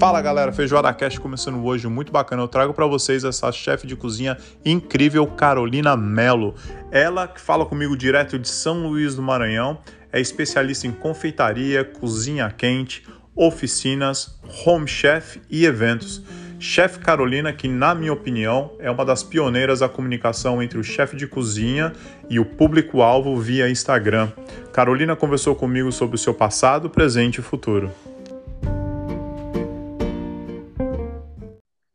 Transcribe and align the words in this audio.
Fala 0.00 0.22
galera, 0.22 0.50
Feijoada 0.50 0.90
Cast 0.94 1.20
começando 1.20 1.62
hoje, 1.62 1.86
muito 1.86 2.10
bacana. 2.10 2.42
Eu 2.42 2.48
trago 2.48 2.72
para 2.72 2.86
vocês 2.86 3.22
essa 3.22 3.52
chefe 3.52 3.86
de 3.86 3.94
cozinha 3.94 4.34
incrível, 4.64 5.26
Carolina 5.26 5.94
Melo. 5.94 6.54
Ela 6.90 7.28
que 7.28 7.38
fala 7.38 7.66
comigo 7.66 7.94
direto 7.94 8.38
de 8.38 8.48
São 8.48 8.86
Luís 8.86 9.14
do 9.14 9.20
Maranhão, 9.20 9.76
é 10.10 10.18
especialista 10.18 10.86
em 10.86 10.90
confeitaria, 10.90 11.84
cozinha 11.84 12.50
quente, 12.50 13.06
oficinas, 13.36 14.40
home 14.64 14.88
chef 14.88 15.38
e 15.50 15.66
eventos. 15.66 16.22
Chef 16.58 16.98
Carolina, 16.98 17.52
que 17.52 17.68
na 17.68 17.94
minha 17.94 18.14
opinião 18.14 18.72
é 18.78 18.90
uma 18.90 19.04
das 19.04 19.22
pioneiras 19.22 19.80
da 19.80 19.88
comunicação 19.88 20.62
entre 20.62 20.78
o 20.78 20.82
chefe 20.82 21.14
de 21.14 21.26
cozinha 21.26 21.92
e 22.30 22.40
o 22.40 22.44
público-alvo 22.46 23.36
via 23.36 23.68
Instagram. 23.68 24.30
Carolina 24.72 25.14
conversou 25.14 25.54
comigo 25.54 25.92
sobre 25.92 26.16
o 26.16 26.18
seu 26.18 26.32
passado, 26.32 26.88
presente 26.88 27.40
e 27.40 27.42
futuro. 27.42 27.90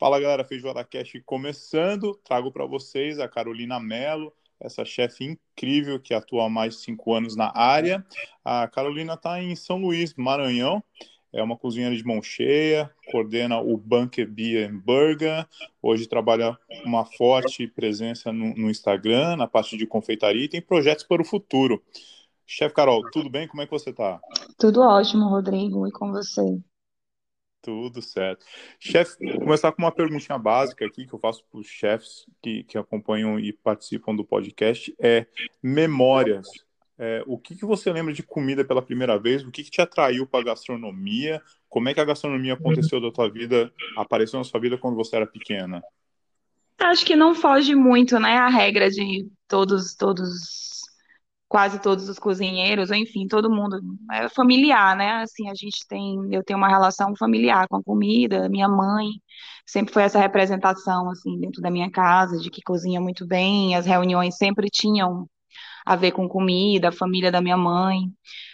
Fala 0.05 0.19
galera, 0.19 0.43
Feijoada 0.43 0.83
Cash 0.83 1.13
começando. 1.25 2.13
Trago 2.23 2.51
para 2.51 2.63
vocês 2.67 3.19
a 3.19 3.27
Carolina 3.27 3.79
Mello, 3.79 4.31
essa 4.59 4.85
chefe 4.85 5.23
incrível 5.23 5.99
que 5.99 6.13
atua 6.13 6.45
há 6.45 6.49
mais 6.49 6.75
de 6.75 6.81
cinco 6.81 7.11
anos 7.11 7.35
na 7.35 7.51
área. 7.55 8.05
A 8.43 8.67
Carolina 8.67 9.15
está 9.15 9.41
em 9.41 9.55
São 9.55 9.79
Luís, 9.79 10.13
Maranhão 10.13 10.83
é 11.33 11.41
uma 11.41 11.57
cozinheira 11.57 11.95
de 11.95 12.05
mão 12.05 12.21
cheia, 12.21 12.87
coordena 13.11 13.59
o 13.59 13.75
Bunker 13.77 14.29
Beer 14.29 14.71
Burger, 14.71 15.43
hoje 15.81 16.05
trabalha 16.05 16.55
uma 16.85 17.03
forte 17.03 17.65
presença 17.67 18.31
no, 18.31 18.53
no, 18.53 18.69
Instagram, 18.69 19.35
na 19.37 19.47
parte 19.47 19.75
de 19.75 19.87
confeitaria 19.87 20.45
e 20.45 20.47
tem 20.47 20.61
projetos 20.61 21.03
para 21.03 21.23
o 21.23 21.25
futuro. 21.25 21.81
Chefe 22.45 22.75
Carol, 22.75 23.01
tudo 23.09 23.27
bem? 23.27 23.47
Como 23.47 23.63
é 23.63 23.65
que 23.65 23.71
você 23.71 23.89
está? 23.89 24.21
Tudo 24.59 24.81
ótimo, 24.81 25.27
Rodrigo, 25.27 25.87
e 25.87 25.91
com 25.91 26.11
você? 26.11 26.61
Tudo 27.65 27.99
certo. 27.99 28.45
Chefe, 28.79 29.17
começar 29.39 29.71
com 29.71 29.81
uma 29.81 29.91
perguntinha 29.91 30.37
básica 30.37 30.85
aqui 30.85 31.07
que 31.07 31.13
eu 31.13 31.19
faço 31.19 31.43
para 31.49 31.59
os 31.59 31.65
chefes 31.65 32.27
que, 32.39 32.63
que 32.63 32.77
acompanham 32.77 33.39
e 33.39 33.51
participam 33.51 34.15
do 34.15 34.23
podcast, 34.23 34.95
é 34.99 35.25
memórias 35.63 36.47
é, 36.97 37.23
o 37.25 37.37
que, 37.37 37.55
que 37.55 37.65
você 37.65 37.91
lembra 37.91 38.13
de 38.13 38.23
comida 38.23 38.63
pela 38.63 38.81
primeira 38.81 39.19
vez? 39.19 39.43
O 39.43 39.51
que, 39.51 39.63
que 39.63 39.71
te 39.71 39.81
atraiu 39.81 40.25
para 40.25 40.41
a 40.41 40.45
gastronomia? 40.45 41.41
Como 41.67 41.89
é 41.89 41.93
que 41.93 41.99
a 41.99 42.05
gastronomia 42.05 42.53
aconteceu 42.53 43.01
da 43.01 43.11
tua 43.11 43.29
vida, 43.29 43.73
apareceu 43.97 44.37
na 44.37 44.45
sua 44.45 44.59
vida 44.59 44.77
quando 44.77 44.95
você 44.95 45.15
era 45.15 45.27
pequena? 45.27 45.83
Acho 46.77 47.05
que 47.05 47.15
não 47.15 47.33
foge 47.33 47.73
muito, 47.73 48.19
né, 48.19 48.37
a 48.37 48.47
regra 48.47 48.89
de 48.89 49.27
todos, 49.47 49.95
todos, 49.95 50.74
quase 51.47 51.79
todos 51.81 52.09
os 52.09 52.19
cozinheiros, 52.19 52.91
enfim, 52.91 53.27
todo 53.27 53.49
mundo 53.49 53.79
é 54.11 54.29
familiar, 54.29 54.95
né? 54.95 55.21
Assim, 55.23 55.49
a 55.49 55.53
gente 55.55 55.85
tem, 55.87 56.17
eu 56.33 56.43
tenho 56.43 56.57
uma 56.57 56.67
relação 56.69 57.15
familiar 57.15 57.67
com 57.67 57.77
a 57.77 57.83
comida. 57.83 58.49
Minha 58.49 58.67
mãe 58.67 59.07
sempre 59.65 59.93
foi 59.93 60.03
essa 60.03 60.19
representação 60.19 61.09
assim 61.09 61.39
dentro 61.39 61.61
da 61.61 61.69
minha 61.71 61.89
casa 61.91 62.37
de 62.39 62.49
que 62.49 62.61
cozinha 62.61 62.99
muito 63.01 63.25
bem. 63.27 63.75
As 63.75 63.85
reuniões 63.85 64.37
sempre 64.37 64.69
tinham 64.69 65.27
a 65.85 65.95
ver 65.95 66.11
com 66.11 66.27
comida, 66.27 66.89
a 66.89 66.91
família 66.91 67.31
da 67.31 67.41
minha 67.41 67.57
mãe. 67.57 67.99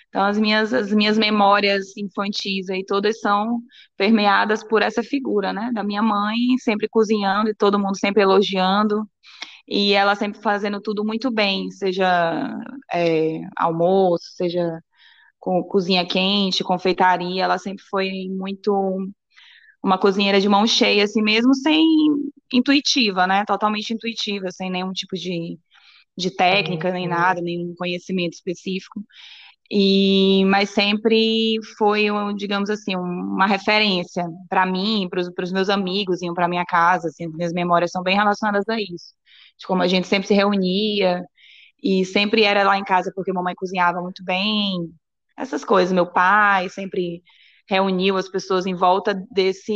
Então, 0.09 0.23
as 0.25 0.37
minhas, 0.37 0.73
as 0.73 0.91
minhas 0.91 1.17
memórias 1.17 1.95
infantis 1.97 2.69
aí 2.69 2.85
todas 2.85 3.19
são 3.21 3.61
permeadas 3.97 4.63
por 4.63 4.81
essa 4.81 5.01
figura, 5.03 5.53
né? 5.53 5.71
Da 5.73 5.83
minha 5.83 6.01
mãe, 6.03 6.37
sempre 6.59 6.89
cozinhando 6.89 7.49
e 7.49 7.55
todo 7.55 7.79
mundo 7.79 7.97
sempre 7.97 8.21
elogiando. 8.23 9.07
E 9.71 9.93
ela 9.93 10.15
sempre 10.15 10.41
fazendo 10.41 10.81
tudo 10.81 11.05
muito 11.05 11.31
bem, 11.31 11.71
seja 11.71 12.05
é, 12.93 13.39
almoço, 13.57 14.25
seja 14.35 14.81
com 15.39 15.63
cozinha 15.63 16.05
quente, 16.07 16.63
confeitaria. 16.63 17.43
Ela 17.45 17.57
sempre 17.59 17.83
foi 17.89 18.09
muito 18.31 18.73
uma 19.83 19.97
cozinheira 19.99 20.39
de 20.41 20.49
mão 20.49 20.65
cheia, 20.67 21.03
assim 21.03 21.21
mesmo, 21.21 21.53
sem 21.55 21.83
intuitiva, 22.53 23.27
né? 23.27 23.45
Totalmente 23.45 23.93
intuitiva, 23.93 24.51
sem 24.51 24.69
nenhum 24.69 24.91
tipo 24.93 25.15
de 25.15 25.59
de 26.17 26.31
técnica 26.35 26.91
nem 26.91 27.07
nada, 27.07 27.41
nenhum 27.41 27.73
conhecimento 27.77 28.33
específico. 28.33 29.03
E, 29.71 30.43
mas 30.45 30.71
sempre 30.71 31.57
foi, 31.77 32.05
digamos 32.37 32.69
assim, 32.69 32.95
uma 32.95 33.47
referência 33.47 34.25
para 34.49 34.65
mim, 34.65 35.07
para 35.09 35.43
os 35.43 35.51
meus 35.51 35.69
amigos, 35.69 36.21
iam 36.21 36.33
para 36.33 36.47
minha 36.49 36.65
casa, 36.65 37.07
assim, 37.07 37.27
minhas 37.29 37.53
memórias 37.53 37.91
são 37.91 38.03
bem 38.03 38.15
relacionadas 38.15 38.67
a 38.69 38.79
isso, 38.81 39.13
de 39.61 39.67
como 39.67 39.81
a 39.83 39.87
gente 39.87 40.07
sempre 40.07 40.27
se 40.27 40.33
reunia 40.33 41.23
e 41.83 42.05
sempre 42.05 42.43
era 42.43 42.63
lá 42.63 42.77
em 42.77 42.83
casa 42.83 43.11
porque 43.15 43.33
mamãe 43.33 43.55
cozinhava 43.55 44.01
muito 44.01 44.23
bem, 44.23 44.91
essas 45.37 45.63
coisas. 45.65 45.93
Meu 45.93 46.07
pai 46.11 46.69
sempre 46.69 47.23
reuniu 47.69 48.17
as 48.17 48.29
pessoas 48.29 48.65
em 48.65 48.75
volta 48.75 49.13
desse 49.31 49.73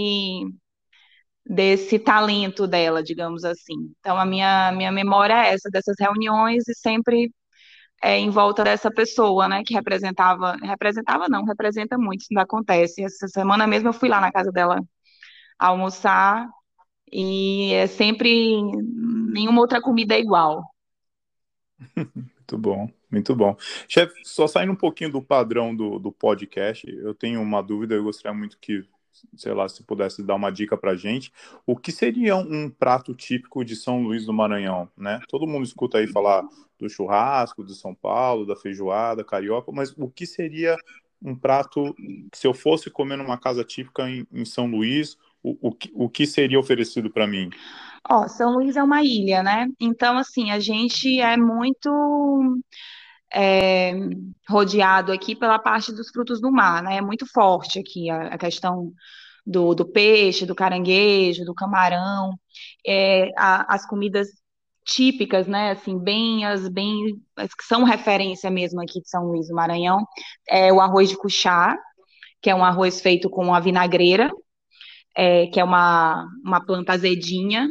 desse 1.47 2.00
talento 2.00 2.68
dela, 2.68 3.03
digamos 3.03 3.44
assim. 3.44 3.75
Então, 4.00 4.18
a 4.18 4.25
minha, 4.25 4.72
minha 4.72 4.91
memória 4.91 5.34
é 5.46 5.53
essa, 5.53 5.69
dessas 5.69 5.96
reuniões 6.00 6.67
e 6.67 6.73
sempre 6.75 7.31
é, 8.03 8.17
em 8.19 8.29
volta 8.29 8.63
dessa 8.63 8.91
pessoa, 8.91 9.47
né, 9.47 9.63
que 9.66 9.73
representava, 9.73 10.56
representava 10.63 11.29
não, 11.29 11.46
representa 11.46 11.97
muito, 11.97 12.22
isso 12.22 12.34
não 12.34 12.41
acontece. 12.44 13.03
Essa 13.03 13.28
semana 13.28 13.67
mesmo 13.67 13.90
eu 13.90 13.94
fui 13.94 14.09
lá 14.09 14.22
na 14.22 14.31
casa 14.31 14.52
dela 14.52 14.81
almoçar 15.59 16.47
e 17.11 17.73
é 17.73 17.88
sempre, 17.88 18.55
nenhuma 19.31 19.61
outra 19.61 19.81
comida 19.81 20.16
é 20.16 20.19
igual. 20.19 20.63
Muito 21.95 22.57
bom, 22.57 22.89
muito 23.11 23.35
bom. 23.35 23.57
Chefe, 23.88 24.21
só 24.23 24.45
saindo 24.47 24.73
um 24.73 24.77
pouquinho 24.77 25.11
do 25.11 25.21
padrão 25.21 25.75
do, 25.75 25.97
do 25.97 26.11
podcast, 26.11 26.88
eu 26.88 27.13
tenho 27.13 27.41
uma 27.41 27.61
dúvida, 27.61 27.95
eu 27.95 28.03
gostaria 28.03 28.38
muito 28.38 28.57
que 28.59 28.85
sei 29.35 29.53
lá, 29.53 29.67
se 29.69 29.83
pudesse 29.83 30.21
dar 30.21 30.35
uma 30.35 30.51
dica 30.51 30.77
para 30.77 30.95
gente, 30.95 31.31
o 31.66 31.75
que 31.75 31.91
seria 31.91 32.35
um 32.35 32.69
prato 32.69 33.13
típico 33.13 33.63
de 33.63 33.75
São 33.75 34.03
Luís 34.03 34.25
do 34.25 34.33
Maranhão, 34.33 34.89
né? 34.97 35.22
Todo 35.29 35.47
mundo 35.47 35.63
escuta 35.63 35.97
aí 35.97 36.07
falar 36.07 36.43
do 36.77 36.89
churrasco 36.89 37.63
de 37.63 37.73
São 37.75 37.95
Paulo, 37.95 38.45
da 38.45 38.55
feijoada, 38.55 39.23
carioca, 39.23 39.72
mas 39.72 39.93
o 39.97 40.09
que 40.09 40.25
seria 40.25 40.75
um 41.22 41.35
prato, 41.35 41.95
se 42.33 42.45
eu 42.45 42.53
fosse 42.53 42.89
comer 42.89 43.16
numa 43.17 43.37
casa 43.37 43.63
típica 43.63 44.09
em, 44.09 44.27
em 44.31 44.45
São 44.45 44.67
Luís, 44.67 45.17
o, 45.61 45.78
o, 45.94 46.09
que 46.09 46.25
seria 46.25 46.59
oferecido 46.59 47.09
para 47.09 47.28
mim? 47.28 47.50
Ó, 48.09 48.28
São 48.28 48.53
Luís 48.53 48.75
é 48.75 48.83
uma 48.83 49.03
ilha, 49.03 49.44
né? 49.44 49.67
Então, 49.79 50.17
assim, 50.17 50.51
a 50.51 50.59
gente 50.59 51.19
é 51.19 51.38
muito 51.38 52.61
é, 53.33 53.94
rodeado 54.50 55.11
aqui 55.11 55.35
pela 55.35 55.59
parte 55.59 55.91
dos 55.94 56.09
frutos 56.09 56.39
do 56.39 56.51
mar, 56.51 56.81
né? 56.84 56.97
É 56.97 57.01
muito 57.01 57.25
forte 57.25 57.79
aqui 57.79 58.09
a, 58.09 58.28
a 58.28 58.38
questão 58.38 58.91
do, 59.45 59.75
do, 59.75 59.85
peixe, 59.85 60.45
do 60.45 60.55
caranguejo, 60.55 61.45
do 61.45 61.53
camarão, 61.53 62.34
é, 62.85 63.31
a, 63.38 63.75
as 63.75 63.85
comidas 63.85 64.28
típicas, 64.85 65.47
né? 65.47 65.72
Assim, 65.72 65.97
bem 65.97 66.45
as 66.45 66.67
bem 66.69 67.22
as 67.35 67.53
que 67.53 67.63
são 67.63 67.84
referência 67.84 68.50
mesmo 68.50 68.81
aqui 68.81 69.01
de 69.01 69.09
São 69.09 69.25
Luís 69.25 69.47
do 69.47 69.55
Maranhão, 69.55 70.05
é 70.47 70.72
o 70.72 70.79
arroz 70.79 71.09
de 71.09 71.17
cuchá, 71.17 71.78
que 72.41 72.50
é 72.50 72.55
um 72.55 72.63
arroz 72.63 73.01
feito 73.01 73.29
com 73.29 73.53
a 73.53 73.59
vinagreira, 73.59 74.29
é, 75.16 75.48
que 75.48 75.59
é 75.59 75.64
uma, 75.64 76.28
uma 76.44 76.64
planta 76.66 76.94
azedinha, 76.94 77.68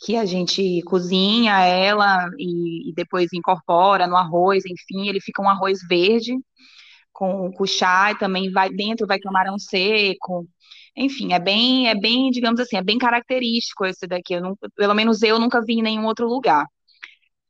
que 0.00 0.16
a 0.16 0.24
gente 0.24 0.82
cozinha 0.84 1.60
ela 1.60 2.28
e, 2.38 2.90
e, 2.90 2.94
depois 2.94 3.32
incorpora 3.32 4.06
no 4.06 4.16
arroz, 4.16 4.64
enfim, 4.64 5.08
ele 5.08 5.20
fica 5.20 5.42
um 5.42 5.48
arroz 5.48 5.80
verde 5.88 6.34
com 7.12 7.50
cuchá 7.52 8.12
e 8.12 8.18
também 8.18 8.50
vai 8.52 8.70
dentro 8.70 9.06
vai 9.06 9.18
camarão 9.18 9.58
seco. 9.58 10.46
Enfim, 10.96 11.32
é 11.32 11.38
bem 11.40 11.88
é 11.88 11.94
bem, 11.94 12.30
digamos 12.30 12.60
assim, 12.60 12.76
é 12.76 12.82
bem 12.82 12.98
característico 12.98 13.86
esse 13.86 14.06
daqui. 14.06 14.34
Eu 14.34 14.42
nunca, 14.42 14.68
pelo 14.76 14.94
menos 14.94 15.22
eu 15.22 15.38
nunca 15.38 15.60
vi 15.64 15.74
em 15.74 15.82
nenhum 15.82 16.06
outro 16.06 16.28
lugar. 16.28 16.66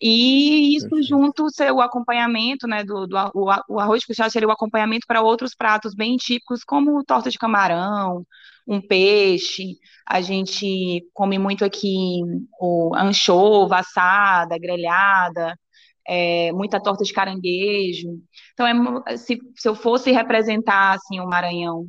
E 0.01 0.77
isso 0.77 0.89
Perfeito. 0.89 1.09
junto 1.09 1.51
ser 1.51 1.73
o 1.73 1.81
acompanhamento, 1.81 2.69
né, 2.69 2.85
do, 2.85 3.07
do 3.07 3.17
o, 3.35 3.51
o 3.69 3.81
arroz 3.81 4.01
de 4.01 4.07
cuchá 4.07 4.31
seria 4.31 4.49
o 4.49 4.53
acompanhamento 4.53 5.07
para 5.09 5.23
outros 5.23 5.55
pratos 5.57 5.95
bem 5.95 6.17
típicos, 6.17 6.63
como 6.65 7.05
torta 7.05 7.31
de 7.31 7.39
camarão, 7.39 8.25
um 8.69 8.81
peixe. 8.81 9.79
A 10.07 10.21
gente 10.21 11.07
come 11.15 11.39
muito 11.39 11.65
aqui 11.65 12.21
o 12.61 12.95
anchova 12.95 13.79
assada, 13.79 14.59
grelhada, 14.59 15.59
é, 16.07 16.53
muita 16.53 16.81
torta 16.81 17.03
de 17.05 17.13
caranguejo. 17.13 18.09
Então, 18.53 19.03
é, 19.07 19.17
se, 19.17 19.39
se 19.57 19.69
eu 19.69 19.75
fosse 19.75 20.13
representar 20.13 20.97
assim 20.97 21.21
o 21.21 21.27
Maranhão 21.27 21.89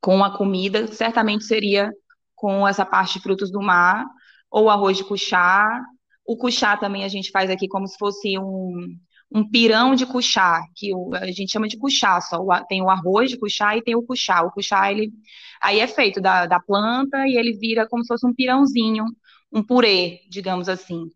com 0.00 0.22
a 0.24 0.36
comida, 0.36 0.86
certamente 0.88 1.44
seria 1.44 1.90
com 2.34 2.66
essa 2.66 2.84
parte 2.86 3.14
de 3.14 3.22
frutos 3.22 3.50
do 3.50 3.60
mar, 3.60 4.04
ou 4.50 4.70
arroz 4.70 4.96
de 4.96 5.04
cuchá, 5.04 5.68
o 6.24 6.36
cuchá 6.36 6.76
também 6.76 7.04
a 7.04 7.08
gente 7.08 7.30
faz 7.30 7.50
aqui 7.50 7.66
como 7.68 7.86
se 7.86 7.96
fosse 7.98 8.38
um, 8.38 8.96
um 9.30 9.48
pirão 9.48 9.94
de 9.94 10.06
cuchá, 10.06 10.62
que 10.74 10.90
a 11.14 11.26
gente 11.26 11.52
chama 11.52 11.68
de 11.68 11.78
cuchá 11.78 12.20
só. 12.20 12.38
tem 12.68 12.82
o 12.82 12.88
arroz 12.90 13.30
de 13.30 13.38
cuchá 13.38 13.76
e 13.76 13.82
tem 13.82 13.94
o 13.94 14.02
cuchá. 14.02 14.42
O 14.42 14.50
cuchá, 14.50 14.90
ele 14.90 15.12
aí 15.60 15.80
é 15.80 15.86
feito 15.86 16.20
da, 16.20 16.46
da 16.46 16.60
planta 16.60 17.26
e 17.26 17.36
ele 17.36 17.52
vira 17.58 17.86
como 17.88 18.02
se 18.02 18.08
fosse 18.08 18.26
um 18.26 18.34
pirãozinho, 18.34 19.04
um 19.52 19.62
purê, 19.62 20.20
digamos 20.30 20.68
assim, 20.68 21.06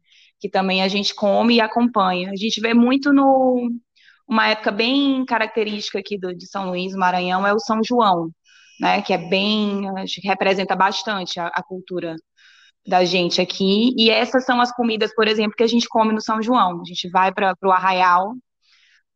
que 0.40 0.48
também 0.48 0.82
a 0.82 0.88
gente 0.88 1.14
come 1.14 1.56
e 1.56 1.60
acompanha. 1.60 2.30
A 2.30 2.36
gente 2.36 2.60
vê 2.60 2.74
muito 2.74 3.12
no 3.12 3.70
uma 4.28 4.48
época 4.48 4.70
bem 4.72 5.24
característica 5.26 5.98
aqui 5.98 6.18
do, 6.18 6.34
de 6.34 6.46
São 6.46 6.68
Luís, 6.70 6.94
Maranhão, 6.94 7.46
é 7.46 7.52
o 7.52 7.58
São 7.58 7.80
João. 7.84 8.30
né? 8.80 9.02
Que 9.02 9.12
é 9.14 9.18
bem, 9.18 9.88
acho 10.00 10.20
que 10.20 10.28
representa 10.28 10.76
bastante 10.76 11.40
a, 11.40 11.48
a 11.48 11.62
cultura 11.62 12.16
da 12.86 13.04
gente 13.04 13.40
aqui. 13.40 13.94
E 13.96 14.10
essas 14.10 14.44
são 14.44 14.60
as 14.60 14.72
comidas, 14.72 15.14
por 15.14 15.28
exemplo, 15.28 15.56
que 15.56 15.62
a 15.62 15.68
gente 15.68 15.88
come 15.88 16.12
no 16.12 16.20
São 16.20 16.42
João. 16.42 16.80
A 16.80 16.84
gente 16.84 17.08
vai 17.10 17.32
para 17.32 17.54
o 17.62 17.70
arraial 17.70 18.34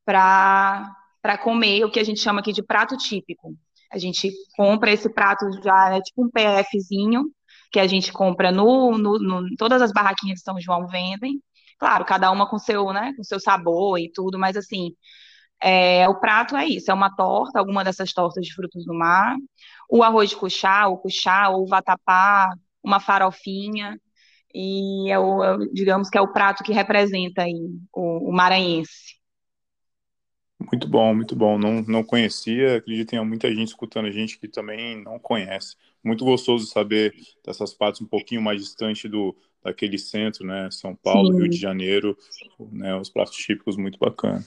para 0.05 1.39
comer 1.43 1.85
o 1.85 1.91
que 1.91 2.01
a 2.01 2.05
gente 2.05 2.21
chama 2.21 2.41
aqui 2.41 2.53
de 2.53 2.63
prato 2.63 2.97
típico. 2.97 3.55
A 3.93 3.99
gente 3.99 4.31
compra 4.57 4.91
esse 4.93 5.13
prato 5.13 5.47
já, 5.63 5.97
é 5.97 6.01
tipo 6.01 6.25
um 6.25 6.31
PFzinho, 6.31 7.25
que 7.73 7.81
a 7.81 7.87
gente 7.87 8.13
compra 8.13 8.53
no, 8.53 8.97
no, 8.99 9.19
no, 9.19 9.57
todas 9.57 9.83
as 9.83 9.93
barraquinhas 9.93 10.39
de 10.39 10.45
São 10.45 10.61
João 10.61 10.87
vendem. 10.87 11.41
Claro, 11.79 12.05
cada 12.05 12.31
uma 12.31 12.49
com 12.49 12.59
seu, 12.59 12.93
né, 12.93 13.13
com 13.17 13.23
seu 13.23 13.39
sabor 13.39 13.99
e 13.99 14.11
tudo, 14.11 14.39
mas 14.39 14.57
assim, 14.57 14.93
é, 15.61 16.09
o 16.09 16.19
prato 16.21 16.57
é 16.57 16.67
isso, 16.67 16.91
é 16.91 16.95
uma 16.95 17.15
torta, 17.15 17.59
alguma 17.59 17.85
dessas 17.85 18.13
tortas 18.13 18.45
de 18.47 18.55
frutos 18.55 18.85
do 18.87 18.95
mar, 18.95 19.37
o 19.91 20.03
arroz 20.03 20.31
de 20.31 20.37
cuchá, 20.37 20.87
o 20.89 20.99
cuchá, 20.99 21.51
ou 21.51 21.65
o 21.65 21.67
vatapá, 21.67 22.51
uma 22.87 23.01
farofinha, 23.01 24.01
e 24.55 25.11
é 25.11 25.19
o, 25.19 25.43
é 25.45 25.59
digamos 25.73 26.09
que 26.09 26.17
é 26.17 26.21
o 26.21 26.33
prato 26.33 26.63
que 26.63 26.73
representa 26.73 27.43
aí 27.43 27.55
o, 27.93 28.31
o 28.31 28.33
maranhense. 28.33 29.17
Muito 30.59 30.89
bom, 30.89 31.15
muito 31.15 31.37
bom. 31.37 31.59
Não, 31.59 31.83
não 31.83 32.03
conhecia, 32.03 32.77
acredito 32.77 33.11
que 33.11 33.17
tem 33.17 33.25
muita 33.25 33.49
gente 33.55 33.69
escutando 33.69 34.07
a 34.07 34.11
gente 34.11 34.39
que 34.39 34.49
também 34.49 35.03
não 35.03 35.19
conhece. 35.19 35.77
Muito 36.03 36.25
gostoso 36.25 36.67
saber 36.67 37.13
dessas 37.45 37.75
partes 37.75 38.01
um 38.01 38.07
pouquinho 38.07 38.41
mais 38.41 38.63
distante 38.63 39.09
do 39.09 39.37
daquele 39.63 39.99
centro, 39.99 40.47
né? 40.47 40.69
São 40.71 40.95
Paulo, 40.95 41.33
Sim. 41.33 41.41
Rio 41.41 41.49
de 41.49 41.57
Janeiro, 41.57 42.17
né? 42.71 42.95
Os 42.95 43.11
pratos 43.11 43.37
típicos 43.37 43.77
muito 43.77 43.99
bacana. 43.99 44.45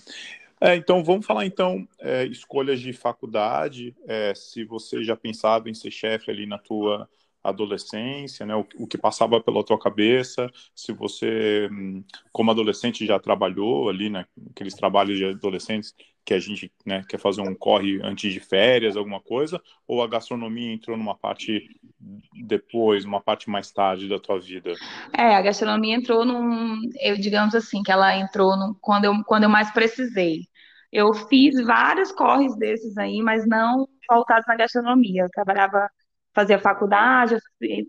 É, 0.62 0.76
então 0.76 1.04
vamos 1.04 1.26
falar 1.26 1.46
então 1.46 1.88
é, 2.00 2.26
escolhas 2.26 2.80
de 2.80 2.94
faculdade. 2.94 3.96
É, 4.08 4.34
se 4.34 4.64
você 4.64 5.04
já 5.04 5.16
pensava 5.16 5.70
em 5.70 5.74
ser 5.74 5.92
chefe 5.92 6.32
ali 6.32 6.46
na 6.46 6.58
tua 6.58 7.08
adolescência, 7.44 8.46
né, 8.46 8.56
o, 8.56 8.66
o, 8.76 8.88
que 8.88 8.98
passava 8.98 9.42
pela 9.42 9.64
tua 9.64 9.80
cabeça, 9.80 10.50
se 10.76 10.92
você, 10.92 11.70
hum, 11.72 12.04
como 12.32 12.52
adolescente, 12.52 13.06
já 13.06 13.20
trabalhou 13.20 13.90
ali, 13.90 14.10
né, 14.10 14.26
aqueles 14.52 14.74
trabalhos 14.74 15.18
de 15.18 15.26
adolescentes 15.26 15.94
que 16.26 16.34
a 16.34 16.40
gente 16.40 16.72
né, 16.86 17.04
quer 17.10 17.18
fazer 17.18 17.42
um 17.42 17.56
corre 17.56 18.00
antes 18.04 18.32
de 18.32 18.40
férias, 18.40 18.96
alguma 18.96 19.20
coisa, 19.20 19.60
ou 19.88 20.04
a 20.04 20.08
gastronomia 20.08 20.72
entrou 20.72 20.96
numa 20.98 21.16
parte 21.16 21.68
depois, 22.46 23.04
uma 23.04 23.22
parte 23.22 23.50
mais 23.50 23.72
tarde 23.72 24.08
da 24.08 24.20
tua 24.20 24.40
vida? 24.40 24.74
É, 25.18 25.36
a 25.36 25.42
gastronomia 25.42 25.96
entrou 25.96 26.26
num, 26.26 26.82
eu 27.02 27.16
digamos 27.16 27.56
assim, 27.56 27.82
que 27.82 27.92
ela 27.92 28.16
entrou 28.16 28.56
num, 28.58 28.76
quando, 28.80 29.06
eu, 29.06 29.14
quando 29.26 29.44
eu 29.44 29.50
mais 29.50 29.72
precisei. 29.72 30.42
Eu 30.92 31.14
fiz 31.14 31.56
vários 31.66 32.12
corres 32.12 32.56
desses 32.58 32.98
aí, 32.98 33.22
mas 33.22 33.48
não 33.48 33.88
voltados 34.10 34.46
na 34.48 34.56
gastronomia. 34.56 35.24
Eu 35.24 35.30
trabalhava 35.30 35.90
fazia 36.40 36.60
faculdade, 36.60 37.38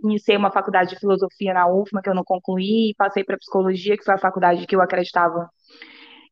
iniciei 0.02 0.36
uma 0.36 0.50
faculdade 0.50 0.90
de 0.90 0.98
filosofia 0.98 1.54
na 1.54 1.68
UFMA, 1.68 2.02
que 2.02 2.10
eu 2.10 2.14
não 2.14 2.24
concluí, 2.24 2.94
passei 2.98 3.22
para 3.22 3.36
psicologia, 3.36 3.96
que 3.96 4.04
foi 4.04 4.14
a 4.14 4.18
faculdade 4.18 4.66
que 4.66 4.74
eu 4.74 4.82
acreditava 4.82 5.48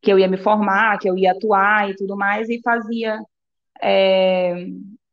que 0.03 0.13
eu 0.13 0.19
ia 0.19 0.29
me 0.29 0.37
formar, 0.37 0.99
que 0.99 1.09
eu 1.09 1.17
ia 1.17 1.33
atuar 1.33 1.91
e 1.91 1.95
tudo 1.97 2.17
mais, 2.17 2.49
e 2.49 2.61
fazia 2.63 3.19
é, 3.83 4.67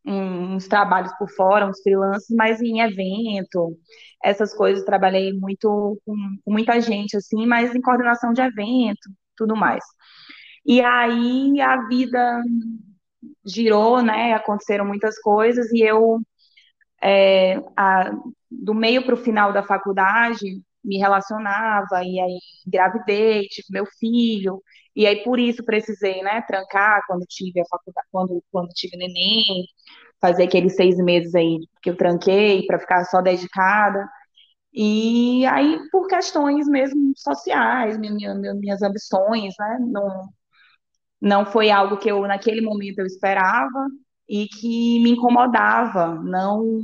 uns 0.05 0.67
trabalhos 0.67 1.11
por 1.17 1.29
fora, 1.29 1.67
uns 1.67 1.81
freelances, 1.81 2.35
mas 2.35 2.61
em 2.61 2.81
evento, 2.81 3.77
essas 4.23 4.53
coisas, 4.53 4.85
trabalhei 4.85 5.33
muito 5.33 5.99
com, 6.05 6.15
com 6.43 6.51
muita 6.51 6.79
gente, 6.81 7.17
assim, 7.17 7.45
mas 7.45 7.73
em 7.75 7.81
coordenação 7.81 8.33
de 8.33 8.41
evento, 8.41 9.09
tudo 9.37 9.55
mais. 9.55 9.83
E 10.65 10.81
aí 10.81 11.61
a 11.61 11.87
vida 11.87 12.41
girou, 13.45 14.01
né, 14.01 14.33
aconteceram 14.33 14.85
muitas 14.85 15.19
coisas, 15.19 15.71
e 15.71 15.81
eu 15.81 16.19
é, 17.01 17.57
a, 17.75 18.11
do 18.49 18.73
meio 18.73 19.03
para 19.05 19.15
o 19.15 19.17
final 19.17 19.53
da 19.53 19.63
faculdade, 19.63 20.61
me 20.83 20.97
relacionava, 20.97 22.03
e 22.03 22.19
aí 22.19 22.39
engravidei, 22.67 23.47
tive 23.47 23.67
meu 23.71 23.85
filho, 23.99 24.61
e 24.95 25.05
aí 25.07 25.23
por 25.23 25.39
isso 25.39 25.63
precisei, 25.65 26.21
né, 26.21 26.41
trancar 26.47 27.01
quando 27.07 27.25
tive 27.27 27.59
a 27.61 27.65
faculdade, 27.65 28.07
quando, 28.11 28.43
quando 28.51 28.69
tive 28.69 28.97
neném, 28.97 29.65
fazer 30.21 30.43
aqueles 30.43 30.75
seis 30.75 30.97
meses 30.97 31.35
aí 31.35 31.59
que 31.81 31.89
eu 31.89 31.97
tranquei 31.97 32.65
para 32.65 32.79
ficar 32.79 33.05
só 33.05 33.21
dedicada. 33.21 34.07
E 34.73 35.45
aí, 35.47 35.79
por 35.91 36.07
questões 36.07 36.67
mesmo 36.67 37.13
sociais, 37.17 37.97
minha, 37.97 38.35
minha, 38.35 38.53
minhas 38.55 38.81
ambições, 38.81 39.53
né, 39.59 39.77
não, 39.81 40.29
não 41.21 41.45
foi 41.45 41.71
algo 41.71 41.97
que 41.97 42.09
eu, 42.11 42.21
naquele 42.27 42.61
momento, 42.61 42.99
eu 42.99 43.05
esperava, 43.05 43.87
e 44.29 44.47
que 44.47 44.99
me 45.01 45.11
incomodava 45.11 46.15
não 46.23 46.79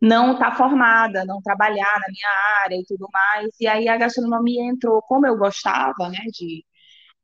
não 0.00 0.32
estar 0.34 0.50
tá 0.52 0.56
formada, 0.56 1.24
não 1.24 1.40
trabalhar 1.42 1.98
na 2.00 2.06
minha 2.08 2.62
área 2.64 2.76
e 2.76 2.84
tudo 2.86 3.08
mais. 3.12 3.48
E 3.60 3.66
aí 3.66 3.88
a 3.88 3.96
gastronomia 3.96 4.64
entrou, 4.64 5.02
como 5.02 5.26
eu 5.26 5.36
gostava, 5.36 6.08
né, 6.08 6.18
de 6.32 6.64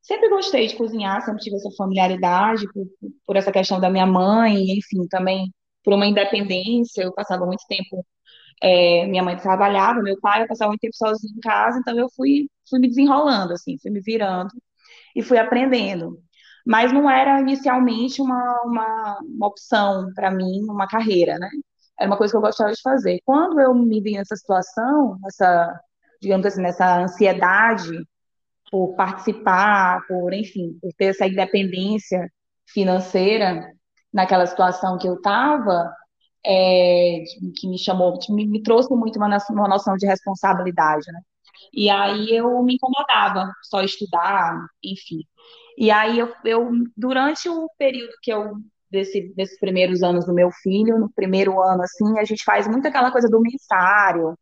sempre 0.01 0.29
gostei 0.29 0.67
de 0.67 0.77
cozinhar, 0.77 1.21
sempre 1.23 1.41
tive 1.41 1.57
essa 1.57 1.69
familiaridade 1.77 2.67
por, 2.73 2.85
por 3.25 3.35
essa 3.37 3.51
questão 3.51 3.79
da 3.79 3.89
minha 3.89 4.05
mãe, 4.05 4.55
enfim, 4.77 5.07
também 5.09 5.51
por 5.83 5.93
uma 5.93 6.05
independência, 6.07 7.03
eu 7.03 7.13
passava 7.13 7.45
muito 7.45 7.63
tempo 7.67 8.05
é, 8.61 9.05
minha 9.07 9.23
mãe 9.23 9.37
trabalhava, 9.37 10.01
meu 10.01 10.19
pai, 10.19 10.43
eu 10.43 10.47
passava 10.47 10.69
muito 10.69 10.81
tempo 10.81 10.95
sozinho 10.95 11.35
em 11.37 11.39
casa, 11.41 11.79
então 11.79 11.97
eu 11.97 12.07
fui, 12.15 12.49
fui 12.69 12.79
me 12.79 12.87
desenrolando, 12.87 13.53
assim, 13.53 13.77
fui 13.81 13.91
me 13.91 14.01
virando 14.01 14.51
e 15.15 15.21
fui 15.23 15.37
aprendendo 15.37 16.19
mas 16.65 16.91
não 16.91 17.09
era 17.09 17.39
inicialmente 17.39 18.21
uma, 18.21 18.61
uma, 18.63 19.19
uma 19.21 19.47
opção 19.47 20.11
para 20.15 20.31
mim, 20.31 20.63
uma 20.67 20.87
carreira, 20.87 21.37
né? 21.37 21.49
Era 21.99 22.09
uma 22.09 22.17
coisa 22.17 22.33
que 22.33 22.37
eu 22.37 22.41
gostava 22.41 22.71
de 22.73 22.81
fazer. 22.81 23.19
Quando 23.25 23.59
eu 23.61 23.73
me 23.73 24.01
vi 24.01 24.13
nessa 24.13 24.35
situação, 24.35 25.17
nessa, 25.21 25.79
digamos 26.21 26.45
assim, 26.45 26.61
nessa 26.61 27.01
ansiedade 27.01 27.91
por 28.71 28.95
participar, 28.95 30.01
por, 30.07 30.33
enfim, 30.33 30.77
por 30.81 30.91
ter 30.97 31.05
essa 31.05 31.27
independência 31.27 32.29
financeira 32.67 33.71
naquela 34.11 34.45
situação 34.47 34.97
que 34.97 35.07
eu 35.07 35.15
estava, 35.15 35.93
é, 36.45 37.23
que 37.57 37.67
me 37.67 37.77
chamou, 37.77 38.17
me, 38.29 38.47
me 38.47 38.63
trouxe 38.63 38.93
muito 38.93 39.17
uma, 39.17 39.27
uma 39.49 39.67
noção 39.67 39.95
de 39.95 40.05
responsabilidade, 40.07 41.11
né? 41.11 41.21
E 41.73 41.89
aí 41.89 42.35
eu 42.35 42.63
me 42.63 42.75
incomodava 42.75 43.51
só 43.63 43.81
estudar, 43.81 44.67
enfim. 44.83 45.21
E 45.77 45.91
aí 45.91 46.19
eu, 46.19 46.33
eu 46.45 46.71
durante 46.95 47.49
o 47.49 47.69
período 47.77 48.11
que 48.21 48.31
eu 48.31 48.53
desse, 48.89 49.33
desses 49.35 49.59
primeiros 49.59 50.03
anos 50.03 50.25
do 50.25 50.33
meu 50.33 50.49
filho, 50.63 50.99
no 50.99 51.11
primeiro 51.13 51.61
ano 51.61 51.83
assim, 51.83 52.19
a 52.19 52.23
gente 52.23 52.43
faz 52.43 52.67
muito 52.67 52.87
aquela 52.87 53.11
coisa 53.11 53.29
do 53.29 53.41
mensário, 53.41 54.37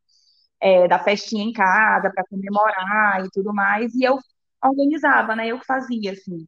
é, 0.62 0.88
da 0.88 1.00
festinha 1.00 1.44
em 1.44 1.54
casa 1.54 2.12
para 2.14 2.26
comemorar 2.30 3.26
e 3.26 3.30
tudo 3.32 3.54
mais, 3.54 3.94
e 3.96 4.04
eu 4.04 4.18
organizava, 4.64 5.36
né? 5.36 5.48
Eu 5.48 5.60
que 5.60 5.66
fazia 5.66 6.12
assim, 6.14 6.48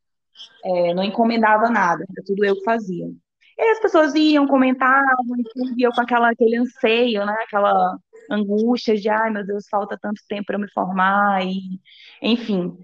é, 0.65 0.93
não 0.93 1.03
encomendava 1.03 1.69
nada, 1.69 2.05
era 2.09 2.25
tudo 2.25 2.45
eu 2.45 2.55
que 2.55 2.63
fazia. 2.63 3.07
E 3.57 3.71
as 3.71 3.79
pessoas 3.79 4.13
iam, 4.15 4.47
comentavam, 4.47 5.25
e 5.77 5.83
eu 5.83 5.91
com 5.91 6.01
aquela, 6.01 6.29
aquele 6.31 6.57
anseio, 6.57 7.25
né? 7.25 7.35
Aquela 7.45 7.97
angústia 8.31 8.95
de, 8.95 9.09
ai 9.09 9.31
meu 9.31 9.45
Deus, 9.45 9.67
falta 9.69 9.97
tanto 10.01 10.21
tempo 10.27 10.45
para 10.47 10.55
eu 10.55 10.61
me 10.61 10.71
formar, 10.71 11.45
e 11.45 11.79
enfim 12.21 12.77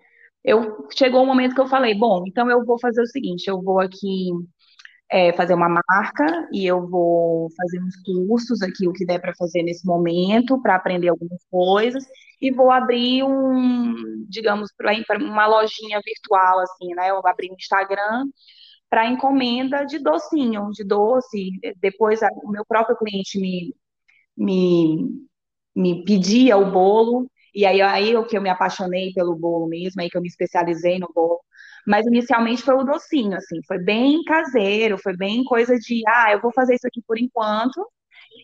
eu 0.43 0.88
chegou 0.98 1.21
um 1.24 1.25
momento 1.25 1.53
que 1.55 1.62
eu 1.62 1.67
falei, 1.67 1.93
bom, 1.93 2.24
então 2.27 2.50
eu 2.50 2.65
vou 2.65 2.79
fazer 2.79 3.01
o 3.01 3.07
seguinte, 3.07 3.48
eu 3.48 3.62
vou 3.62 3.79
aqui 3.79 4.29
é, 5.10 5.33
fazer 5.33 5.53
uma 5.53 5.69
marca 5.69 6.50
e 6.51 6.65
eu 6.65 6.88
vou 6.88 7.50
fazer 7.55 7.79
uns 7.81 7.95
cursos 8.03 8.62
aqui, 8.62 8.88
o 8.88 8.93
que 8.93 9.05
der 9.05 9.19
para 9.19 9.36
fazer 9.36 9.62
nesse 9.63 9.86
momento, 9.86 10.62
para 10.62 10.75
aprender 10.75 11.10
algumas 11.10 11.43
coisas, 11.50 12.03
e 12.41 12.51
vou 12.51 12.71
abrir 12.71 13.24
um, 13.24 14.25
digamos, 14.27 14.69
uma 15.19 15.48
lojinha 15.48 16.01
virtual, 16.03 16.60
assim, 16.62 16.93
né? 16.95 17.12
Eu 17.12 17.21
vou 17.21 17.29
abrir 17.29 17.51
um 17.51 17.55
Instagram 17.55 18.25
para 18.89 19.07
encomenda 19.07 19.86
de 19.86 20.00
docinho, 20.00 20.69
de 20.71 20.83
doce. 20.83 21.51
Depois 21.79 22.19
o 22.43 22.51
meu 22.51 22.65
próprio 22.65 22.98
cliente 22.98 23.39
me, 23.39 23.75
me, 24.36 25.07
me 25.75 26.04
pedia 26.06 26.58
o 26.58 26.72
bolo 26.72 27.30
e 27.54 27.66
aí, 27.66 27.82
aí 27.82 28.16
o 28.16 28.25
que 28.25 28.38
eu 28.38 28.42
me 28.42 28.50
apaixonei 28.50 29.12
pelo 29.13 29.36
bolo 29.36 29.68
mesmo, 29.68 30.01
aí 30.01 30.10
que 30.10 30.18
eu 30.18 30.22
me 30.22 30.28
especializei 30.28 31.00
no 31.00 31.10
bolo. 31.13 31.40
Mas 31.86 32.06
inicialmente 32.06 32.62
foi 32.63 32.75
o 32.75 32.84
docinho, 32.84 33.36
assim, 33.36 33.60
foi 33.68 33.80
bem 33.80 34.24
caseiro, 34.24 34.98
foi 35.00 35.16
bem 35.18 35.44
coisa 35.44 35.78
de, 35.78 36.01
ah, 36.08 36.32
eu 36.32 36.42
vou 36.42 36.51
fazer 36.54 36.75
isso 36.75 36.88
aqui 36.88 37.01
por 37.08 37.20
enquanto. 37.20 37.86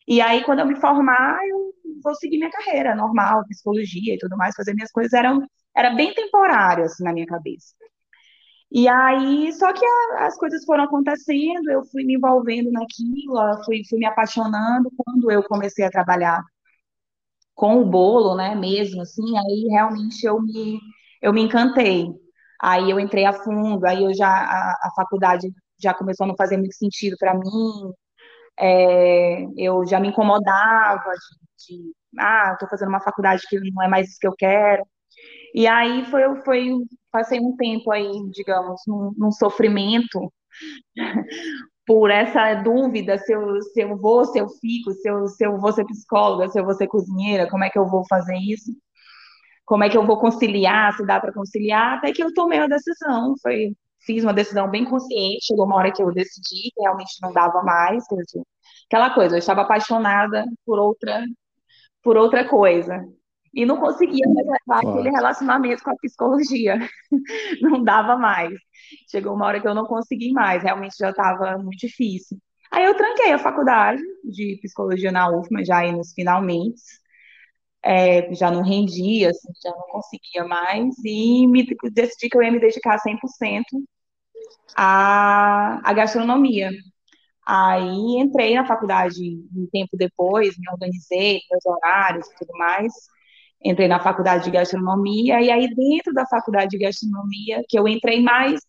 E 0.07 0.21
aí, 0.21 0.43
quando 0.43 0.59
eu 0.59 0.65
me 0.65 0.75
formar, 0.75 1.39
eu 1.47 1.73
vou 2.03 2.15
seguir 2.15 2.37
minha 2.37 2.51
carreira 2.51 2.95
normal, 2.95 3.45
psicologia 3.47 4.15
e 4.15 4.17
tudo 4.17 4.37
mais, 4.37 4.55
fazer 4.55 4.73
minhas 4.73 4.91
coisas. 4.91 5.13
Era, 5.13 5.37
era 5.75 5.95
bem 5.95 6.13
temporário, 6.13 6.85
assim, 6.85 7.03
na 7.03 7.13
minha 7.13 7.25
cabeça. 7.27 7.73
E 8.71 8.87
aí, 8.87 9.53
só 9.53 9.71
que 9.73 9.85
a, 9.85 10.25
as 10.27 10.37
coisas 10.37 10.65
foram 10.65 10.83
acontecendo, 10.83 11.69
eu 11.69 11.85
fui 11.85 12.03
me 12.03 12.15
envolvendo 12.15 12.71
naquilo, 12.71 13.63
fui, 13.65 13.81
fui 13.89 13.99
me 13.99 14.05
apaixonando. 14.05 14.91
Quando 14.97 15.31
eu 15.31 15.43
comecei 15.43 15.85
a 15.85 15.89
trabalhar 15.89 16.43
com 17.57 17.81
o 17.81 17.85
bolo, 17.85 18.35
né, 18.37 18.55
mesmo, 18.55 19.01
assim, 19.01 19.37
aí 19.37 19.67
realmente 19.71 20.25
eu 20.25 20.39
me, 20.41 20.79
eu 21.21 21.33
me 21.33 21.41
encantei. 21.41 22.07
Aí 22.61 22.89
eu 22.91 22.99
entrei 22.99 23.25
a 23.25 23.33
fundo, 23.33 23.85
aí 23.87 24.03
eu 24.03 24.13
já, 24.13 24.29
a, 24.29 24.71
a 24.83 24.91
faculdade 24.95 25.49
já 25.81 25.93
começou 25.93 26.25
a 26.25 26.27
não 26.27 26.35
fazer 26.37 26.57
muito 26.57 26.75
sentido 26.75 27.17
para 27.19 27.33
mim. 27.35 27.93
É, 28.59 29.45
eu 29.57 29.85
já 29.87 29.99
me 29.99 30.09
incomodava 30.09 31.11
de, 31.67 31.75
de 31.75 31.93
ah, 32.19 32.51
estou 32.53 32.69
fazendo 32.69 32.89
uma 32.89 33.01
faculdade 33.01 33.43
que 33.49 33.59
não 33.71 33.83
é 33.83 33.87
mais 33.87 34.09
isso 34.09 34.19
que 34.19 34.27
eu 34.27 34.35
quero. 34.37 34.83
E 35.55 35.67
aí 35.67 36.05
foi, 36.05 36.23
foi 36.43 36.71
passei 37.11 37.39
um 37.39 37.55
tempo 37.57 37.91
aí, 37.91 38.11
digamos, 38.31 38.81
num, 38.87 39.13
num 39.17 39.31
sofrimento 39.31 40.31
por 41.87 42.11
essa 42.11 42.53
dúvida 42.55 43.17
se 43.17 43.33
eu, 43.33 43.61
se 43.61 43.81
eu 43.81 43.97
vou, 43.97 44.25
se 44.25 44.37
eu 44.39 44.49
fico, 44.49 44.91
se 44.91 45.09
eu, 45.09 45.27
se 45.27 45.45
eu 45.45 45.57
vou 45.59 45.71
ser 45.71 45.85
psicóloga, 45.85 46.49
se 46.49 46.59
eu 46.59 46.65
vou 46.65 46.73
ser 46.73 46.87
cozinheira, 46.87 47.49
como 47.49 47.63
é 47.63 47.69
que 47.69 47.79
eu 47.79 47.87
vou 47.87 48.05
fazer 48.07 48.35
isso? 48.37 48.73
Como 49.65 49.83
é 49.83 49.89
que 49.89 49.97
eu 49.97 50.05
vou 50.05 50.19
conciliar, 50.19 50.93
se 50.95 51.05
dá 51.05 51.19
para 51.19 51.33
conciliar? 51.33 51.97
Até 51.97 52.11
que 52.13 52.23
eu 52.23 52.33
tomei 52.33 52.59
a 52.59 52.67
decisão, 52.67 53.35
foi 53.41 53.73
fiz 54.05 54.23
uma 54.23 54.33
decisão 54.33 54.69
bem 54.69 54.85
consciente, 54.85 55.45
chegou 55.45 55.65
uma 55.65 55.75
hora 55.77 55.91
que 55.91 56.01
eu 56.01 56.13
decidi 56.13 56.71
que 56.73 56.81
realmente 56.81 57.11
não 57.21 57.33
dava 57.33 57.61
mais, 57.63 58.03
aquela 58.87 59.13
coisa, 59.13 59.35
eu 59.35 59.39
estava 59.39 59.61
apaixonada 59.61 60.45
por 60.65 60.79
outra 60.79 61.23
por 62.03 62.17
outra 62.17 62.47
coisa. 62.47 63.05
E 63.57 63.65
não 63.65 63.77
conseguia 63.77 64.23
mais 64.27 64.45
levar 64.45 64.81
claro. 64.81 64.89
aquele 64.91 65.09
relacionamento 65.09 65.83
com 65.83 65.89
a 65.89 65.95
psicologia. 65.95 66.77
não 67.59 67.83
dava 67.83 68.15
mais. 68.15 68.53
Chegou 69.09 69.33
uma 69.33 69.47
hora 69.47 69.59
que 69.59 69.67
eu 69.67 69.73
não 69.73 69.85
consegui 69.85 70.31
mais, 70.31 70.61
realmente 70.61 70.95
já 70.95 71.09
estava 71.09 71.57
muito 71.57 71.79
difícil. 71.79 72.37
Aí 72.71 72.85
eu 72.85 72.95
tranquei 72.95 73.31
a 73.31 73.39
faculdade 73.39 73.99
de 74.23 74.59
psicologia 74.61 75.11
na 75.11 75.31
UFMA, 75.31 75.65
já 75.65 75.79
aí 75.79 75.91
nos 75.91 76.13
finalmente. 76.13 76.83
É, 77.83 78.31
já 78.35 78.51
não 78.51 78.61
rendia, 78.61 79.31
assim, 79.31 79.49
já 79.63 79.71
não 79.71 79.87
conseguia 79.89 80.43
mais, 80.45 80.93
e 81.03 81.47
me, 81.47 81.65
decidi 81.91 82.29
que 82.29 82.37
eu 82.37 82.43
ia 82.43 82.51
me 82.51 82.59
dedicar 82.59 82.99
100% 82.99 83.63
à, 84.75 85.79
à 85.89 85.93
gastronomia. 85.93 86.69
Aí 87.47 88.19
entrei 88.19 88.55
na 88.55 88.67
faculdade 88.67 89.19
um 89.55 89.67
tempo 89.71 89.97
depois, 89.97 90.57
me 90.57 90.69
organizei, 90.71 91.39
meus 91.49 91.65
horários 91.65 92.27
e 92.27 92.35
tudo 92.35 92.55
mais. 92.57 92.93
Entrei 93.63 93.87
na 93.87 93.99
faculdade 93.99 94.45
de 94.45 94.51
gastronomia, 94.51 95.41
e 95.41 95.51
aí 95.51 95.73
dentro 95.75 96.13
da 96.13 96.25
faculdade 96.25 96.69
de 96.69 96.77
gastronomia, 96.77 97.63
que 97.67 97.77
eu 97.77 97.87
entrei 97.87 98.21
mais, 98.21 98.61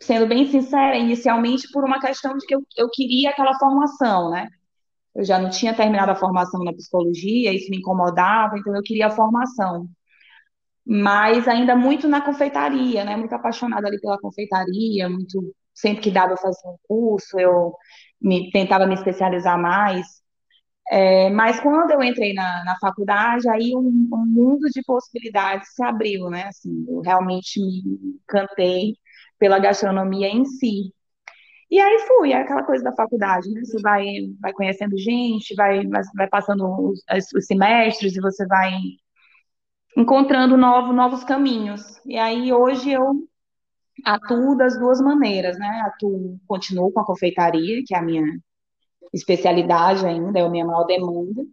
sendo 0.00 0.26
bem 0.26 0.46
sincera, 0.46 0.96
inicialmente 0.96 1.68
por 1.72 1.84
uma 1.84 2.00
questão 2.00 2.36
de 2.36 2.46
que 2.46 2.54
eu, 2.54 2.62
eu 2.76 2.88
queria 2.90 3.30
aquela 3.30 3.58
formação, 3.58 4.30
né? 4.30 4.48
Eu 5.14 5.24
já 5.24 5.38
não 5.38 5.50
tinha 5.50 5.74
terminado 5.74 6.12
a 6.12 6.14
formação 6.14 6.62
na 6.64 6.72
psicologia, 6.72 7.52
isso 7.52 7.70
me 7.70 7.78
incomodava, 7.78 8.58
então 8.58 8.74
eu 8.74 8.82
queria 8.82 9.08
a 9.08 9.10
formação. 9.10 9.88
Mas 10.86 11.46
ainda 11.48 11.76
muito 11.76 12.08
na 12.08 12.20
confeitaria, 12.20 13.04
né? 13.04 13.16
Muito 13.16 13.34
apaixonada 13.34 13.88
ali 13.88 14.00
pela 14.00 14.18
confeitaria, 14.18 15.08
muito 15.08 15.54
sempre 15.74 16.02
que 16.02 16.10
dava 16.10 16.36
fazia 16.36 16.70
um 16.70 16.76
curso, 16.88 17.38
eu 17.38 17.74
me, 18.20 18.50
tentava 18.50 18.86
me 18.86 18.94
especializar 18.94 19.60
mais. 19.60 20.06
É, 20.90 21.30
mas 21.30 21.60
quando 21.60 21.92
eu 21.92 22.02
entrei 22.02 22.34
na, 22.34 22.64
na 22.64 22.76
faculdade, 22.80 23.48
aí 23.48 23.72
um, 23.76 24.08
um, 24.12 24.26
mundo 24.26 24.68
de 24.74 24.82
possibilidades 24.82 25.72
se 25.72 25.84
abriu, 25.84 26.28
né? 26.28 26.48
Assim, 26.48 26.84
eu 26.88 27.00
realmente 27.00 27.60
me 27.60 28.16
encantei 28.24 28.96
pela 29.38 29.60
gastronomia 29.60 30.28
em 30.28 30.44
si. 30.44 30.92
E 31.70 31.80
aí 31.80 31.98
fui, 32.08 32.32
é 32.32 32.38
aquela 32.42 32.64
coisa 32.64 32.82
da 32.84 32.92
faculdade, 32.94 33.48
né? 33.50 33.60
Você 33.64 33.80
vai, 33.80 34.04
vai 34.40 34.52
conhecendo 34.52 34.98
gente, 34.98 35.54
vai, 35.54 35.86
vai 36.16 36.28
passando 36.28 36.64
os, 36.90 37.02
os 37.36 37.46
semestres 37.46 38.16
e 38.16 38.20
você 38.20 38.44
vai 38.46 38.72
encontrando 39.96 40.56
novo, 40.56 40.92
novos 40.92 41.24
caminhos. 41.24 42.00
E 42.06 42.18
aí 42.18 42.52
hoje 42.52 42.90
eu 42.90 43.28
atuo 44.04 44.56
das 44.56 44.78
duas 44.78 45.00
maneiras, 45.00 45.58
né? 45.58 45.82
Atuo, 45.86 46.38
continuo 46.48 46.92
com 46.92 47.00
a 47.00 47.06
confeitaria, 47.06 47.82
que 47.86 47.94
é 47.94 47.98
a 47.98 48.02
minha 48.02 48.24
especialidade 49.12 50.06
ainda, 50.06 50.38
é 50.38 50.42
a 50.42 50.48
minha 50.48 50.64
maior 50.64 50.84
demanda, 50.84 51.44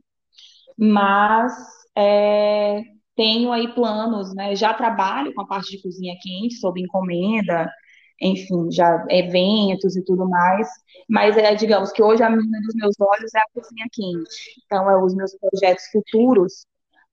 mas 0.77 1.53
é, 1.95 2.81
tenho 3.15 3.51
aí 3.51 3.73
planos, 3.73 4.33
né? 4.35 4.55
Já 4.55 4.73
trabalho 4.73 5.33
com 5.33 5.41
a 5.41 5.47
parte 5.47 5.71
de 5.71 5.81
cozinha 5.81 6.15
quente, 6.21 6.55
sob 6.55 6.79
encomenda, 6.79 7.69
enfim, 8.21 8.71
já 8.71 9.05
eventos 9.09 9.95
e 9.95 10.03
tudo 10.03 10.27
mais, 10.27 10.67
mas 11.09 11.37
é, 11.37 11.53
digamos 11.55 11.91
que 11.91 12.01
hoje 12.01 12.23
a 12.23 12.29
menina 12.29 12.59
dos 12.61 12.75
meus 12.75 12.95
olhos 12.99 13.33
é 13.33 13.39
a 13.39 13.45
cozinha 13.53 13.87
quente. 13.91 14.61
Então, 14.65 14.89
é, 14.89 15.03
os 15.03 15.15
meus 15.15 15.35
projetos 15.37 15.85
futuros 15.91 16.65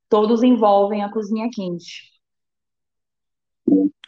todos 0.09 0.43
envolvem 0.43 1.03
a 1.03 1.11
cozinha 1.11 1.49
quente. 1.53 2.15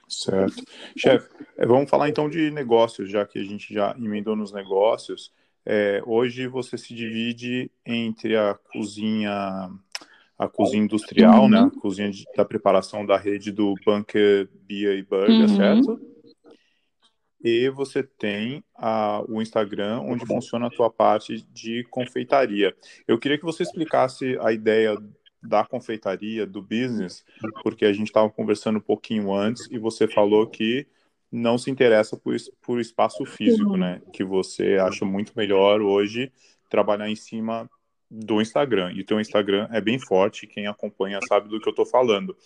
Certo. 0.08 0.62
Chefe, 0.96 1.28
é, 1.58 1.66
vamos 1.66 1.90
falar 1.90 2.08
então 2.08 2.28
de 2.28 2.50
negócios, 2.50 3.10
já 3.10 3.26
que 3.26 3.38
a 3.38 3.44
gente 3.44 3.72
já 3.72 3.94
emendou 3.98 4.36
nos 4.36 4.52
negócios. 4.52 5.32
É, 5.66 6.00
hoje 6.06 6.46
você 6.46 6.78
se 6.78 6.94
divide 6.94 7.70
entre 7.84 8.36
a 8.36 8.54
cozinha 8.54 9.68
a 10.38 10.48
cozinha 10.48 10.84
industrial, 10.84 11.48
né? 11.48 11.60
uhum. 11.60 11.66
né? 11.66 11.72
A 11.74 11.80
cozinha 11.80 12.10
de, 12.10 12.24
da 12.36 12.44
preparação 12.44 13.04
da 13.04 13.16
rede 13.16 13.50
do 13.50 13.74
Bunker 13.84 14.48
Beer 14.66 14.98
e 14.98 15.02
Burger, 15.02 15.40
uhum. 15.40 15.48
certo? 15.48 16.00
E 17.42 17.68
você 17.70 18.02
tem 18.02 18.62
a, 18.74 19.24
o 19.28 19.40
Instagram, 19.40 20.00
onde 20.00 20.26
funciona 20.26 20.66
a 20.66 20.70
tua 20.70 20.90
parte 20.90 21.42
de 21.52 21.84
confeitaria. 21.90 22.74
Eu 23.08 23.18
queria 23.18 23.38
que 23.38 23.44
você 23.44 23.62
explicasse 23.62 24.36
a 24.40 24.52
ideia 24.52 24.96
da 25.42 25.64
confeitaria, 25.64 26.46
do 26.46 26.60
business, 26.60 27.24
porque 27.62 27.84
a 27.84 27.92
gente 27.92 28.08
estava 28.08 28.28
conversando 28.28 28.78
um 28.78 28.82
pouquinho 28.82 29.32
antes 29.32 29.68
e 29.70 29.78
você 29.78 30.08
falou 30.08 30.46
que 30.46 30.86
não 31.30 31.58
se 31.58 31.70
interessa 31.70 32.16
por, 32.16 32.34
por 32.62 32.80
espaço 32.80 33.24
físico, 33.24 33.76
né? 33.76 34.00
Que 34.12 34.24
você 34.24 34.76
acha 34.76 35.04
muito 35.04 35.32
melhor 35.36 35.80
hoje 35.80 36.32
trabalhar 36.68 37.08
em 37.08 37.16
cima 37.16 37.68
do 38.10 38.40
Instagram. 38.40 38.92
E 38.92 39.00
o 39.00 39.04
teu 39.04 39.20
Instagram 39.20 39.68
é 39.72 39.80
bem 39.80 39.98
forte, 39.98 40.46
quem 40.46 40.66
acompanha 40.66 41.18
sabe 41.28 41.48
do 41.48 41.60
que 41.60 41.68
eu 41.68 41.72
estou 41.72 41.86
falando. 41.86 42.36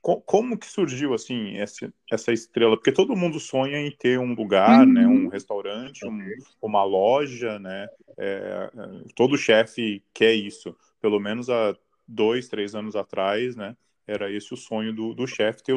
Como 0.00 0.58
que 0.58 0.66
surgiu 0.66 1.14
assim 1.14 1.56
essa, 1.58 1.92
essa 2.10 2.32
estrela? 2.32 2.76
Porque 2.76 2.90
todo 2.90 3.14
mundo 3.14 3.38
sonha 3.38 3.78
em 3.78 3.90
ter 3.90 4.18
um 4.18 4.34
lugar, 4.34 4.84
né, 4.84 5.06
um 5.06 5.28
restaurante, 5.28 6.04
um, 6.04 6.18
uma 6.60 6.82
loja, 6.82 7.60
né? 7.60 7.86
É, 8.18 8.68
é 8.74 9.04
todo 9.14 9.38
chefe 9.38 10.02
quer 10.12 10.34
isso. 10.34 10.74
Pelo 11.00 11.20
menos 11.20 11.48
há 11.48 11.76
dois, 12.06 12.48
três 12.48 12.74
anos 12.74 12.96
atrás, 12.96 13.54
né? 13.54 13.76
Era 14.04 14.28
esse 14.28 14.52
o 14.52 14.56
sonho 14.56 14.92
do, 14.92 15.14
do 15.14 15.24
chefe, 15.24 15.62
ter, 15.62 15.74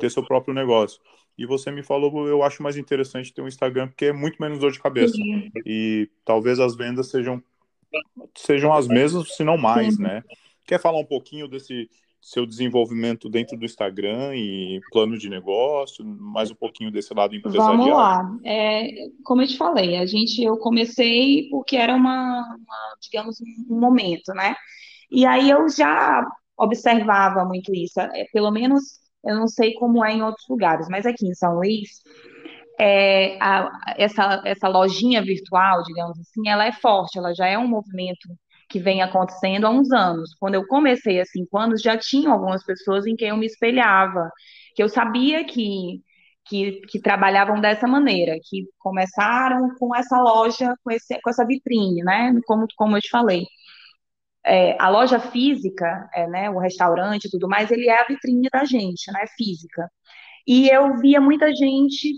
ter 0.00 0.10
seu 0.10 0.24
próprio 0.24 0.52
negócio. 0.52 1.00
E 1.40 1.46
você 1.46 1.70
me 1.70 1.82
falou, 1.82 2.28
eu 2.28 2.42
acho 2.42 2.62
mais 2.62 2.76
interessante 2.76 3.32
ter 3.32 3.40
um 3.40 3.48
Instagram, 3.48 3.88
porque 3.88 4.04
é 4.04 4.12
muito 4.12 4.36
menos 4.38 4.58
dor 4.58 4.70
de 4.70 4.78
cabeça. 4.78 5.14
Sim. 5.14 5.50
E 5.64 6.06
talvez 6.22 6.60
as 6.60 6.76
vendas 6.76 7.08
sejam, 7.08 7.42
sejam 8.36 8.74
as 8.74 8.86
mesmas, 8.86 9.34
se 9.34 9.42
não 9.42 9.56
mais, 9.56 9.96
Sim. 9.96 10.02
né? 10.02 10.22
Quer 10.66 10.78
falar 10.78 10.98
um 10.98 11.04
pouquinho 11.06 11.48
desse 11.48 11.88
seu 12.20 12.44
desenvolvimento 12.44 13.30
dentro 13.30 13.56
do 13.56 13.64
Instagram 13.64 14.36
e 14.36 14.80
plano 14.92 15.16
de 15.16 15.30
negócio, 15.30 16.04
mais 16.04 16.50
um 16.50 16.54
pouquinho 16.54 16.90
desse 16.90 17.14
lado 17.14 17.34
empresarial? 17.34 17.74
Vamos 17.74 17.90
lá. 17.90 18.22
É, 18.44 18.90
como 19.24 19.40
eu 19.40 19.48
te 19.48 19.56
falei, 19.56 19.96
a 19.96 20.04
gente, 20.04 20.42
eu 20.42 20.58
comecei 20.58 21.48
porque 21.48 21.74
era 21.74 21.94
uma, 21.94 22.42
uma 22.42 22.96
digamos, 23.00 23.38
um 23.66 23.80
momento, 23.80 24.34
né? 24.34 24.54
E 25.10 25.24
aí 25.24 25.48
eu 25.48 25.66
já 25.70 26.22
observava 26.58 27.46
muito 27.46 27.74
isso, 27.74 27.98
é, 27.98 28.26
pelo 28.30 28.50
menos 28.50 29.00
eu 29.24 29.34
não 29.36 29.46
sei 29.48 29.74
como 29.74 30.04
é 30.04 30.12
em 30.12 30.22
outros 30.22 30.46
lugares, 30.48 30.86
mas 30.88 31.06
aqui 31.06 31.26
em 31.26 31.34
São 31.34 31.54
Luís, 31.56 32.02
é, 32.78 33.36
a, 33.40 33.70
essa, 33.98 34.42
essa 34.44 34.68
lojinha 34.68 35.22
virtual, 35.22 35.82
digamos 35.82 36.18
assim, 36.18 36.48
ela 36.48 36.66
é 36.66 36.72
forte, 36.72 37.18
ela 37.18 37.34
já 37.34 37.46
é 37.46 37.58
um 37.58 37.68
movimento 37.68 38.28
que 38.68 38.78
vem 38.78 39.02
acontecendo 39.02 39.66
há 39.66 39.70
uns 39.70 39.90
anos. 39.92 40.34
Quando 40.38 40.54
eu 40.54 40.66
comecei 40.66 41.20
há 41.20 41.24
cinco 41.26 41.58
anos, 41.58 41.82
já 41.82 41.98
tinham 41.98 42.32
algumas 42.32 42.64
pessoas 42.64 43.06
em 43.06 43.16
quem 43.16 43.28
eu 43.28 43.36
me 43.36 43.46
espelhava, 43.46 44.30
que 44.74 44.82
eu 44.82 44.88
sabia 44.88 45.44
que, 45.44 46.00
que, 46.46 46.80
que 46.88 47.00
trabalhavam 47.00 47.60
dessa 47.60 47.86
maneira, 47.86 48.38
que 48.42 48.64
começaram 48.78 49.74
com 49.78 49.94
essa 49.94 50.18
loja, 50.20 50.74
com, 50.84 50.90
esse, 50.90 51.20
com 51.20 51.30
essa 51.30 51.46
vitrine, 51.46 52.02
né? 52.02 52.32
Como, 52.46 52.66
como 52.76 52.96
eu 52.96 53.00
te 53.02 53.10
falei 53.10 53.44
é, 54.44 54.76
a 54.80 54.88
loja 54.88 55.18
física, 55.20 56.08
é, 56.14 56.26
né, 56.26 56.50
o 56.50 56.58
restaurante 56.58 57.26
e 57.26 57.30
tudo 57.30 57.48
mais, 57.48 57.70
ele 57.70 57.88
é 57.88 58.00
a 58.00 58.06
vitrine 58.06 58.48
da 58.52 58.64
gente, 58.64 59.10
né, 59.12 59.24
física. 59.36 59.90
E 60.46 60.68
eu 60.68 60.96
via 60.98 61.20
muita 61.20 61.54
gente 61.54 62.14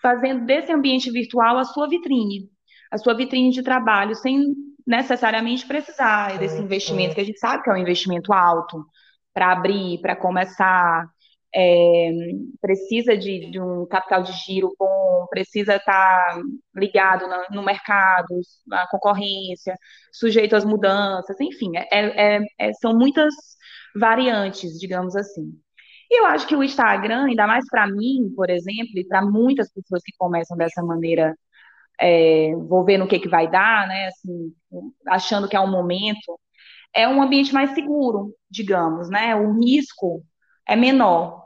fazendo 0.00 0.44
desse 0.46 0.72
ambiente 0.72 1.10
virtual 1.10 1.58
a 1.58 1.64
sua 1.64 1.88
vitrine, 1.88 2.50
a 2.90 2.98
sua 2.98 3.14
vitrine 3.14 3.50
de 3.50 3.62
trabalho, 3.62 4.14
sem 4.14 4.54
necessariamente 4.86 5.66
precisar 5.66 6.38
desse 6.38 6.60
investimento, 6.60 7.14
que 7.14 7.20
a 7.20 7.24
gente 7.24 7.38
sabe 7.38 7.62
que 7.62 7.70
é 7.70 7.72
um 7.72 7.76
investimento 7.76 8.32
alto, 8.32 8.84
para 9.32 9.52
abrir, 9.52 10.00
para 10.00 10.16
começar, 10.16 11.06
é, 11.54 12.10
precisa 12.60 13.16
de, 13.16 13.50
de, 13.50 13.60
um 13.60 13.86
capital 13.86 14.22
de 14.22 14.32
giro 14.32 14.74
bom, 14.78 15.26
precisa 15.28 15.76
estar 15.76 16.40
ligado 16.74 17.26
no, 17.28 17.56
no 17.56 17.62
mercado, 17.62 18.40
na 18.66 18.86
concorrência, 18.88 19.76
sujeito 20.12 20.56
às 20.56 20.64
mudanças, 20.64 21.38
enfim, 21.40 21.76
é, 21.76 22.36
é, 22.36 22.40
é, 22.58 22.72
são 22.74 22.94
muitas 22.96 23.34
variantes, 23.94 24.78
digamos 24.78 25.14
assim. 25.16 25.52
E 26.10 26.20
eu 26.20 26.26
acho 26.26 26.46
que 26.46 26.56
o 26.56 26.62
Instagram, 26.62 27.26
ainda 27.26 27.46
mais 27.46 27.64
para 27.70 27.86
mim, 27.86 28.32
por 28.36 28.50
exemplo, 28.50 28.92
e 28.96 29.06
para 29.06 29.22
muitas 29.22 29.72
pessoas 29.72 30.02
que 30.04 30.12
começam 30.18 30.56
dessa 30.56 30.82
maneira, 30.82 31.34
é, 32.00 32.54
vou 32.56 32.84
ver 32.84 32.98
no 32.98 33.08
que, 33.08 33.18
que 33.18 33.28
vai 33.28 33.50
dar, 33.50 33.86
né? 33.88 34.08
Assim, 34.08 34.54
achando 35.08 35.48
que 35.48 35.56
é 35.56 35.60
um 35.60 35.70
momento, 35.70 36.38
é 36.94 37.08
um 37.08 37.22
ambiente 37.22 37.52
mais 37.54 37.70
seguro, 37.72 38.34
digamos, 38.50 39.08
né? 39.10 39.34
O 39.36 39.58
risco 39.60 40.22
é 40.68 40.76
menor. 40.76 41.41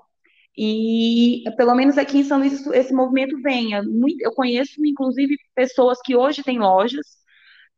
E 0.56 1.44
pelo 1.56 1.75
menos 1.75 1.98
aqui 1.98 2.18
em 2.18 2.25
São 2.25 2.38
Luís 2.38 2.66
esse 2.68 2.92
movimento 2.92 3.40
vem. 3.42 3.72
Eu 4.20 4.32
conheço, 4.34 4.84
inclusive, 4.84 5.36
pessoas 5.54 5.98
que 6.02 6.16
hoje 6.16 6.42
têm 6.42 6.58
lojas 6.58 7.06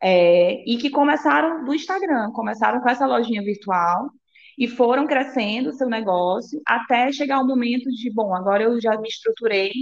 é, 0.02 0.62
e 0.70 0.78
que 0.78 0.90
começaram 0.90 1.64
do 1.64 1.74
Instagram, 1.74 2.30
começaram 2.32 2.80
com 2.80 2.88
essa 2.88 3.06
lojinha 3.06 3.42
virtual 3.42 4.10
e 4.56 4.68
foram 4.68 5.06
crescendo 5.06 5.70
o 5.70 5.72
seu 5.72 5.88
negócio 5.88 6.60
até 6.66 7.12
chegar 7.12 7.40
o 7.40 7.46
momento 7.46 7.90
de, 7.90 8.12
bom, 8.12 8.34
agora 8.34 8.64
eu 8.64 8.80
já 8.80 8.96
me 8.98 9.08
estruturei 9.08 9.72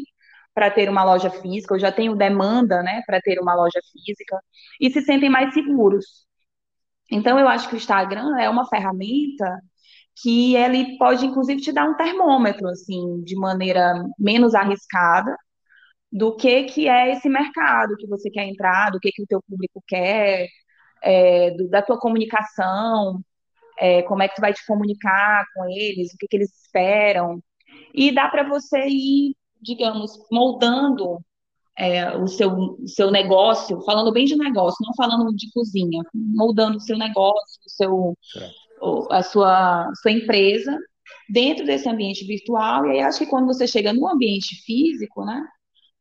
para 0.55 0.71
ter 0.71 0.89
uma 0.89 1.05
loja 1.05 1.31
física, 1.31 1.75
eu 1.75 1.79
já 1.79 1.93
tenho 1.93 2.17
demanda, 2.17 2.83
né, 2.83 3.03
para 3.07 3.21
ter 3.21 3.39
uma 3.41 3.55
loja 3.55 3.81
física 3.93 4.39
e 4.81 4.91
se 4.91 5.03
sentem 5.03 5.31
mais 5.31 5.53
seguros. 5.55 6.27
Então 7.11 7.39
eu 7.39 7.49
acho 7.49 7.69
que 7.69 7.75
o 7.75 7.79
Instagram 7.79 8.39
é 8.39 8.49
uma 8.51 8.67
ferramenta 8.69 9.61
que 10.23 10.57
ele 10.57 10.97
pode 10.99 11.27
inclusive 11.27 11.61
te 11.61 11.73
dar 11.73 11.89
um 11.89 11.97
termômetro 11.97 12.69
assim, 12.69 13.23
de 13.23 13.37
maneira 13.37 13.95
menos 14.19 14.55
arriscada 14.55 15.37
do 16.11 16.35
que 16.37 16.65
que 16.65 16.89
é 16.89 17.13
esse 17.13 17.29
mercado 17.29 17.97
que 17.97 18.07
você 18.07 18.31
quer 18.31 18.47
entrar, 18.47 18.91
do 18.91 19.01
que 19.01 19.11
que 19.13 19.23
o 19.23 19.27
teu 19.27 19.43
público 19.49 19.83
quer, 19.87 20.49
é, 21.03 21.51
do, 21.53 21.69
da 21.69 21.83
tua 21.83 21.99
comunicação, 21.99 23.21
é, 23.79 24.03
como 24.03 24.23
é 24.23 24.29
que 24.29 24.37
tu 24.37 24.41
vai 24.41 24.53
te 24.53 24.65
comunicar 24.67 25.45
com 25.55 25.65
eles, 25.69 26.13
o 26.15 26.17
que, 26.19 26.27
que 26.29 26.37
eles 26.37 26.51
esperam. 26.63 27.43
E 27.95 28.13
dá 28.13 28.29
para 28.29 28.49
você 28.49 28.87
ir, 28.89 29.37
digamos, 29.61 30.13
moldando 30.31 31.21
é, 31.79 32.17
o 32.17 32.27
seu, 32.27 32.79
seu 32.87 33.11
negócio, 33.11 33.83
falando 33.83 34.13
bem 34.13 34.25
de 34.25 34.37
negócio, 34.37 34.79
não 34.81 34.95
falando 34.95 35.35
de 35.35 35.51
cozinha, 35.53 36.03
moldando 36.15 36.79
o 36.79 36.81
seu 36.81 36.97
negócio, 36.97 37.61
o 37.67 37.71
seu, 37.71 38.17
a 39.11 39.23
sua, 39.23 39.91
sua 40.03 40.11
empresa 40.11 40.77
dentro 41.29 41.65
desse 41.65 41.89
ambiente 41.89 42.25
virtual. 42.27 42.87
E 42.87 42.93
aí 42.93 43.01
acho 43.01 43.19
que 43.19 43.27
quando 43.27 43.47
você 43.47 43.67
chega 43.67 43.93
no 43.93 44.09
ambiente 44.09 44.57
físico, 44.65 45.25
né, 45.25 45.43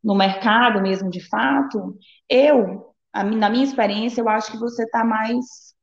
no 0.04 0.16
mercado 0.16 0.82
mesmo 0.82 1.10
de 1.10 1.20
fato, 1.28 1.98
eu, 2.30 2.94
na 3.14 3.50
minha 3.50 3.64
experiência, 3.64 4.22
eu 4.22 4.30
acho 4.30 4.52
que 4.52 4.58
você 4.58 4.84
está 4.84 5.04
mais 5.04 5.74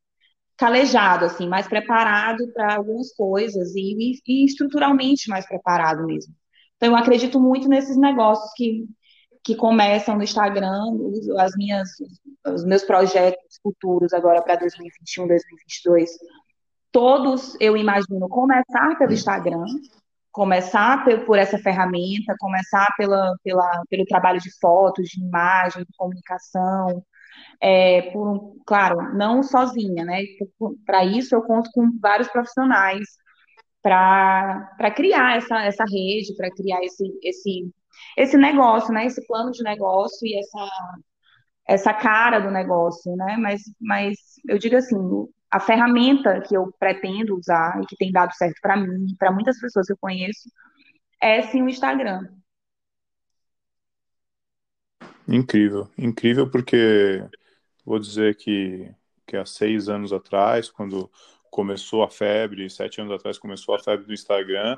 calejado, 0.57 1.25
assim, 1.25 1.47
mais 1.47 1.67
preparado 1.67 2.47
para 2.53 2.75
algumas 2.75 3.13
coisas 3.15 3.75
e, 3.75 4.21
e, 4.25 4.45
estruturalmente 4.45 5.29
mais 5.29 5.45
preparado 5.45 6.05
mesmo. 6.05 6.33
Então, 6.77 6.89
eu 6.89 6.95
acredito 6.95 7.39
muito 7.39 7.67
nesses 7.67 7.97
negócios 7.97 8.51
que, 8.55 8.85
que 9.43 9.55
começam 9.55 10.15
no 10.15 10.23
Instagram, 10.23 10.83
as 11.39 11.53
minhas, 11.55 11.89
os 12.47 12.63
meus 12.63 12.83
projetos 12.83 13.59
futuros 13.61 14.13
agora 14.13 14.41
para 14.41 14.55
2021, 14.55 15.27
2022, 15.27 16.09
todos 16.93 17.57
eu 17.59 17.75
imagino 17.75 18.29
começar 18.29 18.97
pelo 18.97 19.11
Instagram, 19.11 19.65
começar 20.31 21.03
por 21.25 21.37
essa 21.37 21.57
ferramenta, 21.57 22.35
começar 22.39 22.87
pela, 22.97 23.35
pela, 23.43 23.83
pelo 23.89 24.05
trabalho 24.05 24.39
de 24.39 24.49
fotos, 24.61 25.09
de 25.09 25.21
imagem, 25.21 25.83
de 25.83 25.97
comunicação, 25.97 27.03
é, 27.59 28.03
por, 28.11 28.55
claro, 28.65 29.13
não 29.15 29.43
sozinha, 29.43 30.05
né? 30.05 30.21
Para 30.85 31.03
isso 31.03 31.35
eu 31.35 31.41
conto 31.41 31.69
com 31.73 31.89
vários 31.99 32.27
profissionais 32.29 33.05
para 33.81 34.91
criar 34.95 35.37
essa, 35.37 35.63
essa 35.63 35.83
rede, 35.83 36.35
para 36.37 36.51
criar 36.51 36.81
esse, 36.83 37.03
esse, 37.23 37.71
esse 38.17 38.37
negócio, 38.37 38.93
né? 38.93 39.05
Esse 39.05 39.25
plano 39.27 39.51
de 39.51 39.63
negócio 39.63 40.25
e 40.27 40.37
essa, 40.37 40.69
essa 41.67 41.93
cara 41.93 42.39
do 42.39 42.51
negócio, 42.51 43.15
né? 43.15 43.35
Mas, 43.37 43.61
mas 43.81 44.15
eu 44.47 44.57
digo 44.57 44.75
assim, 44.75 44.97
a 45.53 45.59
ferramenta 45.59 46.41
que 46.41 46.57
eu 46.57 46.73
pretendo 46.79 47.37
usar 47.37 47.79
e 47.79 47.85
que 47.85 47.95
tem 47.95 48.11
dado 48.11 48.33
certo 48.33 48.59
para 48.59 48.75
mim, 48.75 49.15
para 49.19 49.31
muitas 49.31 49.59
pessoas 49.59 49.85
que 49.85 49.93
eu 49.93 49.97
conheço, 49.97 50.49
é 51.21 51.43
sim 51.43 51.61
o 51.61 51.69
Instagram. 51.69 52.27
Incrível, 55.27 55.87
incrível 55.95 56.49
porque 56.49 57.23
vou 57.85 57.99
dizer 57.99 58.35
que, 58.35 58.91
que 59.27 59.37
há 59.37 59.45
seis 59.45 59.89
anos 59.89 60.11
atrás, 60.11 60.71
quando 60.71 61.07
começou 61.53 62.01
a 62.01 62.09
febre, 62.09 62.67
sete 62.67 62.99
anos 62.99 63.13
atrás 63.13 63.37
começou 63.37 63.75
a 63.75 63.79
febre 63.79 64.07
do 64.07 64.13
Instagram, 64.13 64.75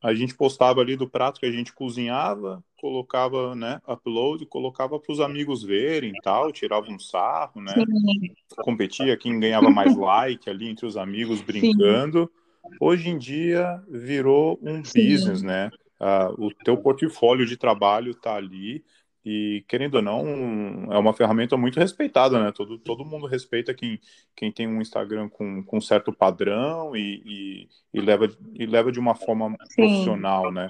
a 0.00 0.14
gente 0.14 0.32
postava 0.32 0.80
ali 0.80 0.94
do 0.94 1.08
prato 1.08 1.40
que 1.40 1.46
a 1.46 1.50
gente 1.50 1.72
cozinhava, 1.72 2.62
colocava, 2.80 3.56
né, 3.56 3.80
upload, 3.84 4.46
colocava 4.46 5.00
para 5.00 5.12
os 5.12 5.18
amigos 5.18 5.64
verem 5.64 6.12
tal, 6.22 6.52
tirava 6.52 6.86
um 6.88 7.00
sarro, 7.00 7.60
né, 7.60 7.74
Sim. 7.74 8.32
competia 8.58 9.16
quem 9.16 9.40
ganhava 9.40 9.68
mais 9.70 9.96
like 9.96 10.48
ali 10.48 10.68
entre 10.68 10.86
os 10.86 10.96
amigos 10.96 11.42
brincando. 11.42 12.30
Sim. 12.30 12.76
Hoje 12.78 13.10
em 13.10 13.18
dia 13.18 13.82
virou 13.88 14.56
um 14.62 14.84
Sim. 14.84 15.08
business, 15.08 15.42
né, 15.42 15.68
uh, 16.00 16.46
o 16.46 16.54
teu 16.64 16.76
portfólio 16.76 17.44
de 17.44 17.56
trabalho 17.56 18.12
está 18.12 18.36
ali, 18.36 18.84
e, 19.24 19.64
querendo 19.66 19.94
ou 19.94 20.02
não, 20.02 20.92
é 20.92 20.98
uma 20.98 21.14
ferramenta 21.14 21.56
muito 21.56 21.80
respeitada, 21.80 22.38
né? 22.42 22.52
Todo, 22.52 22.78
todo 22.78 23.06
mundo 23.06 23.26
respeita 23.26 23.72
quem, 23.72 23.98
quem 24.36 24.52
tem 24.52 24.68
um 24.68 24.82
Instagram 24.82 25.30
com, 25.30 25.64
com 25.64 25.80
certo 25.80 26.12
padrão 26.12 26.94
e, 26.94 27.22
e, 27.24 27.68
e 27.94 28.00
leva, 28.02 28.28
e 28.52 28.66
leva 28.66 28.92
de 28.92 29.00
uma 29.00 29.14
forma 29.14 29.56
Sim. 29.70 29.76
profissional, 29.76 30.52
né? 30.52 30.68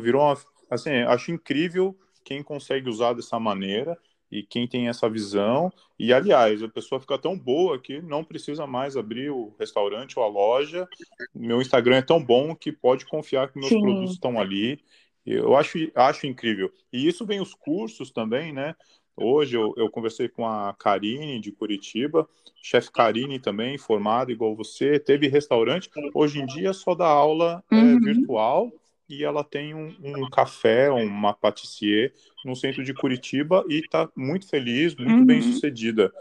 Virou 0.00 0.22
uma, 0.22 0.38
assim, 0.70 0.90
acho 0.90 1.32
incrível 1.32 1.98
quem 2.24 2.44
consegue 2.44 2.88
usar 2.88 3.14
dessa 3.14 3.40
maneira 3.40 3.98
e 4.30 4.44
quem 4.44 4.68
tem 4.68 4.88
essa 4.88 5.10
visão. 5.10 5.72
E, 5.98 6.12
aliás, 6.12 6.62
a 6.62 6.68
pessoa 6.68 7.00
fica 7.00 7.18
tão 7.18 7.36
boa 7.36 7.76
que 7.76 8.00
não 8.00 8.22
precisa 8.22 8.68
mais 8.68 8.96
abrir 8.96 9.30
o 9.30 9.52
restaurante 9.58 10.16
ou 10.16 10.24
a 10.24 10.28
loja. 10.28 10.86
Meu 11.34 11.60
Instagram 11.60 11.96
é 11.96 12.02
tão 12.02 12.22
bom 12.22 12.54
que 12.54 12.70
pode 12.70 13.04
confiar 13.06 13.50
que 13.50 13.58
meus 13.58 13.70
Sim. 13.70 13.80
produtos 13.80 14.12
estão 14.12 14.38
ali 14.38 14.80
eu 15.26 15.56
acho, 15.56 15.78
acho 15.94 16.26
incrível. 16.26 16.72
E 16.92 17.06
isso 17.06 17.26
vem 17.26 17.40
os 17.40 17.54
cursos 17.54 18.10
também, 18.10 18.52
né? 18.52 18.74
Hoje 19.16 19.56
eu, 19.56 19.74
eu 19.76 19.90
conversei 19.90 20.28
com 20.28 20.46
a 20.46 20.74
Karine 20.78 21.40
de 21.40 21.52
Curitiba, 21.52 22.28
chefe 22.62 22.90
Karine 22.90 23.38
também, 23.38 23.76
formada 23.76 24.32
igual 24.32 24.56
você, 24.56 24.98
teve 24.98 25.28
restaurante. 25.28 25.90
Hoje 26.14 26.40
em 26.40 26.46
dia 26.46 26.72
só 26.72 26.94
dá 26.94 27.06
aula 27.06 27.62
é, 27.70 27.74
uhum. 27.74 27.96
é, 27.96 28.00
virtual 28.00 28.72
e 29.08 29.24
ela 29.24 29.44
tem 29.44 29.74
um, 29.74 29.94
um, 30.02 30.30
café, 30.30 30.90
uma 30.90 31.34
patissier 31.34 32.14
no 32.44 32.56
centro 32.56 32.82
de 32.82 32.94
Curitiba 32.94 33.64
e 33.68 33.80
está 33.80 34.08
muito 34.16 34.48
feliz, 34.48 34.94
muito 34.94 35.10
uhum. 35.10 35.26
bem 35.26 35.42
sucedida. 35.42 36.12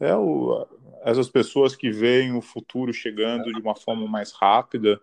É 0.00 0.14
o, 0.14 0.66
essas 1.02 1.28
pessoas 1.28 1.76
que 1.76 1.90
veem 1.90 2.32
o 2.32 2.40
futuro 2.40 2.92
chegando 2.92 3.52
de 3.52 3.60
uma 3.60 3.74
forma 3.74 4.06
mais 4.06 4.32
rápida, 4.32 5.00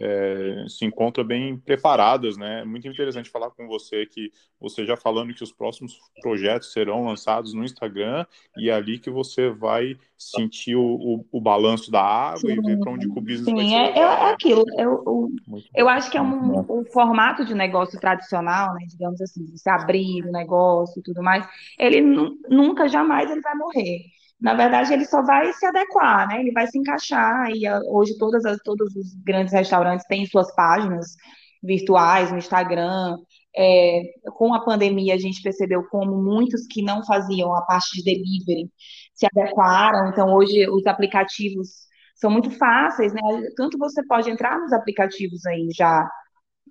é, 0.00 0.64
se 0.66 0.86
encontram 0.86 1.22
bem 1.22 1.58
preparadas, 1.58 2.36
né? 2.38 2.60
É 2.60 2.64
muito 2.64 2.88
interessante 2.88 3.28
falar 3.28 3.50
com 3.50 3.68
você 3.68 4.06
que 4.06 4.32
você 4.58 4.86
já 4.86 4.96
falando 4.96 5.34
que 5.34 5.44
os 5.44 5.52
próximos 5.52 5.98
projetos 6.22 6.72
serão 6.72 7.04
lançados 7.04 7.52
no 7.52 7.62
Instagram 7.62 8.24
e 8.56 8.70
é 8.70 8.72
ali 8.72 8.98
que 8.98 9.10
você 9.10 9.50
vai 9.50 9.98
sentir 10.16 10.74
o, 10.74 10.82
o, 10.82 11.26
o 11.30 11.40
balanço 11.40 11.90
da 11.90 12.02
água 12.02 12.38
sim, 12.40 12.52
e 12.52 12.60
ver 12.60 12.78
para 12.78 12.92
onde 12.92 13.06
o 13.06 13.20
business 13.20 13.44
sim, 13.44 13.54
vai 13.54 13.66
te 13.66 13.74
é, 13.74 13.98
é, 13.98 14.00
é 14.00 14.30
aquilo. 14.32 14.64
Eu, 14.78 15.30
eu 15.74 15.88
acho 15.88 16.10
que 16.10 16.16
é 16.16 16.22
um, 16.22 16.60
um, 16.60 16.84
formato 16.86 17.44
de 17.44 17.54
negócio 17.54 18.00
tradicional, 18.00 18.72
né? 18.74 18.86
Digamos 18.88 19.20
assim, 19.20 19.46
você 19.54 19.68
abrir 19.68 20.24
o 20.24 20.32
negócio 20.32 20.98
e 21.00 21.02
tudo 21.02 21.22
mais. 21.22 21.46
Ele 21.78 22.00
nunca, 22.00 22.88
jamais 22.88 23.30
ele 23.30 23.42
vai 23.42 23.54
morrer 23.54 24.19
na 24.40 24.54
verdade, 24.54 24.92
ele 24.92 25.04
só 25.04 25.22
vai 25.22 25.52
se 25.52 25.66
adequar, 25.66 26.28
né? 26.28 26.40
Ele 26.40 26.52
vai 26.52 26.66
se 26.66 26.78
encaixar. 26.78 27.50
E 27.50 27.66
ah, 27.66 27.80
hoje 27.86 28.16
todas 28.18 28.44
as, 28.44 28.58
todos 28.62 28.94
os 28.96 29.14
grandes 29.22 29.52
restaurantes 29.52 30.06
têm 30.06 30.26
suas 30.26 30.54
páginas 30.54 31.14
virtuais 31.62 32.30
no 32.32 32.38
Instagram. 32.38 33.16
É, 33.56 34.02
com 34.36 34.54
a 34.54 34.64
pandemia, 34.64 35.14
a 35.14 35.18
gente 35.18 35.42
percebeu 35.42 35.84
como 35.90 36.16
muitos 36.22 36.66
que 36.66 36.82
não 36.82 37.04
faziam 37.04 37.54
a 37.54 37.62
parte 37.62 37.98
de 37.98 38.04
delivery 38.04 38.70
se 39.14 39.26
adequaram. 39.26 40.08
Então, 40.10 40.32
hoje 40.34 40.68
os 40.70 40.86
aplicativos 40.86 41.68
são 42.14 42.30
muito 42.30 42.50
fáceis, 42.52 43.12
né? 43.12 43.20
Tanto 43.56 43.78
você 43.78 44.04
pode 44.06 44.30
entrar 44.30 44.58
nos 44.58 44.72
aplicativos 44.72 45.44
aí 45.46 45.68
já, 45.76 46.08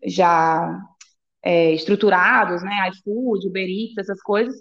já 0.05 0.79
é, 1.43 1.73
estruturados, 1.73 2.63
né? 2.63 2.89
iFood, 2.89 3.47
Uber 3.47 3.67
Eats, 3.67 3.97
essas 3.97 4.21
coisas, 4.21 4.55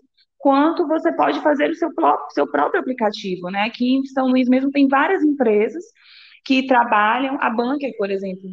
quanto 0.48 0.88
você 0.88 1.12
pode 1.12 1.42
fazer 1.42 1.68
o 1.68 1.74
seu 1.74 1.94
próprio, 1.94 2.30
seu 2.30 2.50
próprio 2.50 2.80
aplicativo, 2.80 3.50
né? 3.50 3.64
Aqui 3.64 3.96
em 3.96 4.04
São 4.06 4.28
Luís 4.28 4.48
mesmo 4.48 4.70
tem 4.70 4.88
várias 4.88 5.22
empresas 5.22 5.84
que 6.42 6.66
trabalham, 6.66 7.36
a 7.38 7.50
Bunker, 7.50 7.94
por 7.98 8.10
exemplo, 8.10 8.48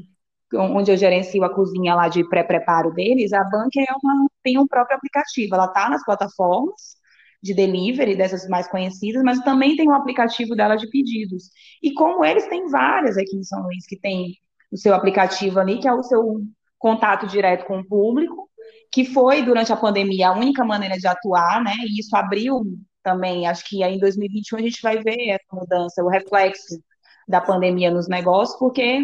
onde 0.56 0.92
eu 0.92 0.98
gerencio 0.98 1.42
a 1.46 1.56
cozinha 1.56 1.96
lá 1.96 2.10
de 2.10 2.28
pré-preparo 2.28 2.92
deles, 2.92 3.32
a 3.32 3.46
Bunker 3.46 3.86
é 3.88 3.94
uma, 4.04 4.28
tem 4.44 4.60
um 4.60 4.68
próprio 4.68 4.98
aplicativo, 4.98 5.56
ela 5.56 5.68
está 5.68 5.90
nas 5.90 6.04
plataformas 6.04 6.98
de 7.42 7.54
delivery, 7.54 8.18
dessas 8.18 8.46
mais 8.50 8.68
conhecidas, 8.68 9.24
mas 9.24 9.40
também 9.40 9.78
tem 9.78 9.88
um 9.88 9.96
aplicativo 9.96 10.54
dela 10.54 10.76
de 10.76 10.90
pedidos. 10.90 11.46
E 11.82 11.94
como 11.94 12.26
eles 12.26 12.46
têm 12.50 12.68
várias 12.68 13.18
aqui 13.18 13.38
em 13.38 13.44
São 13.44 13.64
Luís, 13.64 13.88
que 13.88 13.98
tem 13.98 14.34
o 14.70 14.76
seu 14.76 14.94
aplicativo 14.94 15.62
ali, 15.62 15.80
que 15.80 15.88
é 15.88 15.94
o 15.94 16.04
seu 16.04 16.42
contato 16.78 17.26
direto 17.26 17.66
com 17.66 17.80
o 17.80 17.88
público, 17.88 18.50
que 18.96 19.04
foi, 19.04 19.42
durante 19.42 19.74
a 19.74 19.76
pandemia, 19.76 20.30
a 20.30 20.38
única 20.38 20.64
maneira 20.64 20.98
de 20.98 21.06
atuar, 21.06 21.62
né? 21.62 21.74
E 21.86 22.00
isso 22.00 22.16
abriu 22.16 22.62
também, 23.04 23.46
acho 23.46 23.68
que 23.68 23.84
em 23.84 24.00
2021 24.00 24.58
a 24.58 24.62
gente 24.62 24.82
vai 24.82 25.04
ver 25.04 25.32
essa 25.32 25.44
mudança, 25.52 26.02
o 26.02 26.08
reflexo 26.08 26.82
da 27.28 27.42
pandemia 27.42 27.92
nos 27.92 28.08
negócios, 28.08 28.58
porque 28.58 29.02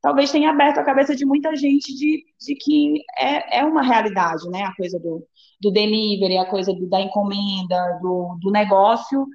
talvez 0.00 0.32
tenha 0.32 0.48
aberto 0.48 0.78
a 0.78 0.82
cabeça 0.82 1.14
de 1.14 1.26
muita 1.26 1.54
gente 1.56 1.94
de, 1.94 2.24
de 2.40 2.54
que 2.54 3.02
é, 3.18 3.58
é 3.58 3.64
uma 3.66 3.82
realidade, 3.82 4.48
né? 4.48 4.62
A 4.62 4.74
coisa 4.74 4.98
do, 4.98 5.22
do 5.60 5.70
delivery, 5.70 6.38
a 6.38 6.46
coisa 6.46 6.72
do, 6.72 6.88
da 6.88 7.02
encomenda, 7.02 7.98
do, 8.00 8.38
do 8.40 8.50
negócio, 8.50 9.26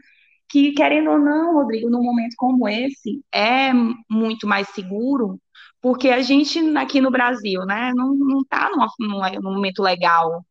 que, 0.49 0.71
querendo 0.71 1.11
ou 1.11 1.19
não, 1.19 1.53
Rodrigo, 1.53 1.87
num 1.87 2.01
momento 2.01 2.33
como 2.35 2.67
esse, 2.67 3.21
é 3.31 3.71
muito 4.09 4.47
mais 4.47 4.69
seguro, 4.69 5.39
porque 5.81 6.09
a 6.09 6.21
gente 6.21 6.59
aqui 6.77 7.01
no 7.01 7.11
Brasil, 7.11 7.65
né, 7.65 7.91
não 7.95 8.41
está 8.41 8.69
num, 8.69 8.85
num 9.41 9.53
momento 9.53 9.81
legal 9.81 10.45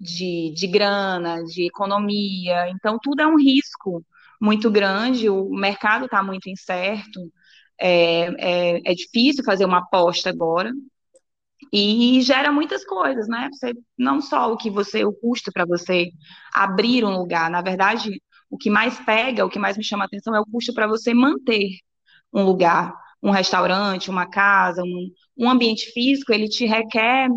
de, 0.00 0.52
de 0.54 0.66
grana, 0.66 1.42
de 1.44 1.66
economia, 1.66 2.68
então 2.70 2.98
tudo 3.02 3.20
é 3.22 3.26
um 3.26 3.38
risco 3.38 4.04
muito 4.40 4.70
grande, 4.70 5.30
o 5.30 5.48
mercado 5.50 6.06
está 6.06 6.22
muito 6.22 6.48
incerto, 6.48 7.32
é, 7.80 8.78
é, 8.78 8.92
é 8.92 8.94
difícil 8.94 9.44
fazer 9.44 9.64
uma 9.64 9.78
aposta 9.78 10.30
agora, 10.30 10.72
e 11.72 12.20
gera 12.22 12.52
muitas 12.52 12.84
coisas, 12.84 13.26
né? 13.28 13.48
Você, 13.52 13.74
não 13.98 14.20
só 14.20 14.52
o 14.52 14.56
que 14.56 14.70
você, 14.70 15.04
o 15.04 15.12
custo 15.12 15.50
para 15.52 15.64
você 15.66 16.10
abrir 16.54 17.04
um 17.04 17.16
lugar, 17.16 17.50
na 17.50 17.62
verdade, 17.62 18.22
o 18.50 18.56
que 18.56 18.70
mais 18.70 18.98
pega, 19.00 19.44
o 19.44 19.50
que 19.50 19.58
mais 19.58 19.76
me 19.76 19.84
chama 19.84 20.04
atenção 20.04 20.34
é 20.34 20.40
o 20.40 20.46
custo 20.46 20.72
para 20.74 20.86
você 20.86 21.12
manter 21.14 21.70
um 22.32 22.44
lugar, 22.44 22.94
um 23.26 23.32
restaurante, 23.32 24.10
uma 24.10 24.26
casa, 24.28 24.82
um, 24.82 25.10
um 25.36 25.50
ambiente 25.50 25.90
físico, 25.92 26.32
ele 26.32 26.48
te 26.48 26.64
requer 26.64 27.28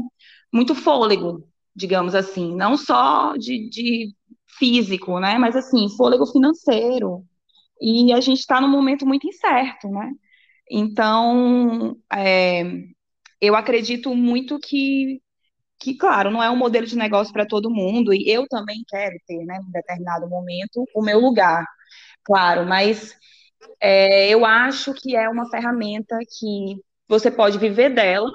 muito 0.53 0.75
fôlego, 0.75 1.47
digamos 1.75 2.13
assim, 2.15 2.55
não 2.55 2.77
só 2.77 3.35
de, 3.35 3.69
de 3.69 4.13
físico, 4.59 5.19
né? 5.19 5.37
Mas 5.39 5.55
assim, 5.55 5.89
fôlego 5.97 6.27
financeiro. 6.27 7.25
E 7.81 8.13
a 8.13 8.21
gente 8.21 8.39
está 8.39 8.61
num 8.61 8.69
momento 8.69 9.05
muito 9.05 9.27
incerto, 9.27 9.89
né? 9.89 10.11
Então, 10.71 11.97
é, 12.13 12.63
eu 13.41 13.55
acredito 13.55 14.15
muito 14.15 14.59
que, 14.59 15.21
que, 15.79 15.95
claro, 15.95 16.31
não 16.31 16.43
é 16.43 16.49
um 16.49 16.57
modelo 16.57 16.87
de 16.87 16.97
negócio 16.97 17.33
para 17.33 17.45
todo 17.47 17.71
mundo, 17.71 18.13
e 18.13 18.29
eu 18.29 18.47
também 18.47 18.83
quero 18.87 19.15
ter, 19.27 19.45
né, 19.45 19.59
em 19.67 19.71
determinado 19.71 20.29
momento, 20.29 20.85
o 20.95 21.03
meu 21.03 21.19
lugar, 21.19 21.65
claro, 22.23 22.65
mas 22.67 23.15
é, 23.81 24.29
eu 24.29 24.45
acho 24.45 24.93
que 24.93 25.15
é 25.15 25.29
uma 25.29 25.49
ferramenta 25.49 26.17
que 26.19 26.81
você 27.07 27.31
pode 27.31 27.57
viver 27.57 27.89
dela, 27.89 28.29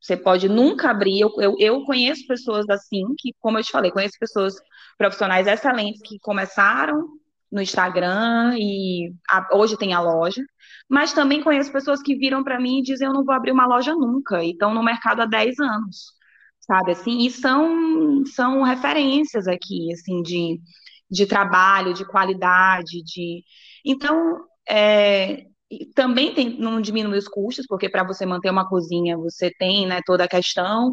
você 0.00 0.16
pode 0.16 0.48
nunca 0.48 0.90
abrir. 0.90 1.20
Eu, 1.20 1.32
eu, 1.38 1.56
eu, 1.58 1.84
conheço 1.84 2.26
pessoas 2.26 2.68
assim, 2.68 3.02
que, 3.18 3.32
como 3.40 3.58
eu 3.58 3.64
te 3.64 3.72
falei, 3.72 3.90
conheço 3.90 4.18
pessoas 4.18 4.54
profissionais 4.98 5.46
excelentes 5.46 6.00
que 6.02 6.18
começaram 6.20 7.08
no 7.50 7.60
Instagram 7.62 8.54
e 8.58 9.12
a, 9.28 9.48
hoje 9.56 9.76
tem 9.76 9.94
a 9.94 10.00
loja, 10.00 10.42
mas 10.88 11.12
também 11.12 11.42
conheço 11.42 11.72
pessoas 11.72 12.02
que 12.02 12.16
viram 12.16 12.44
para 12.44 12.60
mim 12.60 12.80
e 12.80 12.82
dizem: 12.82 13.06
Eu 13.06 13.14
não 13.14 13.24
vou 13.24 13.34
abrir 13.34 13.52
uma 13.52 13.66
loja 13.66 13.94
nunca, 13.94 14.42
e 14.44 14.50
estão 14.50 14.74
no 14.74 14.82
mercado 14.82 15.22
há 15.22 15.26
10 15.26 15.58
anos, 15.60 16.12
sabe? 16.60 16.92
Assim, 16.92 17.26
e 17.26 17.30
são, 17.30 18.24
são 18.26 18.62
referências 18.62 19.46
aqui, 19.48 19.92
assim, 19.92 20.22
de, 20.22 20.60
de 21.10 21.26
trabalho, 21.26 21.94
de 21.94 22.04
qualidade, 22.04 23.02
de. 23.02 23.42
Então, 23.86 24.44
é, 24.68 25.46
também 25.94 26.34
tem, 26.34 26.58
não 26.58 26.80
diminui 26.80 27.18
os 27.18 27.28
custos, 27.28 27.66
porque 27.68 27.88
para 27.88 28.04
você 28.04 28.26
manter 28.26 28.50
uma 28.50 28.68
cozinha 28.68 29.16
você 29.16 29.50
tem 29.58 29.86
né, 29.86 30.00
toda 30.04 30.24
a 30.24 30.28
questão, 30.28 30.92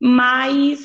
mas 0.00 0.80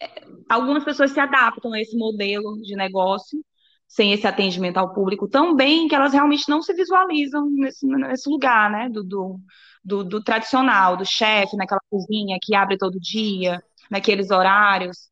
é, 0.00 0.24
algumas 0.48 0.84
pessoas 0.84 1.12
se 1.12 1.20
adaptam 1.20 1.72
a 1.72 1.80
esse 1.80 1.96
modelo 1.96 2.60
de 2.62 2.76
negócio 2.76 3.44
sem 3.88 4.12
esse 4.12 4.26
atendimento 4.26 4.78
ao 4.78 4.94
público 4.94 5.28
tão 5.28 5.54
bem 5.54 5.88
que 5.88 5.94
elas 5.94 6.12
realmente 6.14 6.48
não 6.48 6.62
se 6.62 6.72
visualizam 6.74 7.48
nesse, 7.50 7.86
nesse 7.86 8.28
lugar, 8.30 8.70
né, 8.70 8.88
do, 8.88 9.04
do, 9.04 9.40
do, 9.84 10.04
do 10.04 10.22
tradicional, 10.22 10.96
do 10.96 11.04
chefe 11.04 11.56
naquela 11.56 11.80
cozinha 11.90 12.38
que 12.40 12.54
abre 12.54 12.78
todo 12.78 13.00
dia, 13.00 13.62
naqueles 13.90 14.30
horários. 14.30 15.10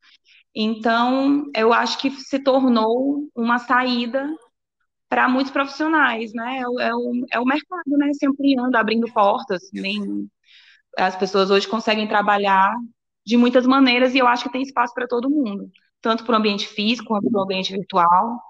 Então, 0.54 1.44
eu 1.54 1.72
acho 1.72 1.98
que 1.98 2.10
se 2.10 2.38
tornou 2.42 3.28
uma 3.36 3.58
saída 3.58 4.26
para 5.10 5.28
muitos 5.28 5.52
profissionais, 5.52 6.32
né? 6.32 6.60
É 6.60 6.66
o, 6.68 6.80
é, 6.80 6.94
o, 6.94 7.26
é 7.32 7.38
o 7.38 7.44
mercado, 7.44 7.98
né? 7.98 8.10
Se 8.14 8.26
ampliando, 8.26 8.74
abrindo 8.76 9.12
portas. 9.12 9.68
Nem, 9.74 10.26
as 10.96 11.16
pessoas 11.16 11.50
hoje 11.50 11.68
conseguem 11.68 12.08
trabalhar 12.08 12.72
de 13.26 13.36
muitas 13.36 13.66
maneiras 13.66 14.14
e 14.14 14.18
eu 14.18 14.26
acho 14.26 14.44
que 14.44 14.52
tem 14.52 14.62
espaço 14.62 14.94
para 14.94 15.06
todo 15.06 15.28
mundo 15.28 15.70
tanto 16.00 16.24
para 16.24 16.34
o 16.34 16.38
ambiente 16.38 16.66
físico 16.66 17.08
quanto 17.08 17.30
para 17.30 17.40
o 17.40 17.44
ambiente 17.44 17.72
virtual. 17.72 18.40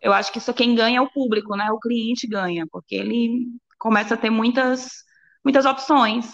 Eu 0.00 0.12
acho 0.12 0.32
que 0.32 0.38
isso 0.38 0.52
quem 0.54 0.74
ganha 0.74 0.98
é 0.98 1.00
o 1.00 1.10
público, 1.10 1.56
né? 1.56 1.70
O 1.70 1.78
cliente 1.78 2.26
ganha, 2.26 2.66
porque 2.70 2.94
ele 2.94 3.46
começa 3.78 4.14
a 4.14 4.16
ter 4.16 4.30
muitas, 4.30 5.04
muitas 5.44 5.64
opções. 5.64 6.26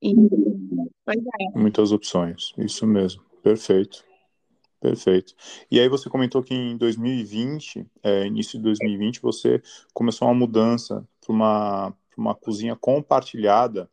E, 0.00 0.10
é. 0.10 1.58
Muitas 1.58 1.92
opções, 1.92 2.52
isso 2.58 2.86
mesmo. 2.86 3.22
Perfeito. 3.42 4.04
Perfeito. 4.82 5.32
E 5.70 5.78
aí 5.78 5.88
você 5.88 6.10
comentou 6.10 6.42
que 6.42 6.52
em 6.52 6.76
2020, 6.76 7.86
é, 8.02 8.26
início 8.26 8.58
de 8.58 8.64
2020, 8.64 9.22
você 9.22 9.62
começou 9.94 10.26
uma 10.26 10.34
mudança 10.34 11.06
para 11.24 11.32
uma, 11.32 11.94
uma 12.16 12.34
cozinha 12.34 12.74
compartilhada 12.74 13.88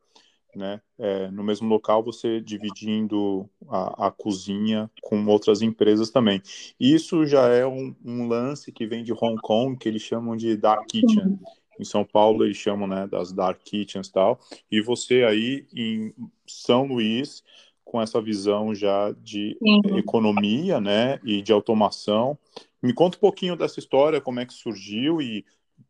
né? 0.55 0.81
É, 0.97 1.29
no 1.29 1.43
mesmo 1.43 1.69
local, 1.69 2.03
você 2.03 2.41
dividindo 2.41 3.47
a, 3.69 4.07
a, 4.07 4.11
cozinha 4.11 4.89
com 4.99 5.23
outras 5.27 5.61
empresas 5.61 6.09
também. 6.09 6.41
Isso 6.79 7.23
já 7.27 7.47
é 7.49 7.67
um, 7.67 7.95
um, 8.03 8.27
lance 8.27 8.71
que 8.71 8.87
vem 8.87 9.03
de 9.03 9.13
Hong 9.13 9.39
Kong, 9.43 9.77
que 9.77 9.87
eles 9.87 10.01
chamam 10.01 10.35
de 10.35 10.57
Dark 10.57 10.87
Kitchen. 10.87 11.39
Em 11.79 11.85
São 11.85 12.03
Paulo, 12.03 12.43
eles 12.43 12.57
chamam 12.57 12.87
né, 12.87 13.07
das 13.07 13.31
Dark 13.31 13.61
Kitchens 13.63 14.07
e 14.07 14.11
tal. 14.11 14.39
E 14.71 14.81
você 14.81 15.23
aí 15.23 15.67
em 15.71 16.13
São 16.47 16.85
Luís, 16.87 17.43
com 17.89 17.99
essa 17.99 18.21
visão 18.21 18.75
já 18.75 19.11
de 19.11 19.57
Sim. 19.59 19.97
economia 19.97 20.79
né, 20.79 21.19
e 21.23 21.41
de 21.41 21.51
automação. 21.51 22.37
Me 22.83 22.93
conta 22.93 23.17
um 23.17 23.19
pouquinho 23.19 23.55
dessa 23.55 23.79
história, 23.79 24.21
como 24.21 24.39
é 24.39 24.45
que 24.45 24.53
surgiu 24.53 25.19
e 25.19 25.43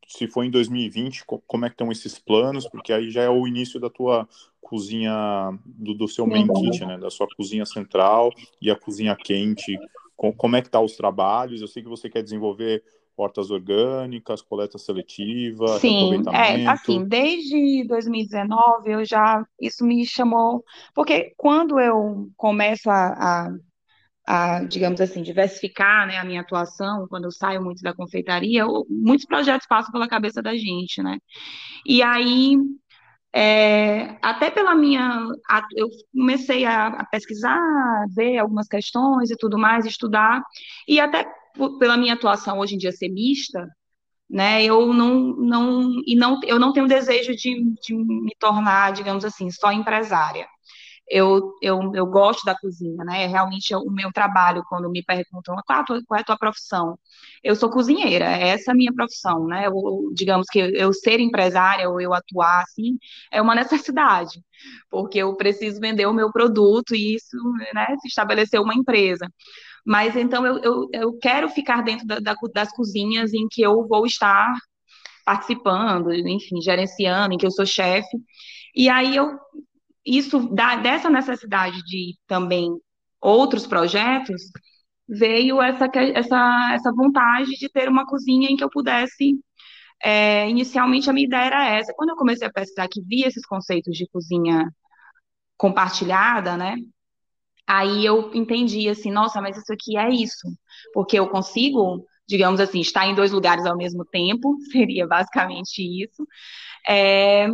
se 0.07 0.25
foi 0.27 0.45
em 0.45 0.49
2020, 0.49 1.25
como 1.25 1.65
é 1.65 1.69
que 1.69 1.73
estão 1.73 1.91
esses 1.91 2.17
planos? 2.17 2.67
Porque 2.69 2.93
aí 2.93 3.11
já 3.11 3.23
é 3.23 3.29
o 3.29 3.45
início 3.45 3.81
da 3.81 3.89
tua 3.89 4.27
cozinha, 4.61 5.13
do, 5.65 5.93
do 5.93 6.07
seu 6.07 6.25
main 6.25 6.47
kitchen, 6.47 6.87
né? 6.87 6.97
Da 6.97 7.09
sua 7.09 7.27
cozinha 7.35 7.65
central 7.65 8.31
e 8.61 8.71
a 8.71 8.75
cozinha 8.75 9.15
quente. 9.15 9.77
como 10.15 10.55
é 10.55 10.61
que 10.61 10.69
tá 10.69 10.79
os 10.79 10.95
trabalhos? 10.95 11.61
Eu 11.61 11.67
sei 11.67 11.83
que 11.83 11.89
você 11.89 12.09
quer 12.09 12.23
desenvolver 12.23 12.81
hortas 13.21 13.51
orgânicas, 13.51 14.41
coleta 14.41 14.77
seletiva, 14.77 15.67
Sim, 15.79 16.23
é, 16.33 16.65
assim, 16.67 17.05
desde 17.05 17.83
2019 17.85 18.91
eu 18.91 19.05
já, 19.05 19.45
isso 19.59 19.85
me 19.85 20.05
chamou, 20.05 20.63
porque 20.95 21.33
quando 21.37 21.79
eu 21.79 22.29
começo 22.37 22.89
a, 22.89 23.07
a 23.47 23.49
a, 24.29 24.63
digamos 24.63 25.01
assim, 25.01 25.23
diversificar 25.23 26.05
né, 26.05 26.17
a 26.17 26.23
minha 26.23 26.41
atuação, 26.41 27.07
quando 27.09 27.23
eu 27.23 27.31
saio 27.31 27.63
muito 27.63 27.81
da 27.81 27.95
confeitaria, 27.95 28.63
muitos 28.87 29.25
projetos 29.25 29.65
passam 29.67 29.91
pela 29.91 30.07
cabeça 30.07 30.39
da 30.39 30.55
gente, 30.55 31.01
né? 31.01 31.17
E 31.83 32.03
aí, 32.03 32.55
é, 33.33 34.17
até 34.21 34.51
pela 34.51 34.75
minha. 34.75 35.27
Eu 35.75 35.87
comecei 36.13 36.63
a, 36.65 36.87
a, 36.87 37.05
pesquisar, 37.05 37.59
ver 38.15 38.37
algumas 38.37 38.67
questões 38.67 39.31
e 39.31 39.35
tudo 39.35 39.57
mais, 39.57 39.85
estudar, 39.85 40.43
e 40.87 40.99
até 40.99 41.25
pela 41.79 41.97
minha 41.97 42.13
atuação 42.13 42.59
hoje 42.59 42.75
em 42.75 42.77
dia 42.77 42.91
ser 42.91 43.09
mista, 43.09 43.67
né, 44.29 44.63
eu 44.63 44.93
não, 44.93 45.35
não, 45.37 45.91
e 46.05 46.15
não, 46.15 46.39
eu 46.45 46.59
não 46.59 46.73
tenho 46.73 46.87
desejo 46.87 47.35
de, 47.35 47.63
de 47.81 47.95
me 47.95 48.35
tornar, 48.39 48.93
digamos 48.93 49.25
assim, 49.25 49.49
só 49.51 49.71
empresária 49.71 50.47
eu, 51.09 51.55
eu, 51.61 51.91
eu 51.95 52.05
gosto 52.05 52.45
da 52.45 52.55
cozinha, 52.55 53.03
né? 53.03 53.23
É 53.31 53.41
o 53.77 53.91
meu 53.91 54.11
trabalho, 54.13 54.63
quando 54.69 54.89
me 54.89 55.03
perguntam 55.03 55.55
qual, 55.65 55.83
tua, 55.83 56.01
qual 56.05 56.17
é 56.19 56.21
a 56.21 56.23
tua 56.23 56.37
profissão. 56.37 56.97
Eu 57.43 57.55
sou 57.55 57.69
cozinheira, 57.69 58.25
essa 58.25 58.71
é 58.71 58.73
a 58.73 58.75
minha 58.77 58.93
profissão, 58.93 59.47
né? 59.47 59.67
Eu, 59.67 59.73
digamos 60.13 60.47
que 60.47 60.59
eu 60.59 60.93
ser 60.93 61.19
empresária 61.19 61.89
ou 61.89 61.99
eu 61.99 62.13
atuar 62.13 62.61
assim 62.63 62.97
é 63.31 63.41
uma 63.41 63.55
necessidade, 63.55 64.41
porque 64.89 65.17
eu 65.19 65.35
preciso 65.35 65.79
vender 65.79 66.05
o 66.05 66.13
meu 66.13 66.31
produto 66.31 66.95
e 66.95 67.15
isso, 67.15 67.37
né, 67.73 67.87
se 68.01 68.07
estabelecer 68.07 68.61
uma 68.61 68.75
empresa. 68.75 69.27
Mas 69.85 70.15
então 70.15 70.45
eu, 70.45 70.59
eu, 70.59 70.89
eu 70.93 71.17
quero 71.19 71.49
ficar 71.49 71.81
dentro 71.83 72.05
da, 72.05 72.19
da, 72.19 72.35
das 72.53 72.71
cozinhas 72.71 73.33
em 73.33 73.47
que 73.49 73.61
eu 73.61 73.87
vou 73.87 74.05
estar 74.05 74.53
participando, 75.25 76.13
enfim, 76.13 76.61
gerenciando, 76.61 77.33
em 77.33 77.37
que 77.37 77.45
eu 77.45 77.51
sou 77.51 77.65
chefe. 77.65 78.17
E 78.75 78.89
aí 78.89 79.15
eu 79.15 79.37
isso 80.05 80.39
da, 80.53 80.75
dessa 80.75 81.09
necessidade 81.09 81.81
de 81.83 82.15
também 82.27 82.69
outros 83.21 83.67
projetos 83.67 84.41
veio 85.07 85.61
essa, 85.61 85.89
essa, 86.15 86.71
essa 86.73 86.91
vontade 86.93 87.51
de 87.51 87.69
ter 87.69 87.89
uma 87.89 88.05
cozinha 88.05 88.49
em 88.49 88.55
que 88.55 88.63
eu 88.63 88.69
pudesse 88.69 89.39
é, 90.03 90.49
inicialmente 90.49 91.09
a 91.09 91.13
minha 91.13 91.25
ideia 91.27 91.45
era 91.45 91.69
essa. 91.69 91.93
Quando 91.95 92.11
eu 92.11 92.15
comecei 92.15 92.47
a 92.47 92.51
pesquisar, 92.51 92.87
que 92.87 93.01
vi 93.01 93.23
esses 93.23 93.45
conceitos 93.45 93.95
de 93.97 94.07
cozinha 94.07 94.71
compartilhada, 95.57 96.55
né? 96.57 96.75
Aí 97.69 98.03
eu 98.03 98.31
entendi 98.33 98.89
assim, 98.89 99.11
nossa, 99.11 99.39
mas 99.39 99.55
isso 99.55 99.71
aqui 99.71 99.95
é 99.95 100.09
isso, 100.09 100.47
porque 100.91 101.19
eu 101.19 101.27
consigo, 101.29 102.03
digamos 102.27 102.59
assim, 102.59 102.79
estar 102.79 103.05
em 103.05 103.13
dois 103.13 103.31
lugares 103.31 103.63
ao 103.63 103.77
mesmo 103.77 104.03
tempo, 104.05 104.57
seria 104.73 105.05
basicamente 105.05 105.79
isso. 106.03 106.25
É, 106.87 107.47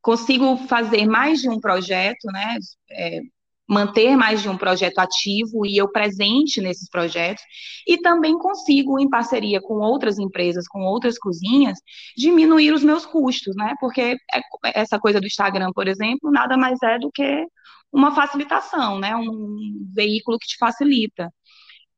consigo 0.00 0.56
fazer 0.68 1.06
mais 1.06 1.40
de 1.40 1.48
um 1.48 1.58
projeto, 1.58 2.24
né? 2.32 2.56
É, 2.92 3.20
manter 3.68 4.16
mais 4.16 4.40
de 4.40 4.48
um 4.48 4.56
projeto 4.56 4.98
ativo 5.00 5.66
e 5.66 5.76
eu 5.76 5.90
presente 5.90 6.60
nesses 6.60 6.88
projetos, 6.88 7.42
e 7.86 7.98
também 7.98 8.38
consigo, 8.38 8.98
em 8.98 9.10
parceria 9.10 9.60
com 9.60 9.74
outras 9.74 10.18
empresas, 10.18 10.68
com 10.68 10.80
outras 10.82 11.18
cozinhas, 11.18 11.78
diminuir 12.16 12.72
os 12.72 12.84
meus 12.84 13.04
custos, 13.04 13.56
né? 13.56 13.74
Porque 13.80 14.16
é, 14.32 14.40
essa 14.80 15.00
coisa 15.00 15.20
do 15.20 15.26
Instagram, 15.26 15.72
por 15.74 15.88
exemplo, 15.88 16.30
nada 16.30 16.56
mais 16.56 16.80
é 16.82 16.98
do 16.98 17.10
que 17.12 17.44
uma 17.92 18.14
facilitação, 18.14 18.98
né? 18.98 19.14
Um 19.16 19.88
veículo 19.94 20.38
que 20.38 20.46
te 20.46 20.56
facilita. 20.58 21.32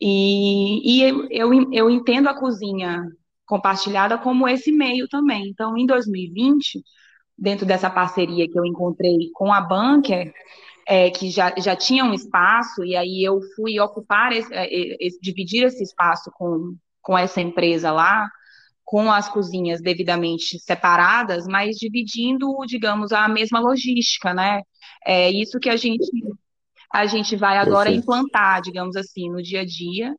E, 0.01 0.99
e 0.99 1.03
eu, 1.31 1.53
eu, 1.71 1.91
entendo 1.91 2.29
a 2.29 2.39
cozinha 2.39 3.05
compartilhada 3.45 4.17
como 4.17 4.49
esse 4.49 4.73
meio 4.73 5.09
também. 5.09 5.49
Então, 5.49 5.77
em 5.77 5.85
2020, 5.85 6.83
dentro 7.37 7.67
dessa 7.67 7.91
parceria 7.91 8.49
que 8.49 8.59
eu 8.59 8.65
encontrei 8.65 9.31
com 9.35 9.53
a 9.53 9.61
Banker, 9.61 10.33
é, 10.87 11.11
que 11.11 11.31
já, 11.31 11.55
já 11.59 11.77
tinha 11.77 12.05
um 12.05 12.15
espaço, 12.15 12.85
e 12.85 12.97
aí 12.97 13.23
eu 13.23 13.41
fui 13.57 13.79
ocupar, 13.81 14.33
esse, 14.33 14.53
é, 14.53 14.97
dividir 15.21 15.65
esse 15.65 15.83
espaço 15.83 16.31
com, 16.35 16.77
com 17.03 17.19
essa 17.19 17.41
empresa 17.41 17.93
lá, 17.93 18.29
com 18.91 19.09
as 19.13 19.29
cozinhas 19.29 19.81
devidamente 19.81 20.59
separadas, 20.59 21.47
mas 21.47 21.77
dividindo, 21.77 22.49
digamos, 22.67 23.13
a 23.13 23.29
mesma 23.29 23.61
logística, 23.61 24.35
né? 24.35 24.63
É 25.07 25.31
isso 25.31 25.61
que 25.61 25.71
a 25.71 25.77
gente 25.77 26.11
a 26.93 27.07
gente 27.07 27.37
vai 27.37 27.57
agora 27.57 27.85
Perfeito. 27.85 28.01
implantar, 28.03 28.61
digamos 28.61 28.97
assim, 28.97 29.31
no 29.31 29.41
dia 29.41 29.61
a 29.61 29.65
dia, 29.65 30.13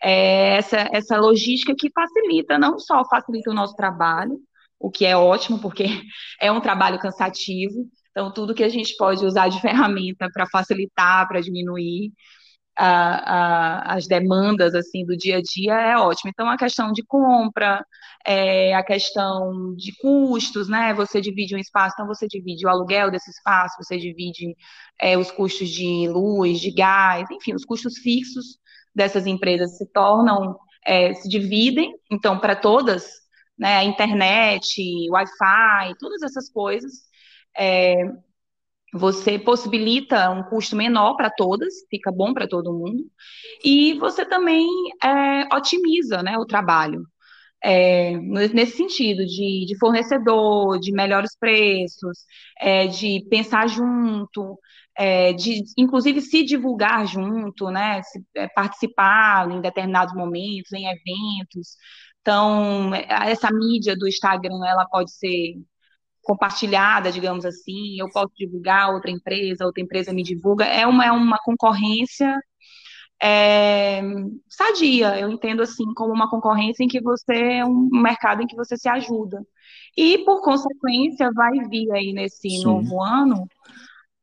é 0.00 0.56
essa, 0.56 0.88
essa 0.92 1.16
logística 1.16 1.74
que 1.76 1.90
facilita, 1.92 2.56
não 2.56 2.78
só 2.78 3.04
facilita 3.10 3.50
o 3.50 3.54
nosso 3.54 3.74
trabalho, 3.74 4.38
o 4.78 4.88
que 4.88 5.04
é 5.04 5.16
ótimo, 5.16 5.58
porque 5.58 5.82
é 6.40 6.52
um 6.52 6.60
trabalho 6.60 7.00
cansativo, 7.00 7.88
então 8.12 8.32
tudo 8.32 8.54
que 8.54 8.62
a 8.62 8.68
gente 8.68 8.96
pode 8.96 9.26
usar 9.26 9.48
de 9.48 9.60
ferramenta 9.60 10.28
para 10.32 10.46
facilitar, 10.46 11.26
para 11.26 11.40
diminuir, 11.40 12.12
a, 12.78 13.88
a, 13.88 13.94
as 13.96 14.06
demandas 14.06 14.76
assim 14.76 15.04
do 15.04 15.16
dia 15.16 15.38
a 15.38 15.42
dia 15.42 15.74
é 15.74 15.96
ótimo. 15.96 16.30
Então 16.30 16.48
a 16.48 16.56
questão 16.56 16.92
de 16.92 17.02
compra, 17.04 17.84
é, 18.26 18.74
a 18.74 18.82
questão 18.84 19.74
de 19.76 19.92
custos, 19.96 20.68
né? 20.68 20.94
Você 20.94 21.20
divide 21.20 21.54
um 21.54 21.58
espaço, 21.58 21.94
então 21.94 22.06
você 22.06 22.26
divide 22.26 22.66
o 22.66 22.68
aluguel 22.68 23.10
desse 23.10 23.30
espaço, 23.30 23.76
você 23.82 23.96
divide 23.98 24.56
é, 25.00 25.16
os 25.18 25.30
custos 25.30 25.68
de 25.68 26.08
luz, 26.08 26.60
de 26.60 26.70
gás, 26.72 27.28
enfim, 27.30 27.54
os 27.54 27.64
custos 27.64 27.98
fixos 27.98 28.58
dessas 28.94 29.26
empresas 29.26 29.76
se 29.78 29.86
tornam, 29.92 30.58
é, 30.86 31.14
se 31.14 31.28
dividem, 31.28 31.94
então 32.10 32.38
para 32.38 32.56
todas, 32.56 33.10
né? 33.58 33.78
A 33.78 33.84
internet, 33.84 34.82
Wi-Fi, 35.10 35.94
todas 35.98 36.22
essas 36.22 36.50
coisas. 36.50 36.92
É, 37.56 37.94
você 38.92 39.38
possibilita 39.38 40.30
um 40.30 40.42
custo 40.44 40.76
menor 40.76 41.16
para 41.16 41.30
todas, 41.30 41.72
fica 41.88 42.12
bom 42.12 42.34
para 42.34 42.46
todo 42.46 42.72
mundo, 42.72 43.04
e 43.64 43.94
você 43.94 44.24
também 44.24 44.66
é, 45.02 45.54
otimiza 45.54 46.22
né, 46.22 46.36
o 46.36 46.44
trabalho. 46.44 47.02
É, 47.64 48.16
nesse 48.18 48.76
sentido, 48.76 49.24
de, 49.24 49.66
de, 49.66 49.78
fornecedor, 49.78 50.80
de 50.80 50.92
melhores 50.92 51.36
preços, 51.38 52.18
é, 52.60 52.86
de 52.88 53.24
pensar 53.30 53.68
junto, 53.68 54.58
é, 54.96 55.32
de 55.32 55.62
inclusive 55.78 56.20
se 56.20 56.44
divulgar 56.44 57.06
junto, 57.06 57.70
né, 57.70 58.02
se, 58.02 58.20
é, 58.36 58.48
participar 58.48 59.50
em 59.50 59.60
determinados 59.60 60.14
momentos, 60.14 60.72
em 60.72 60.86
eventos. 60.86 61.76
Então, 62.20 62.92
essa 62.94 63.50
mídia 63.52 63.96
do 63.96 64.08
Instagram, 64.08 64.64
ela 64.66 64.86
pode 64.86 65.12
ser 65.12 65.54
compartilhada, 66.22 67.10
digamos 67.12 67.44
assim, 67.44 67.98
eu 67.98 68.08
posso 68.10 68.32
divulgar 68.36 68.92
outra 68.92 69.10
empresa, 69.10 69.66
outra 69.66 69.82
empresa 69.82 70.12
me 70.12 70.22
divulga, 70.22 70.64
é 70.64 70.86
uma, 70.86 71.04
é 71.04 71.12
uma 71.12 71.38
concorrência 71.44 72.38
é, 73.22 74.02
sadia, 74.48 75.18
eu 75.20 75.30
entendo 75.30 75.62
assim 75.62 75.84
como 75.94 76.12
uma 76.12 76.28
concorrência 76.28 76.82
em 76.82 76.88
que 76.88 77.00
você 77.00 77.34
é 77.34 77.64
um 77.64 77.88
mercado 77.90 78.42
em 78.42 78.46
que 78.46 78.56
você 78.56 78.76
se 78.76 78.88
ajuda. 78.88 79.40
E, 79.96 80.18
por 80.24 80.42
consequência, 80.42 81.30
vai 81.34 81.52
vir 81.68 81.90
aí 81.92 82.12
nesse 82.12 82.48
Sim. 82.48 82.64
novo 82.64 83.02
ano, 83.02 83.46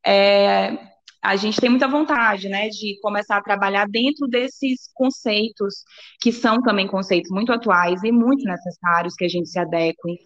é, 0.04 0.76
a 1.22 1.36
gente 1.36 1.60
tem 1.60 1.70
muita 1.70 1.86
vontade, 1.86 2.48
né, 2.48 2.68
de 2.68 2.98
começar 3.00 3.36
a 3.36 3.42
trabalhar 3.42 3.86
dentro 3.88 4.26
desses 4.26 4.90
conceitos, 4.94 5.74
que 6.20 6.32
são 6.32 6.60
também 6.60 6.86
conceitos 6.86 7.30
muito 7.30 7.52
atuais 7.52 8.02
e 8.02 8.10
muito 8.10 8.44
necessários 8.44 9.14
que 9.14 9.24
a 9.24 9.28
gente 9.28 9.48
se 9.48 9.58
adeque 9.58 10.18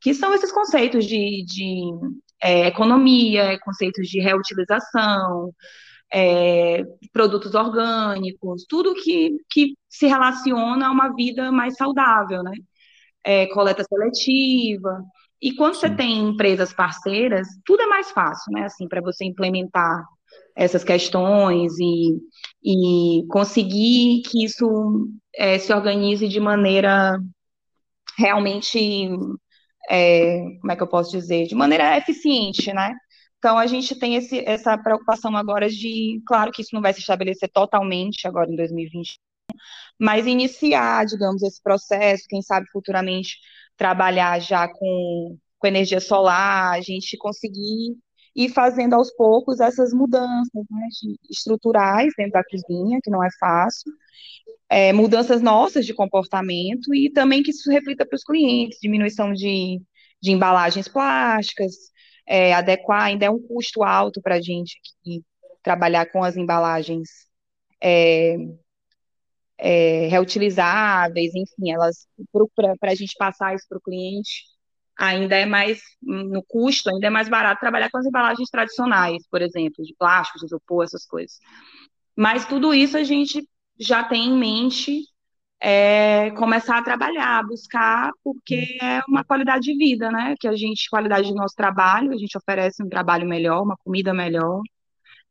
que 0.00 0.14
são 0.14 0.34
esses 0.34 0.52
conceitos 0.52 1.04
de, 1.04 1.44
de 1.44 1.90
é, 2.42 2.66
economia, 2.68 3.58
conceitos 3.64 4.08
de 4.08 4.20
reutilização, 4.20 5.52
é, 6.12 6.82
produtos 7.12 7.54
orgânicos, 7.54 8.64
tudo 8.68 8.94
que, 8.94 9.36
que 9.50 9.74
se 9.88 10.06
relaciona 10.06 10.88
a 10.88 10.90
uma 10.90 11.14
vida 11.14 11.50
mais 11.52 11.76
saudável, 11.76 12.42
né? 12.42 12.52
É, 13.24 13.46
coleta 13.46 13.84
seletiva. 13.84 15.02
E 15.42 15.54
quando 15.54 15.74
Sim. 15.74 15.80
você 15.80 15.90
tem 15.90 16.18
empresas 16.28 16.72
parceiras, 16.72 17.46
tudo 17.64 17.82
é 17.82 17.86
mais 17.86 18.10
fácil, 18.10 18.52
né? 18.52 18.64
Assim, 18.64 18.88
para 18.88 19.00
você 19.00 19.24
implementar 19.24 20.04
essas 20.54 20.82
questões 20.82 21.72
e, 21.78 22.18
e 22.64 23.26
conseguir 23.28 24.22
que 24.22 24.44
isso 24.44 25.08
é, 25.34 25.58
se 25.58 25.72
organize 25.72 26.26
de 26.28 26.40
maneira 26.40 27.18
realmente 28.18 29.10
é, 29.90 30.40
como 30.60 30.72
é 30.72 30.76
que 30.76 30.82
eu 30.82 30.88
posso 30.88 31.10
dizer, 31.10 31.46
de 31.46 31.54
maneira 31.54 31.96
eficiente, 31.96 32.72
né? 32.72 32.94
Então, 33.38 33.58
a 33.58 33.66
gente 33.66 33.94
tem 33.98 34.16
esse, 34.16 34.42
essa 34.46 34.76
preocupação 34.78 35.36
agora 35.36 35.68
de, 35.68 36.20
claro 36.26 36.50
que 36.50 36.62
isso 36.62 36.74
não 36.74 36.82
vai 36.82 36.92
se 36.92 37.00
estabelecer 37.00 37.50
totalmente 37.52 38.26
agora 38.26 38.50
em 38.50 38.56
2021, 38.56 39.04
mas 39.98 40.26
iniciar, 40.26 41.06
digamos, 41.06 41.42
esse 41.42 41.62
processo, 41.62 42.24
quem 42.28 42.42
sabe 42.42 42.66
futuramente 42.70 43.38
trabalhar 43.76 44.40
já 44.40 44.68
com, 44.68 45.38
com 45.58 45.66
energia 45.66 46.00
solar, 46.00 46.74
a 46.74 46.80
gente 46.80 47.16
conseguir 47.18 47.96
ir 48.34 48.50
fazendo 48.50 48.94
aos 48.94 49.10
poucos 49.14 49.60
essas 49.60 49.92
mudanças 49.92 50.64
né, 50.70 50.88
estruturais 51.30 52.12
dentro 52.16 52.32
da 52.32 52.44
cozinha, 52.44 53.00
que 53.02 53.10
não 53.10 53.24
é 53.24 53.28
fácil, 53.40 53.90
é, 54.68 54.92
mudanças 54.92 55.40
nossas 55.40 55.86
de 55.86 55.94
comportamento 55.94 56.94
e 56.94 57.10
também 57.10 57.42
que 57.42 57.50
isso 57.50 57.70
reflita 57.70 58.04
para 58.06 58.16
os 58.16 58.24
clientes, 58.24 58.78
diminuição 58.80 59.32
de, 59.32 59.80
de 60.20 60.32
embalagens 60.32 60.88
plásticas, 60.88 61.74
é, 62.26 62.52
adequar, 62.54 63.04
ainda 63.04 63.26
é 63.26 63.30
um 63.30 63.40
custo 63.40 63.82
alto 63.82 64.20
para 64.20 64.36
a 64.36 64.40
gente 64.40 64.78
aqui, 64.78 65.24
trabalhar 65.62 66.06
com 66.06 66.24
as 66.24 66.36
embalagens 66.36 67.08
é, 67.82 68.36
é 69.58 70.08
reutilizáveis, 70.08 71.34
enfim, 71.34 71.70
elas 71.70 72.06
para 72.80 72.92
a 72.92 72.94
gente 72.94 73.14
passar 73.18 73.54
isso 73.54 73.66
para 73.68 73.78
o 73.78 73.80
cliente 73.80 74.56
ainda 74.96 75.36
é 75.36 75.44
mais 75.44 75.80
no 76.02 76.42
custo, 76.42 76.88
ainda 76.88 77.06
é 77.06 77.10
mais 77.10 77.28
barato 77.28 77.60
trabalhar 77.60 77.90
com 77.90 77.98
as 77.98 78.06
embalagens 78.06 78.48
tradicionais, 78.48 79.26
por 79.30 79.42
exemplo, 79.42 79.84
de 79.84 79.94
plástico, 79.98 80.38
de 80.38 80.46
isopor, 80.46 80.84
essas 80.84 81.04
coisas. 81.04 81.38
Mas 82.16 82.46
tudo 82.46 82.72
isso 82.72 82.96
a 82.96 83.04
gente 83.04 83.46
já 83.78 84.02
tem 84.02 84.28
em 84.28 84.38
mente 84.38 85.02
é, 85.60 86.30
começar 86.32 86.78
a 86.78 86.82
trabalhar, 86.82 87.46
buscar, 87.46 88.10
porque 88.22 88.76
é 88.82 89.00
uma 89.08 89.24
qualidade 89.24 89.64
de 89.64 89.76
vida, 89.76 90.10
né? 90.10 90.34
Que 90.38 90.48
a 90.48 90.56
gente, 90.56 90.88
qualidade 90.90 91.28
do 91.28 91.34
nosso 91.34 91.54
trabalho, 91.54 92.12
a 92.12 92.16
gente 92.16 92.36
oferece 92.36 92.82
um 92.82 92.88
trabalho 92.88 93.28
melhor, 93.28 93.62
uma 93.62 93.76
comida 93.84 94.12
melhor, 94.12 94.60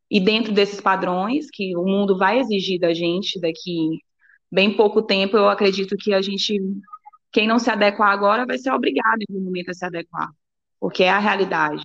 e 0.09 0.19
dentro 0.19 0.53
desses 0.53 0.81
padrões 0.81 1.47
que 1.51 1.75
o 1.75 1.83
mundo 1.83 2.17
vai 2.17 2.39
exigir 2.39 2.79
da 2.79 2.93
gente 2.93 3.39
daqui 3.39 3.99
bem 4.51 4.75
pouco 4.75 5.01
tempo, 5.01 5.35
eu 5.35 5.49
acredito 5.49 5.95
que 5.97 6.13
a 6.13 6.21
gente, 6.21 6.59
quem 7.31 7.47
não 7.47 7.59
se 7.59 7.69
adequar 7.69 8.09
agora, 8.11 8.45
vai 8.45 8.57
ser 8.57 8.71
obrigado 8.71 9.21
em 9.21 9.33
algum 9.33 9.45
momento 9.45 9.69
a 9.69 9.73
se 9.73 9.85
adequar, 9.85 10.29
porque 10.79 11.03
é 11.03 11.09
a 11.09 11.19
realidade. 11.19 11.83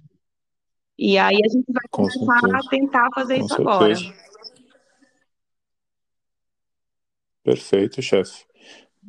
E 0.99 1.17
aí 1.17 1.41
a 1.43 1.49
gente 1.49 1.65
vai 1.73 1.83
Com 1.91 2.07
começar 2.09 2.41
certeza. 2.41 2.57
a 2.59 2.71
tentar 2.71 3.09
fazer 3.15 3.39
Com 3.39 3.47
isso 3.47 3.55
certeza. 3.55 3.71
agora. 3.71 4.30
Perfeito, 7.51 8.01
chefe. 8.01 8.45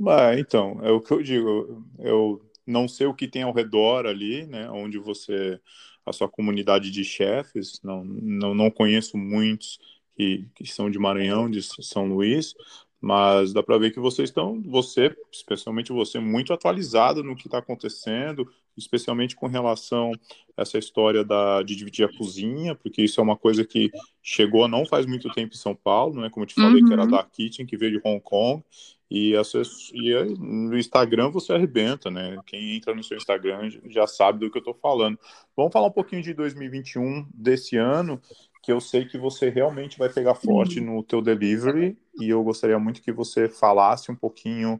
Ah, 0.07 0.33
então, 0.37 0.79
é 0.83 0.91
o 0.91 0.99
que 0.99 1.11
eu 1.13 1.21
digo. 1.21 1.85
Eu 1.99 2.41
não 2.65 2.87
sei 2.87 3.05
o 3.07 3.13
que 3.13 3.27
tem 3.27 3.43
ao 3.43 3.53
redor 3.53 4.07
ali, 4.07 4.47
né? 4.47 4.69
Onde 4.71 4.97
você, 4.97 5.59
a 6.05 6.11
sua 6.11 6.27
comunidade 6.27 6.89
de 6.89 7.03
chefes, 7.03 7.79
não, 7.83 8.03
não, 8.03 8.55
não 8.55 8.71
conheço 8.71 9.15
muitos 9.17 9.79
que, 10.15 10.47
que 10.55 10.65
são 10.65 10.89
de 10.89 10.97
Maranhão, 10.97 11.49
de 11.51 11.61
São 11.63 12.07
Luís, 12.07 12.55
mas 12.99 13.53
dá 13.53 13.61
para 13.61 13.77
ver 13.77 13.91
que 13.91 13.99
vocês 13.99 14.29
estão, 14.29 14.59
você, 14.63 15.15
especialmente 15.31 15.91
você, 15.91 16.19
muito 16.19 16.51
atualizado 16.51 17.23
no 17.23 17.35
que 17.35 17.47
está 17.47 17.59
acontecendo, 17.59 18.51
especialmente 18.77 19.35
com 19.35 19.47
relação 19.47 20.11
a 20.57 20.61
essa 20.61 20.77
história 20.77 21.23
da, 21.23 21.61
de 21.61 21.75
dividir 21.75 22.05
a 22.05 22.17
cozinha, 22.17 22.75
porque 22.75 23.01
isso 23.01 23.19
é 23.19 23.23
uma 23.23 23.37
coisa 23.37 23.65
que 23.65 23.89
chegou 24.21 24.67
não 24.67 24.85
faz 24.85 25.05
muito 25.05 25.29
tempo 25.31 25.53
em 25.53 25.57
São 25.57 25.75
Paulo, 25.75 26.21
né? 26.21 26.29
Como 26.29 26.43
eu 26.43 26.47
te 26.47 26.55
falei, 26.55 26.81
uhum. 26.81 26.87
que 26.87 26.93
era 26.93 27.07
da 27.07 27.23
Kitchen, 27.23 27.65
que 27.65 27.77
veio 27.77 27.99
de 27.99 28.07
Hong 28.07 28.21
Kong, 28.21 28.63
e, 29.09 29.35
essa, 29.35 29.61
e 29.93 30.13
no 30.39 30.77
Instagram 30.77 31.31
você 31.31 31.51
arrebenta, 31.51 32.09
né? 32.09 32.37
Quem 32.45 32.77
entra 32.77 32.95
no 32.95 33.03
seu 33.03 33.17
Instagram 33.17 33.69
já 33.89 34.07
sabe 34.07 34.39
do 34.39 34.49
que 34.49 34.57
eu 34.57 34.61
estou 34.61 34.73
falando. 34.73 35.19
Vamos 35.55 35.73
falar 35.73 35.87
um 35.87 35.91
pouquinho 35.91 36.21
de 36.21 36.33
2021 36.33 37.27
desse 37.33 37.75
ano 37.75 38.21
que 38.63 38.71
eu 38.71 38.79
sei 38.79 39.05
que 39.05 39.17
você 39.17 39.49
realmente 39.49 39.97
vai 39.97 40.07
pegar 40.07 40.35
forte 40.35 40.79
uhum. 40.79 40.97
no 40.97 41.03
teu 41.03 41.21
delivery 41.21 41.97
e 42.19 42.29
eu 42.29 42.43
gostaria 42.43 42.77
muito 42.77 43.01
que 43.01 43.11
você 43.11 43.49
falasse 43.49 44.11
um 44.11 44.15
pouquinho 44.15 44.79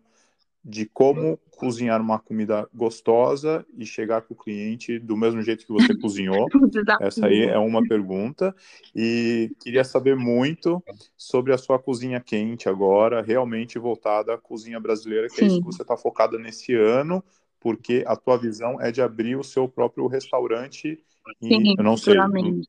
de 0.63 0.85
como 0.85 1.39
cozinhar 1.57 1.99
uma 2.01 2.19
comida 2.19 2.67
gostosa 2.73 3.65
e 3.77 3.85
chegar 3.85 4.21
para 4.21 4.33
o 4.33 4.35
cliente 4.35 4.99
do 4.99 5.17
mesmo 5.17 5.41
jeito 5.41 5.65
que 5.65 5.71
você 5.71 5.95
cozinhou. 5.95 6.47
Essa 7.01 7.27
aí 7.27 7.43
é 7.43 7.57
uma 7.57 7.83
pergunta. 7.83 8.55
E 8.95 9.51
queria 9.59 9.83
saber 9.83 10.15
muito 10.15 10.83
sobre 11.17 11.53
a 11.53 11.57
sua 11.57 11.79
cozinha 11.79 12.19
quente 12.19 12.69
agora, 12.69 13.21
realmente 13.21 13.79
voltada 13.79 14.33
à 14.33 14.37
cozinha 14.37 14.79
brasileira, 14.79 15.27
que 15.27 15.35
Sim. 15.35 15.43
é 15.43 15.47
isso 15.47 15.59
que 15.59 15.65
você 15.65 15.81
está 15.81 15.97
focada 15.97 16.37
nesse 16.37 16.73
ano, 16.73 17.23
porque 17.59 18.03
a 18.07 18.15
tua 18.15 18.37
visão 18.37 18.79
é 18.81 18.91
de 18.91 19.01
abrir 19.01 19.35
o 19.35 19.43
seu 19.43 19.67
próprio 19.67 20.07
restaurante 20.07 20.99
Sim, 21.41 21.75
eu 21.77 21.83
não 21.83 21.95
sei, 21.95 22.15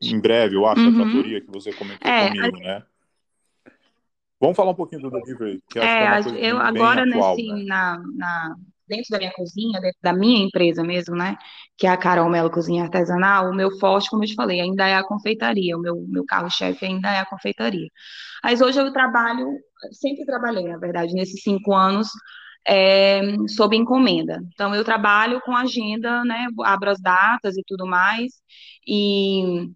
em 0.02 0.20
breve, 0.20 0.56
eu 0.56 0.66
acho, 0.66 0.82
uhum. 0.82 1.00
a 1.00 1.04
tratoria 1.04 1.40
que 1.40 1.50
você 1.50 1.72
comentou 1.72 2.10
é, 2.10 2.28
comigo, 2.28 2.58
né? 2.58 2.82
Vamos 4.42 4.56
falar 4.56 4.72
um 4.72 4.74
pouquinho 4.74 5.02
do 5.02 5.10
delivery, 5.10 5.62
que 5.70 5.78
é, 5.78 6.20
que 6.20 6.30
é 6.30 6.50
eu 6.50 6.58
agora 6.58 7.04
atual, 7.04 7.36
nesse, 7.36 7.48
né? 7.48 7.64
na, 7.64 8.02
na, 8.16 8.56
dentro 8.88 9.10
da 9.12 9.18
minha 9.18 9.32
cozinha, 9.32 9.80
dentro 9.80 9.98
da 10.02 10.12
minha 10.12 10.44
empresa 10.44 10.82
mesmo, 10.82 11.14
né, 11.14 11.36
que 11.78 11.86
é 11.86 11.90
a 11.90 11.96
Carol 11.96 12.28
Melo 12.28 12.50
Cozinha 12.50 12.82
Artesanal, 12.82 13.48
o 13.50 13.54
meu 13.54 13.70
forte, 13.78 14.10
como 14.10 14.24
eu 14.24 14.26
te 14.26 14.34
falei, 14.34 14.60
ainda 14.60 14.84
é 14.84 14.96
a 14.96 15.06
confeitaria, 15.06 15.76
o 15.76 15.80
meu, 15.80 16.04
meu 16.08 16.24
carro-chefe 16.26 16.84
ainda 16.84 17.08
é 17.08 17.20
a 17.20 17.24
confeitaria. 17.24 17.86
Mas 18.42 18.60
hoje 18.60 18.80
eu 18.80 18.92
trabalho, 18.92 19.46
sempre 19.92 20.24
trabalhei, 20.24 20.64
na 20.64 20.76
verdade, 20.76 21.14
nesses 21.14 21.40
cinco 21.40 21.72
anos, 21.72 22.08
é, 22.66 23.20
sob 23.46 23.76
encomenda. 23.76 24.40
Então, 24.52 24.74
eu 24.74 24.82
trabalho 24.82 25.40
com 25.42 25.56
agenda, 25.56 26.24
né, 26.24 26.48
abro 26.64 26.90
as 26.90 27.00
datas 27.00 27.56
e 27.56 27.62
tudo 27.64 27.86
mais, 27.86 28.32
e 28.84 29.70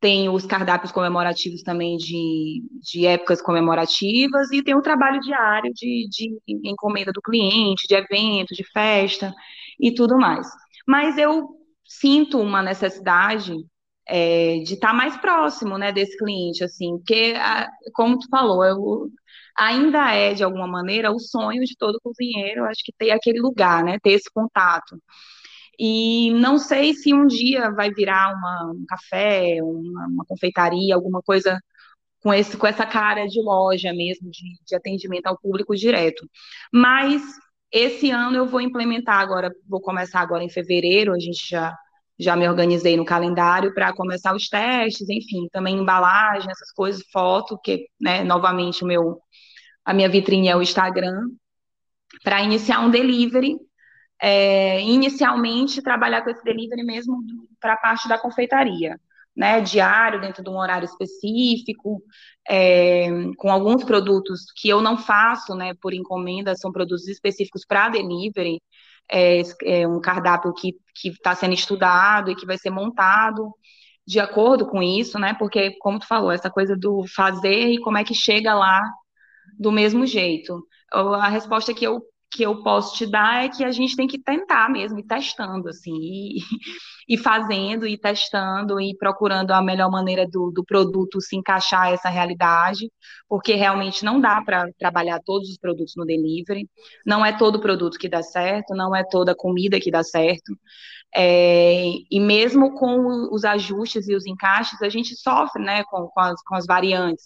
tem 0.00 0.28
os 0.30 0.46
cardápios 0.46 0.90
comemorativos 0.92 1.62
também 1.62 1.96
de, 1.96 2.62
de 2.82 3.06
épocas 3.06 3.42
comemorativas, 3.42 4.50
e 4.50 4.62
tem 4.62 4.74
o 4.74 4.82
trabalho 4.82 5.20
diário 5.20 5.72
de, 5.74 6.08
de 6.08 6.40
encomenda 6.64 7.12
do 7.12 7.20
cliente, 7.20 7.86
de 7.86 7.94
evento, 7.94 8.54
de 8.54 8.64
festa 8.72 9.34
e 9.78 9.92
tudo 9.94 10.18
mais. 10.18 10.46
Mas 10.86 11.18
eu 11.18 11.48
sinto 11.84 12.40
uma 12.40 12.62
necessidade 12.62 13.54
é, 14.08 14.58
de 14.60 14.74
estar 14.74 14.92
mais 14.94 15.16
próximo, 15.18 15.78
né, 15.78 15.92
desse 15.92 16.16
cliente, 16.18 16.64
assim, 16.64 16.96
porque, 16.98 17.34
como 17.94 18.18
tu 18.18 18.26
falou, 18.28 18.64
eu, 18.64 19.10
ainda 19.56 20.12
é, 20.14 20.34
de 20.34 20.42
alguma 20.42 20.66
maneira, 20.66 21.12
o 21.12 21.18
sonho 21.20 21.62
de 21.64 21.76
todo 21.76 22.00
cozinheiro, 22.02 22.64
acho 22.64 22.82
que 22.84 22.92
ter 22.98 23.10
aquele 23.10 23.40
lugar, 23.40 23.84
né, 23.84 23.98
ter 24.02 24.12
esse 24.12 24.30
contato. 24.32 24.96
E 25.82 26.32
não 26.34 26.58
sei 26.58 26.92
se 26.92 27.14
um 27.14 27.26
dia 27.26 27.70
vai 27.70 27.90
virar 27.90 28.34
uma, 28.34 28.72
um 28.72 28.84
café, 28.86 29.58
uma, 29.62 30.06
uma 30.08 30.24
confeitaria, 30.26 30.94
alguma 30.94 31.22
coisa 31.22 31.58
com, 32.20 32.34
esse, 32.34 32.56
com 32.56 32.66
essa 32.66 32.84
cara 32.84 33.26
de 33.26 33.40
loja 33.40 33.92
mesmo, 33.92 34.30
de, 34.30 34.42
de 34.66 34.76
atendimento 34.76 35.26
ao 35.26 35.38
público 35.38 35.74
direto. 35.74 36.28
Mas 36.72 37.22
esse 37.72 38.10
ano 38.10 38.36
eu 38.36 38.46
vou 38.46 38.60
implementar 38.60 39.20
agora, 39.20 39.50
vou 39.66 39.80
começar 39.80 40.20
agora 40.20 40.44
em 40.44 40.50
fevereiro, 40.50 41.14
a 41.14 41.18
gente 41.18 41.48
já 41.48 41.74
já 42.20 42.36
me 42.36 42.46
organizei 42.46 42.98
no 42.98 43.04
calendário 43.04 43.72
para 43.72 43.94
começar 43.94 44.36
os 44.36 44.46
testes, 44.46 45.08
enfim, 45.08 45.48
também 45.50 45.78
embalagem, 45.78 46.50
essas 46.50 46.70
coisas, 46.70 47.02
foto, 47.10 47.58
que, 47.64 47.86
né, 47.98 48.22
novamente, 48.22 48.84
o 48.84 48.86
meu, 48.86 49.18
a 49.86 49.94
minha 49.94 50.08
vitrine 50.08 50.48
é 50.48 50.54
o 50.54 50.60
Instagram, 50.60 51.30
para 52.22 52.42
iniciar 52.42 52.80
um 52.80 52.90
delivery, 52.90 53.56
é, 54.22 54.80
inicialmente 54.82 55.82
trabalhar 55.82 56.22
com 56.22 56.30
esse 56.30 56.42
delivery 56.44 56.82
mesmo 56.84 57.22
para 57.60 57.74
a 57.74 57.76
parte 57.76 58.08
da 58.08 58.18
confeitaria, 58.18 59.00
né, 59.36 59.60
diário, 59.60 60.20
dentro 60.20 60.42
de 60.42 60.50
um 60.50 60.58
horário 60.58 60.84
específico, 60.84 62.02
é, 62.48 63.08
com 63.36 63.50
alguns 63.50 63.84
produtos 63.84 64.44
que 64.56 64.68
eu 64.68 64.82
não 64.82 64.98
faço, 64.98 65.54
né, 65.54 65.72
por 65.80 65.94
encomenda, 65.94 66.54
são 66.56 66.72
produtos 66.72 67.08
específicos 67.08 67.64
para 67.66 67.88
delivery, 67.88 68.60
é, 69.10 69.42
é 69.64 69.88
um 69.88 70.00
cardápio 70.00 70.52
que 70.54 70.76
está 71.04 71.34
sendo 71.34 71.54
estudado 71.54 72.30
e 72.30 72.36
que 72.36 72.46
vai 72.46 72.58
ser 72.58 72.70
montado 72.70 73.52
de 74.06 74.18
acordo 74.20 74.66
com 74.66 74.82
isso, 74.82 75.18
né? 75.18 75.34
Porque, 75.34 75.76
como 75.78 75.98
tu 75.98 76.06
falou, 76.06 76.32
essa 76.32 76.50
coisa 76.50 76.76
do 76.76 77.04
fazer 77.14 77.68
e 77.70 77.80
como 77.80 77.98
é 77.98 78.04
que 78.04 78.14
chega 78.14 78.54
lá 78.54 78.82
do 79.58 79.70
mesmo 79.70 80.06
jeito. 80.06 80.66
A 80.92 81.28
resposta 81.28 81.74
que 81.74 81.84
eu 81.86 82.02
que 82.30 82.44
eu 82.44 82.62
posso 82.62 82.96
te 82.96 83.06
dar 83.06 83.44
é 83.44 83.48
que 83.48 83.64
a 83.64 83.72
gente 83.72 83.96
tem 83.96 84.06
que 84.06 84.18
tentar 84.18 84.70
mesmo, 84.70 84.98
ir 84.98 85.02
testando, 85.02 85.68
assim, 85.68 85.92
e, 85.92 86.38
e 87.08 87.18
fazendo, 87.18 87.86
e 87.86 87.98
testando, 87.98 88.80
e 88.80 88.96
procurando 88.96 89.50
a 89.50 89.60
melhor 89.60 89.90
maneira 89.90 90.26
do, 90.26 90.50
do 90.52 90.64
produto 90.64 91.20
se 91.20 91.36
encaixar 91.36 91.92
essa 91.92 92.08
realidade, 92.08 92.90
porque 93.28 93.54
realmente 93.54 94.04
não 94.04 94.20
dá 94.20 94.40
para 94.42 94.70
trabalhar 94.78 95.20
todos 95.24 95.50
os 95.50 95.58
produtos 95.58 95.94
no 95.96 96.06
delivery, 96.06 96.68
não 97.04 97.26
é 97.26 97.36
todo 97.36 97.60
produto 97.60 97.98
que 97.98 98.08
dá 98.08 98.22
certo, 98.22 98.74
não 98.74 98.94
é 98.94 99.02
toda 99.04 99.34
comida 99.34 99.80
que 99.80 99.90
dá 99.90 100.04
certo, 100.04 100.56
é, 101.14 101.82
e 102.10 102.20
mesmo 102.20 102.74
com 102.74 103.28
os 103.34 103.44
ajustes 103.44 104.08
e 104.08 104.14
os 104.14 104.26
encaixes, 104.26 104.80
a 104.82 104.88
gente 104.88 105.16
sofre, 105.16 105.62
né, 105.62 105.82
com, 105.84 106.06
com, 106.08 106.20
as, 106.20 106.40
com 106.42 106.54
as 106.54 106.66
variantes, 106.66 107.24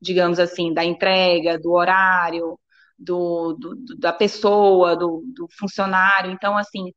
digamos 0.00 0.38
assim, 0.38 0.72
da 0.72 0.84
entrega, 0.84 1.58
do 1.58 1.72
horário, 1.72 2.56
do, 2.98 3.54
do, 3.54 3.96
da 3.96 4.12
pessoa, 4.12 4.96
do, 4.96 5.22
do 5.34 5.46
funcionário. 5.58 6.30
Então, 6.30 6.56
assim, 6.56 6.92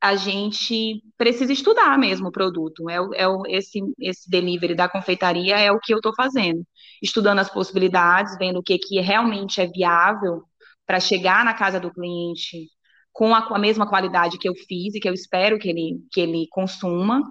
a 0.00 0.14
gente 0.16 1.02
precisa 1.16 1.52
estudar 1.52 1.98
mesmo 1.98 2.28
o 2.28 2.32
produto. 2.32 2.88
É, 2.88 2.96
é 3.16 3.28
o, 3.28 3.42
esse, 3.46 3.80
esse 3.98 4.28
delivery 4.30 4.74
da 4.74 4.88
confeitaria 4.88 5.58
é 5.58 5.70
o 5.72 5.80
que 5.80 5.92
eu 5.92 5.98
estou 5.98 6.14
fazendo. 6.14 6.64
Estudando 7.02 7.40
as 7.40 7.50
possibilidades, 7.50 8.36
vendo 8.38 8.58
o 8.58 8.62
que, 8.62 8.78
que 8.78 9.00
realmente 9.00 9.60
é 9.60 9.66
viável 9.66 10.42
para 10.86 11.00
chegar 11.00 11.44
na 11.44 11.54
casa 11.54 11.78
do 11.78 11.92
cliente 11.92 12.68
com 13.12 13.34
a, 13.34 13.42
com 13.46 13.54
a, 13.54 13.58
mesma 13.58 13.88
qualidade 13.88 14.38
que 14.38 14.48
eu 14.48 14.54
fiz 14.54 14.94
e 14.94 15.00
que 15.00 15.08
eu 15.08 15.12
espero 15.12 15.58
que 15.58 15.68
ele, 15.68 15.98
que 16.12 16.20
ele 16.20 16.46
consuma. 16.50 17.22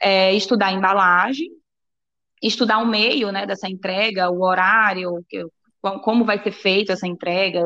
É, 0.00 0.32
estudar 0.34 0.66
a 0.66 0.72
embalagem, 0.72 1.48
estudar 2.42 2.78
o 2.78 2.86
meio 2.86 3.32
né, 3.32 3.46
dessa 3.46 3.68
entrega, 3.68 4.30
o 4.30 4.42
horário, 4.42 5.24
como 6.02 6.24
vai 6.24 6.42
ser 6.42 6.52
feita 6.52 6.92
essa 6.92 7.06
entrega, 7.06 7.62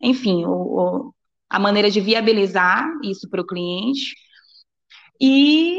enfim, 0.00 0.44
o, 0.44 0.50
o, 0.50 1.14
a 1.48 1.58
maneira 1.58 1.90
de 1.90 2.00
viabilizar 2.00 2.86
isso 3.02 3.28
para 3.30 3.40
o 3.40 3.46
cliente 3.46 4.14
e 5.20 5.78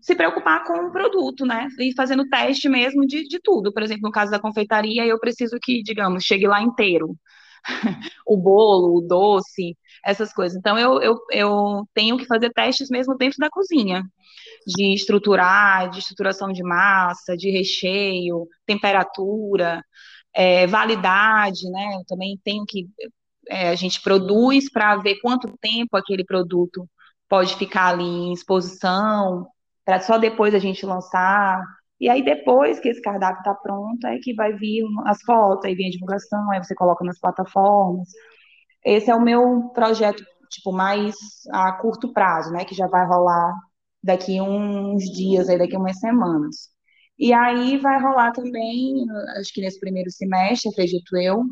se 0.00 0.14
preocupar 0.14 0.64
com 0.64 0.74
o 0.86 0.92
produto, 0.92 1.46
né? 1.46 1.68
E 1.80 1.94
fazendo 1.94 2.28
teste 2.28 2.68
mesmo 2.68 3.06
de, 3.06 3.24
de 3.26 3.40
tudo. 3.40 3.72
Por 3.72 3.82
exemplo, 3.82 4.02
no 4.02 4.12
caso 4.12 4.30
da 4.30 4.38
confeitaria, 4.40 5.06
eu 5.06 5.18
preciso 5.18 5.58
que, 5.62 5.82
digamos, 5.82 6.24
chegue 6.24 6.46
lá 6.46 6.60
inteiro. 6.60 7.16
o 8.26 8.36
bolo, 8.36 8.98
o 8.98 9.00
doce, 9.00 9.76
essas 10.04 10.32
coisas. 10.34 10.58
Então, 10.58 10.78
eu, 10.78 11.00
eu, 11.00 11.16
eu 11.30 11.88
tenho 11.94 12.18
que 12.18 12.26
fazer 12.26 12.50
testes 12.52 12.90
mesmo 12.90 13.16
dentro 13.16 13.38
da 13.38 13.48
cozinha, 13.48 14.02
de 14.66 14.94
estruturar, 14.94 15.88
de 15.90 16.00
estruturação 16.00 16.52
de 16.52 16.62
massa, 16.62 17.36
de 17.36 17.50
recheio, 17.50 18.46
temperatura, 18.66 19.82
é, 20.34 20.66
validade, 20.66 21.70
né? 21.70 21.96
Eu 21.96 22.04
também 22.06 22.38
tenho 22.44 22.64
que 22.66 22.88
é, 23.48 23.70
a 23.70 23.74
gente 23.74 24.00
produz 24.02 24.70
para 24.70 24.96
ver 24.96 25.20
quanto 25.20 25.56
tempo 25.58 25.96
aquele 25.96 26.24
produto 26.24 26.88
pode 27.28 27.56
ficar 27.56 27.88
ali 27.88 28.04
em 28.04 28.32
exposição, 28.32 29.46
para 29.84 30.00
só 30.00 30.18
depois 30.18 30.54
a 30.54 30.58
gente 30.58 30.84
lançar. 30.86 31.62
E 32.00 32.08
aí, 32.08 32.24
depois 32.24 32.80
que 32.80 32.88
esse 32.88 33.00
cardápio 33.02 33.38
está 33.40 33.54
pronto, 33.54 34.06
é 34.06 34.18
que 34.18 34.34
vai 34.34 34.52
vir 34.54 34.84
as 35.06 35.22
fotos, 35.22 35.64
aí 35.64 35.74
vem 35.74 35.88
a 35.88 35.90
divulgação, 35.90 36.50
aí 36.50 36.62
você 36.62 36.74
coloca 36.74 37.04
nas 37.04 37.18
plataformas. 37.18 38.08
Esse 38.84 39.10
é 39.10 39.14
o 39.14 39.20
meu 39.22 39.70
projeto, 39.74 40.24
tipo, 40.50 40.72
mais 40.72 41.14
a 41.52 41.72
curto 41.72 42.12
prazo, 42.12 42.52
né? 42.52 42.64
Que 42.64 42.74
já 42.74 42.86
vai 42.88 43.06
rolar 43.06 43.52
daqui 44.02 44.40
uns 44.40 45.04
dias, 45.04 45.48
aí 45.48 45.58
daqui 45.58 45.76
umas 45.76 45.98
semanas. 45.98 46.73
E 47.18 47.32
aí 47.32 47.78
vai 47.78 48.00
rolar 48.00 48.32
também, 48.32 49.06
acho 49.38 49.52
que 49.52 49.60
nesse 49.60 49.78
primeiro 49.80 50.10
semestre, 50.10 50.70
acredito 50.70 51.16
eu, 51.16 51.44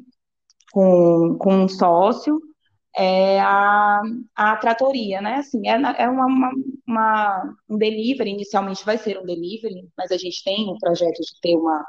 com, 0.72 1.36
com 1.38 1.54
um 1.64 1.68
sócio, 1.68 2.40
é 2.96 3.40
a, 3.40 4.00
a 4.36 4.56
tratoria, 4.56 5.20
né? 5.20 5.36
Assim, 5.36 5.66
é, 5.68 5.72
é 6.02 6.08
uma, 6.08 6.26
uma, 6.26 6.50
uma, 6.86 7.54
um 7.68 7.78
delivery, 7.78 8.30
inicialmente 8.30 8.84
vai 8.84 8.98
ser 8.98 9.18
um 9.18 9.24
delivery, 9.26 9.88
mas 9.96 10.10
a 10.10 10.18
gente 10.18 10.42
tem 10.44 10.68
um 10.70 10.78
projeto 10.78 11.20
de 11.20 11.40
ter 11.40 11.56
uma, 11.56 11.84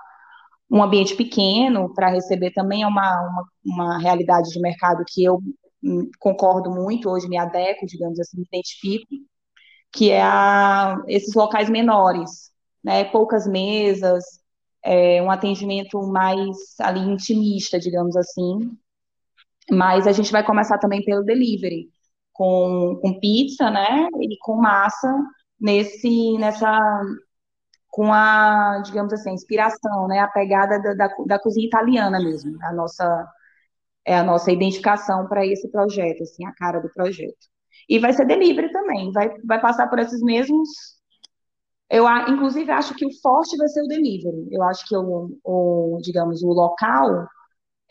um 0.71 0.81
ambiente 0.83 1.15
pequeno 1.15 1.93
para 1.93 2.09
receber 2.09 2.51
também 2.51 2.83
é 2.83 2.87
uma, 2.87 3.21
uma, 3.21 3.45
uma 3.65 3.99
realidade 3.99 4.49
de 4.49 4.59
mercado 4.61 5.03
que 5.07 5.23
eu 5.23 5.39
hum, 5.83 6.09
concordo 6.19 6.71
muito, 6.71 7.09
hoje 7.09 7.27
me 7.29 7.37
adequo, 7.37 7.85
digamos 7.85 8.19
assim, 8.19 8.37
me 8.37 8.45
identifico, 8.45 9.07
que 9.93 10.11
é 10.11 10.21
a, 10.21 10.97
esses 11.07 11.35
locais 11.35 11.69
menores, 11.69 12.52
né, 12.83 13.05
poucas 13.05 13.47
mesas, 13.47 14.23
é, 14.83 15.21
um 15.21 15.31
atendimento 15.31 16.01
mais 16.07 16.57
ali 16.79 16.99
intimista, 17.01 17.79
digamos 17.79 18.15
assim, 18.15 18.77
mas 19.71 20.07
a 20.07 20.11
gente 20.11 20.31
vai 20.31 20.43
começar 20.45 20.77
também 20.77 21.03
pelo 21.03 21.23
delivery, 21.23 21.89
com, 22.33 22.97
com 23.01 23.19
pizza, 23.19 23.69
né, 23.69 24.07
e 24.21 24.37
com 24.39 24.55
massa 24.55 25.13
nesse, 25.59 26.37
nessa, 26.37 26.79
com 27.89 28.11
a, 28.11 28.81
digamos 28.85 29.13
assim, 29.13 29.31
inspiração, 29.31 30.07
né, 30.07 30.19
a 30.19 30.27
pegada 30.27 30.79
da, 30.81 30.93
da, 30.93 31.15
da 31.27 31.39
cozinha 31.39 31.67
italiana 31.67 32.19
mesmo, 32.19 32.57
a 32.63 32.73
nossa, 32.73 33.27
é 34.05 34.17
a 34.17 34.23
nossa 34.23 34.51
identificação 34.51 35.27
para 35.27 35.45
esse 35.45 35.69
projeto, 35.71 36.23
assim, 36.23 36.45
a 36.45 36.53
cara 36.53 36.79
do 36.79 36.89
projeto. 36.91 37.47
E 37.89 37.99
vai 37.99 38.13
ser 38.13 38.25
delivery 38.25 38.71
também, 38.71 39.11
vai, 39.11 39.29
vai 39.45 39.61
passar 39.61 39.87
por 39.89 39.99
esses 39.99 40.21
mesmos. 40.21 40.69
Eu, 41.93 42.05
inclusive, 42.27 42.71
acho 42.71 42.95
que 42.95 43.05
o 43.05 43.21
forte 43.21 43.55
vai 43.57 43.67
ser 43.67 43.83
o 43.83 43.87
delivery. 43.87 44.47
Eu 44.51 44.63
acho 44.63 44.85
que 44.87 44.95
o, 44.97 45.37
o 45.43 45.99
digamos, 46.01 46.41
o 46.43 46.47
local 46.53 47.27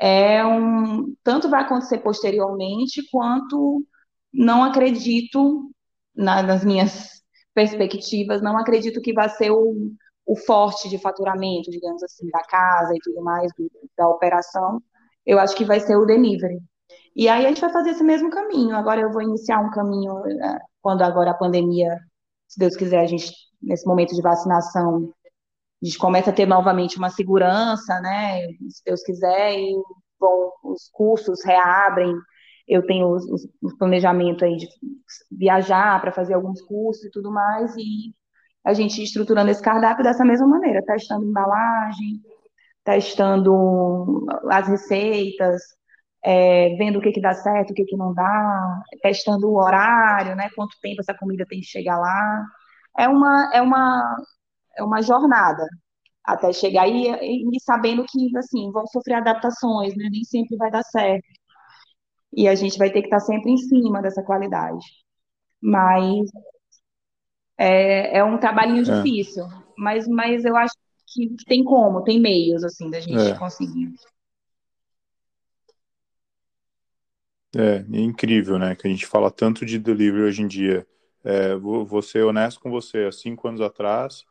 é 0.01 0.45
um 0.45 1.15
tanto 1.23 1.49
vai 1.49 1.63
acontecer 1.63 1.99
posteriormente 1.99 3.03
quanto 3.11 3.87
não 4.33 4.65
acredito 4.65 5.71
na, 6.15 6.43
nas 6.43 6.65
minhas 6.65 7.23
perspectivas, 7.55 8.43
não 8.43 8.57
acredito 8.59 9.01
que 9.03 9.13
vai 9.13 9.29
ser 9.29 9.51
o, 9.53 9.93
o 10.27 10.37
forte 10.37 10.89
de 10.89 10.99
faturamento, 10.99 11.71
digamos 11.71 12.03
assim, 12.03 12.29
da 12.31 12.43
casa 12.45 12.95
e 12.95 12.99
tudo 13.03 13.23
mais, 13.23 13.53
do, 13.57 13.71
da 13.97 14.09
operação. 14.09 14.83
Eu 15.27 15.39
acho 15.39 15.55
que 15.57 15.65
vai 15.65 15.81
ser 15.81 15.97
o 15.97 16.07
delivery. 16.07 16.59
E 17.15 17.29
aí 17.29 17.45
a 17.47 17.49
gente 17.49 17.61
vai 17.61 17.73
fazer 17.73 17.91
esse 17.91 18.05
mesmo 18.05 18.31
caminho. 18.31 18.77
Agora 18.77 19.01
eu 19.01 19.13
vou 19.13 19.23
iniciar 19.23 19.61
um 19.61 19.71
caminho, 19.71 20.19
é, 20.27 20.59
quando 20.83 21.03
agora 21.03 21.31
a 21.33 21.35
pandemia, 21.35 21.99
se 22.49 22.59
Deus 22.59 22.77
quiser, 22.77 23.01
a 23.01 23.07
gente, 23.07 23.33
nesse 23.63 23.87
momento 23.87 24.15
de 24.15 24.23
vacinação, 24.23 25.13
a 25.83 25.87
gente 25.87 25.99
começa 25.99 26.31
a 26.31 26.33
ter 26.33 26.47
novamente 26.47 26.97
uma 26.97 27.11
segurança, 27.11 28.01
né? 28.01 28.47
Se 28.69 28.85
Deus 28.87 29.03
quiser, 29.03 29.59
e 29.59 29.75
bom, 30.21 30.53
os 30.65 30.89
cursos 30.93 31.45
reabrem. 31.45 32.15
Eu 32.69 32.87
tenho 32.87 33.11
os, 33.11 33.47
planejamento 33.79 34.45
aí 34.45 34.57
de 34.57 34.69
viajar 35.31 36.01
para 36.01 36.13
fazer 36.13 36.35
alguns 36.35 36.63
cursos 36.63 37.05
e 37.05 37.11
tudo 37.11 37.33
mais, 37.33 37.75
e 37.77 38.15
a 38.65 38.73
gente 38.73 39.03
estruturando 39.03 39.51
esse 39.51 39.63
cardápio 39.63 40.05
dessa 40.05 40.25
mesma 40.25 40.47
maneira, 40.47 40.85
testando 40.85 41.27
embalagem, 41.27 42.21
testando 42.85 44.25
as 44.51 44.69
receitas, 44.69 45.61
é, 46.25 46.77
vendo 46.77 46.99
o 46.99 47.03
que, 47.03 47.11
que 47.13 47.21
dá 47.21 47.35
certo, 47.35 47.71
o 47.71 47.75
que, 47.75 47.85
que 47.85 47.97
não 47.97 48.15
dá, 48.15 48.83
testando 49.03 49.49
o 49.49 49.61
horário, 49.61 50.37
né? 50.37 50.49
Quanto 50.55 50.79
tempo 50.81 51.01
essa 51.01 51.15
comida 51.15 51.45
tem 51.49 51.61
que 51.61 51.67
chegar 51.67 51.99
lá. 51.99 52.47
É 52.99 53.09
uma, 53.09 53.51
é 53.55 53.63
uma, 53.63 54.17
é 54.77 54.83
uma 54.83 55.03
jornada 55.03 55.67
até 56.25 56.53
chegar 56.53 56.87
e, 56.89 57.09
e 57.11 57.61
sabendo 57.61 58.05
que, 58.09 58.37
assim, 58.37 58.71
vão 58.71 58.87
sofrer 58.87 59.15
adaptações, 59.15 59.97
né? 59.97 60.09
Nem 60.11 60.25
sempre 60.25 60.57
vai 60.57 60.71
dar 60.71 60.83
certo. 60.85 61.27
E 62.33 62.49
a 62.49 62.55
gente 62.55 62.79
vai 62.79 62.91
ter 62.91 63.01
que 63.01 63.09
estar 63.09 63.21
sempre 63.21 63.51
em 63.51 63.57
cima 63.57 64.01
dessa 64.01 64.23
qualidade. 64.23 64.85
Mas 65.61 66.31
é, 67.59 68.19
é 68.19 68.25
um 68.25 68.39
trabalhinho 68.39 68.83
é. 68.83 68.97
difícil. 68.97 69.45
Mas, 69.77 70.07
mas 70.09 70.45
eu 70.45 70.57
acho 70.57 70.75
que 71.09 71.35
tem 71.47 71.63
como, 71.63 72.03
tem 72.03 72.21
meios, 72.21 72.65
assim, 72.65 72.91
da 72.91 73.01
gente 73.01 73.21
é. 73.21 73.39
conseguir. 73.39 73.93
É, 77.55 77.85
é 77.93 78.01
incrível, 78.01 78.59
né? 78.59 78.75
Que 78.75 78.87
a 78.87 78.91
gente 78.91 79.07
fala 79.07 79.31
tanto 79.31 79.67
de 79.67 79.79
delivery 79.79 80.23
hoje 80.23 80.43
em 80.43 80.47
dia. 80.47 80.87
É, 81.25 81.55
vou, 81.55 81.85
vou 81.85 82.03
ser 82.03 82.25
honesto 82.25 82.61
com 82.61 82.71
você. 82.71 83.05
Há 83.05 83.13
cinco 83.13 83.49
anos 83.49 83.61
atrás, 83.61 84.25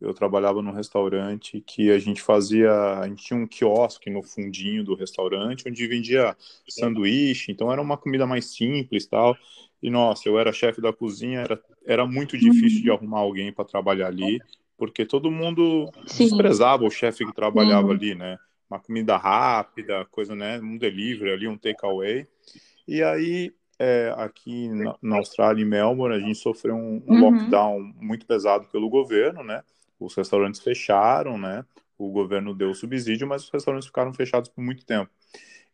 eu 0.00 0.12
trabalhava 0.12 0.60
num 0.60 0.72
restaurante 0.72 1.62
que 1.66 1.90
a 1.90 1.98
gente 1.98 2.20
fazia, 2.20 2.70
a 2.98 3.08
gente 3.08 3.24
tinha 3.24 3.38
um 3.38 3.46
quiosque 3.46 4.10
no 4.10 4.22
fundinho 4.22 4.84
do 4.84 4.94
restaurante 4.94 5.66
onde 5.66 5.86
vendia 5.86 6.36
sanduíche, 6.68 7.52
então 7.52 7.72
era 7.72 7.80
uma 7.80 7.96
comida 7.96 8.26
mais 8.26 8.46
simples 8.46 9.06
tal. 9.06 9.36
E 9.82 9.90
nossa, 9.90 10.28
eu 10.28 10.38
era 10.38 10.52
chefe 10.52 10.80
da 10.80 10.92
cozinha, 10.92 11.40
era, 11.40 11.62
era 11.86 12.06
muito 12.06 12.36
difícil 12.36 12.82
de 12.82 12.90
arrumar 12.90 13.20
alguém 13.20 13.52
para 13.52 13.64
trabalhar 13.64 14.08
ali, 14.08 14.40
porque 14.76 15.06
todo 15.06 15.30
mundo 15.30 15.90
Sim. 16.06 16.24
desprezava 16.24 16.84
o 16.84 16.90
chefe 16.90 17.24
que 17.24 17.34
trabalhava 17.34 17.88
uhum. 17.88 17.92
ali, 17.92 18.14
né? 18.14 18.38
Uma 18.68 18.80
comida 18.80 19.16
rápida, 19.16 20.04
coisa, 20.10 20.34
né? 20.34 20.58
Um 20.58 20.76
delivery 20.76 21.32
ali, 21.32 21.48
um 21.48 21.56
takeaway. 21.56 22.26
E 22.88 23.02
aí, 23.02 23.52
é, 23.78 24.14
aqui 24.16 24.68
na, 24.68 24.96
na, 25.02 25.16
Austrália, 25.16 25.62
em 25.62 25.66
Melbourne, 25.66 26.16
a 26.16 26.20
gente 26.20 26.38
sofreu 26.38 26.74
um, 26.74 27.02
um 27.06 27.14
uhum. 27.14 27.20
lockdown 27.20 27.80
muito 28.00 28.26
pesado 28.26 28.66
pelo 28.68 28.88
governo, 28.88 29.42
né? 29.42 29.62
Os 29.98 30.14
restaurantes 30.14 30.60
fecharam, 30.60 31.38
né? 31.38 31.64
O 31.98 32.10
governo 32.10 32.54
deu 32.54 32.74
subsídio, 32.74 33.26
mas 33.26 33.44
os 33.44 33.50
restaurantes 33.50 33.86
ficaram 33.86 34.12
fechados 34.12 34.50
por 34.50 34.62
muito 34.62 34.84
tempo. 34.84 35.10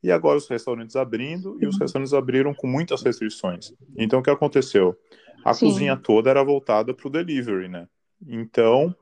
E 0.02 0.10
agora 0.10 0.38
os 0.38 0.48
restaurantes 0.48 0.96
abrindo 0.96 1.58
e 1.60 1.66
os 1.66 1.74
uhum. 1.74 1.80
restaurantes 1.80 2.14
abriram 2.14 2.54
com 2.54 2.66
muitas 2.66 3.02
restrições. 3.02 3.72
Então 3.96 4.20
o 4.20 4.22
que 4.22 4.30
aconteceu? 4.30 4.96
A 5.44 5.52
Sim. 5.52 5.66
cozinha 5.66 5.96
toda 5.96 6.30
era 6.30 6.42
voltada 6.42 6.94
para 6.94 7.06
o 7.06 7.10
delivery, 7.10 7.68
né? 7.68 7.86
Então 8.26 8.94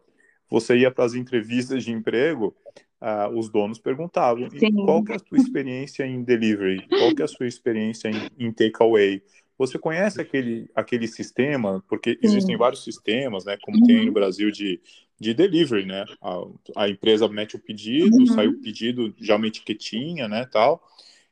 você 0.50 0.76
ia 0.76 0.90
para 0.90 1.04
as 1.04 1.14
entrevistas 1.14 1.84
de 1.84 1.92
emprego, 1.92 2.56
uh, 3.00 3.36
os 3.36 3.48
donos 3.48 3.78
perguntavam 3.78 4.48
qual 4.84 5.04
que 5.04 5.12
é 5.12 5.16
a 5.16 5.18
sua 5.18 5.38
experiência 5.38 6.06
em 6.06 6.22
delivery, 6.22 6.86
qual 6.88 7.14
que 7.14 7.22
é 7.22 7.24
a 7.24 7.28
sua 7.28 7.46
experiência 7.46 8.08
em, 8.08 8.46
em 8.46 8.52
takeaway. 8.52 9.22
Você 9.56 9.78
conhece 9.78 10.20
aquele, 10.20 10.70
aquele 10.74 11.08
sistema? 11.08 11.84
Porque 11.88 12.18
existem 12.22 12.54
Sim. 12.54 12.58
vários 12.58 12.84
sistemas, 12.84 13.44
né? 13.44 13.56
Como 13.60 13.78
uhum. 13.78 13.86
tem 13.86 14.06
no 14.06 14.12
Brasil 14.12 14.52
de, 14.52 14.80
de 15.18 15.34
delivery, 15.34 15.84
né? 15.84 16.04
A, 16.22 16.42
a 16.76 16.88
empresa 16.88 17.28
mete 17.28 17.56
o 17.56 17.58
pedido, 17.58 18.16
uhum. 18.18 18.26
sai 18.26 18.46
o 18.46 18.60
pedido, 18.60 19.12
já 19.18 19.34
uma 19.34 19.48
etiquetinha, 19.48 20.28
né? 20.28 20.46
Tal. 20.46 20.80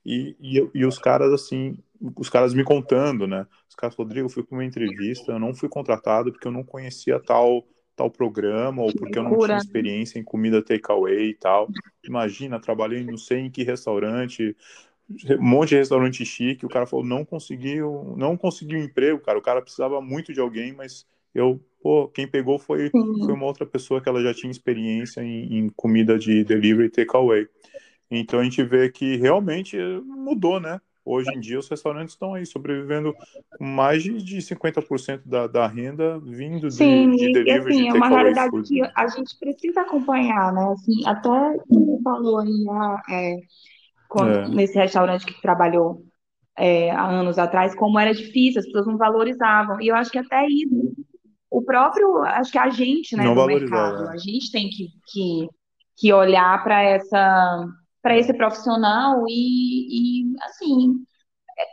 E, 0.05 0.37
e, 0.41 0.71
e, 0.75 0.85
os 0.85 0.99
caras, 0.99 1.33
assim, 1.33 1.79
os 2.17 2.29
caras 2.29 2.53
me 2.53 2.65
contando, 2.65 3.29
né? 3.29 3.47
Os 3.69 3.77
caras, 3.77 3.95
Rodrigo, 3.95 4.27
eu 4.27 4.31
fui 4.31 4.43
para 4.43 4.57
uma 4.57 4.65
entrevista, 4.65 5.33
eu 5.33 5.39
não 5.39 5.55
fui 5.55 5.69
contratado 5.69 6.33
porque 6.33 6.47
eu 6.49 6.53
não 6.53 6.65
conhecia 6.65 7.21
tal 7.21 7.65
tal 7.97 8.11
programa 8.11 8.83
ou 8.83 8.93
porque 8.95 9.19
eu 9.19 9.23
não 9.25 9.39
tinha 9.39 9.57
experiência 9.57 10.19
em 10.19 10.23
comida 10.23 10.63
takeaway 10.63 11.31
e 11.31 11.35
tal. 11.35 11.69
Imagina, 12.05 12.61
trabalhei 12.61 13.03
não 13.03 13.17
sei 13.17 13.41
em 13.41 13.51
que 13.51 13.65
restaurante, 13.65 14.55
um 15.39 15.43
monte 15.43 15.71
de 15.71 15.77
restaurante 15.77 16.25
chique, 16.25 16.67
o 16.67 16.69
cara 16.69 16.87
falou, 16.87 17.05
não 17.05 17.25
conseguiu, 17.25 18.15
não 18.17 18.37
conseguiu 18.37 18.79
emprego, 18.79 19.21
cara, 19.21 19.39
o 19.39 19.43
cara 19.43 19.63
precisava 19.63 20.01
muito 20.01 20.33
de 20.33 20.41
alguém, 20.41 20.73
mas 20.73 21.07
eu, 21.35 21.61
pô, 21.83 22.09
quem 22.09 22.27
pegou 22.29 22.59
foi, 22.59 22.91
foi 22.91 23.33
uma 23.33 23.47
outra 23.47 23.65
pessoa 23.65 24.01
que 24.01 24.09
ela 24.09 24.23
já 24.23 24.35
tinha 24.35 24.51
experiência 24.51 25.23
em, 25.23 25.59
em 25.59 25.69
comida 25.71 26.19
de 26.19 26.45
delivery 26.45 26.91
takeaway. 26.91 27.49
Então 28.11 28.41
a 28.41 28.45
gente 28.45 28.63
vê 28.63 28.91
que 28.91 29.17
realmente 29.17 29.77
mudou, 30.05 30.61
né? 30.61 30.81
Hoje 31.07 31.31
em 31.33 31.39
dia, 31.39 31.57
os 31.57 31.69
restaurantes 31.69 32.15
estão 32.15 32.35
aí 32.35 32.45
sobrevivendo 32.45 33.15
com 33.57 33.65
mais 33.65 34.03
de 34.03 34.39
50% 34.39 35.23
da, 35.25 35.47
da 35.47 35.65
renda 35.69 36.19
vindo 36.19 36.69
Sim, 36.69 37.13
de, 37.13 37.29
de 37.29 37.33
delivery 37.33 37.75
assim, 37.75 37.83
de 37.85 37.89
é 37.89 37.93
uma 37.93 38.09
realidade 38.09 38.51
food. 38.51 38.69
que 38.69 38.83
a 38.83 39.07
gente 39.07 39.39
precisa 39.39 39.83
acompanhar, 39.83 40.53
né? 40.53 40.73
Assim, 40.73 41.07
até 41.07 41.57
você 41.69 42.03
falou 42.03 42.41
aí 42.41 42.67
é, 43.09 43.37
quando, 44.09 44.33
é. 44.33 44.49
nesse 44.49 44.77
restaurante 44.77 45.27
que 45.27 45.41
trabalhou 45.41 46.03
é, 46.59 46.91
há 46.91 47.07
anos 47.07 47.39
atrás, 47.39 47.73
como 47.77 48.01
era 48.01 48.13
difícil, 48.13 48.59
as 48.59 48.67
pessoas 48.67 48.89
não 48.89 48.97
valorizavam. 48.97 49.81
E 49.81 49.87
eu 49.87 49.95
acho 49.95 50.11
que 50.11 50.19
até 50.19 50.45
isso, 50.49 50.93
o 51.49 51.63
próprio, 51.63 52.25
acho 52.25 52.51
que 52.51 52.59
a 52.59 52.69
gente, 52.69 53.17
né, 53.17 53.23
não 53.23 53.37
do 53.37 53.47
mercado, 53.47 54.07
é. 54.07 54.15
a 54.15 54.17
gente 54.17 54.51
tem 54.51 54.69
que, 54.69 54.89
que, 55.07 55.49
que 55.99 56.13
olhar 56.13 56.65
para 56.65 56.83
essa 56.83 57.65
para 58.07 58.17
esse 58.17 58.33
profissional 58.33 59.25
e, 59.29 60.23
e 60.23 60.37
assim, 60.45 60.95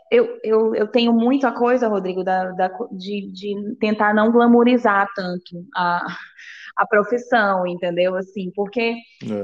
eu, 0.09 0.39
eu, 0.43 0.73
eu 0.73 0.88
tenho 0.88 1.13
muita 1.13 1.51
coisa, 1.51 1.88
Rodrigo, 1.88 2.23
da, 2.23 2.49
da, 2.53 2.69
de, 2.91 3.31
de 3.31 3.75
tentar 3.79 4.15
não 4.15 4.31
glamorizar 4.31 5.07
tanto 5.15 5.63
a, 5.75 6.03
a 6.75 6.88
profissão, 6.88 7.67
entendeu? 7.67 8.15
Assim, 8.15 8.51
porque 8.55 8.95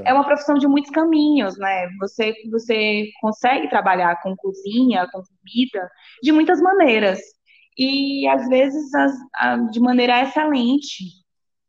é. 0.04 0.10
é. 0.10 0.12
uma 0.12 0.24
profissão 0.24 0.56
de 0.56 0.66
muitos 0.66 0.90
caminhos, 0.90 1.56
né? 1.58 1.86
Você, 2.00 2.34
você 2.50 3.08
consegue 3.20 3.70
trabalhar 3.70 4.20
com 4.20 4.34
cozinha, 4.34 5.06
com 5.12 5.22
comida, 5.22 5.88
de 6.24 6.32
muitas 6.32 6.60
maneiras. 6.60 7.20
E 7.78 8.26
às 8.26 8.48
vezes 8.48 8.92
as, 8.96 9.12
a, 9.36 9.56
de 9.58 9.78
maneira 9.78 10.22
excelente 10.22 11.04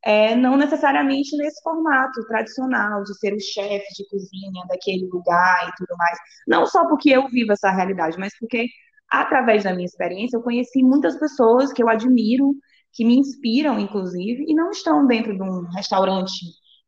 é, 0.03 0.35
não 0.35 0.57
necessariamente 0.57 1.35
nesse 1.37 1.61
formato 1.61 2.25
tradicional 2.27 3.03
de 3.03 3.17
ser 3.19 3.33
o 3.33 3.39
chefe 3.39 3.85
de 3.95 4.07
cozinha 4.09 4.65
daquele 4.67 5.07
lugar 5.07 5.69
e 5.69 5.75
tudo 5.77 5.95
mais. 5.97 6.17
Não 6.47 6.65
só 6.65 6.87
porque 6.87 7.09
eu 7.11 7.27
vivo 7.27 7.51
essa 7.53 7.71
realidade, 7.71 8.17
mas 8.17 8.33
porque, 8.39 8.67
através 9.11 9.63
da 9.63 9.73
minha 9.73 9.85
experiência, 9.85 10.37
eu 10.37 10.41
conheci 10.41 10.83
muitas 10.83 11.17
pessoas 11.19 11.71
que 11.71 11.83
eu 11.83 11.89
admiro, 11.89 12.53
que 12.93 13.05
me 13.05 13.17
inspiram, 13.17 13.79
inclusive, 13.79 14.45
e 14.47 14.53
não 14.55 14.71
estão 14.71 15.05
dentro 15.05 15.35
de 15.35 15.43
um 15.43 15.67
restaurante 15.75 16.33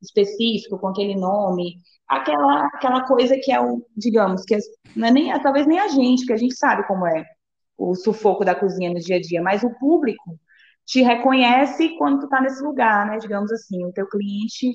específico, 0.02 0.78
com 0.80 0.88
aquele 0.88 1.16
nome, 1.16 1.76
aquela, 2.10 2.66
aquela 2.68 3.06
coisa 3.06 3.38
que 3.38 3.52
é 3.52 3.62
o, 3.62 3.86
digamos, 3.96 4.44
que 4.44 4.58
não 4.96 5.08
é 5.08 5.12
nem, 5.12 5.42
talvez 5.42 5.66
nem 5.66 5.80
a 5.80 5.88
gente, 5.88 6.26
que 6.26 6.34
a 6.34 6.38
gente 6.38 6.56
sabe 6.56 6.86
como 6.88 7.08
é 7.08 7.24
o 7.78 7.96
sufoco 7.96 8.46
da 8.46 8.56
cozinha 8.56 8.92
no 8.92 9.00
dia 9.00 9.18
a 9.18 9.22
dia, 9.22 9.42
mas 9.42 9.64
o 9.64 9.70
público 9.80 10.38
te 10.86 11.02
reconhece 11.02 11.98
quando 11.98 12.22
tu 12.22 12.30
tá 12.30 12.42
nesse 12.42 12.62
lugar, 12.64 13.08
né? 13.08 13.18
Digamos 13.18 13.52
assim, 13.52 13.84
o 13.86 13.94
teu 13.94 14.08
cliente 14.08 14.74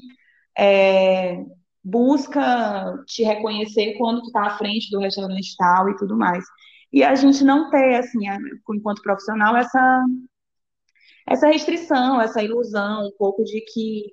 é, 0.59 1.45
busca 1.85 2.95
te 3.07 3.23
reconhecer 3.23 3.97
quando 3.99 4.23
tu 4.23 4.33
tá 4.33 4.47
à 4.47 4.59
frente 4.59 4.91
do 4.91 5.01
restaurante 5.01 5.57
tal 5.57 5.89
e 5.91 5.97
tudo 5.97 6.17
mais. 6.17 6.45
E 6.93 7.03
a 7.05 7.15
gente 7.15 7.45
não 7.45 7.71
ter, 7.71 7.97
assim, 7.97 8.21
enquanto 8.75 9.03
profissional, 9.03 9.57
essa, 9.57 10.05
essa 11.27 11.49
restrição, 11.49 12.21
essa 12.21 12.43
ilusão, 12.43 13.07
um 13.07 13.13
pouco 13.19 13.45
de 13.45 13.61
que 13.73 14.13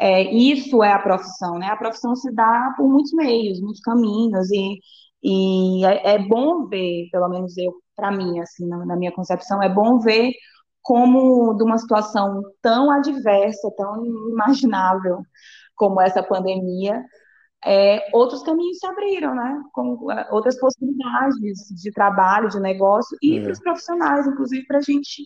é, 0.00 0.22
isso 0.34 0.82
é 0.82 0.92
a 0.92 0.98
profissão, 0.98 1.58
né? 1.58 1.68
A 1.68 1.76
profissão 1.76 2.14
se 2.16 2.32
dá 2.32 2.74
por 2.76 2.88
muitos 2.88 3.12
meios, 3.12 3.60
muitos 3.60 3.80
caminhos, 3.80 4.50
e, 4.52 4.78
e 5.22 5.84
é, 5.84 6.14
é 6.14 6.18
bom 6.18 6.66
ver, 6.66 7.08
pelo 7.12 7.28
menos 7.28 7.56
eu, 7.58 7.74
para 7.96 8.10
mim, 8.12 8.40
assim, 8.40 8.66
na 8.68 8.96
minha 8.96 9.12
concepção, 9.12 9.62
é 9.62 9.68
bom 9.68 9.98
ver 10.00 10.32
como 10.88 11.54
de 11.54 11.62
uma 11.62 11.76
situação 11.76 12.42
tão 12.62 12.90
adversa, 12.90 13.70
tão 13.76 14.06
inimaginável 14.06 15.20
como 15.76 16.00
essa 16.00 16.22
pandemia, 16.22 17.04
é, 17.62 18.08
outros 18.14 18.42
caminhos 18.42 18.78
se 18.78 18.86
abriram, 18.86 19.34
né? 19.34 19.62
Com 19.74 20.10
é, 20.10 20.26
outras 20.30 20.58
possibilidades 20.58 21.36
de 21.82 21.90
trabalho, 21.92 22.48
de 22.48 22.58
negócio 22.58 23.18
e 23.22 23.36
é. 23.36 23.42
para 23.42 23.52
os 23.52 23.60
profissionais, 23.60 24.26
inclusive 24.26 24.66
para 24.66 24.78
a 24.78 24.80
gente 24.80 25.24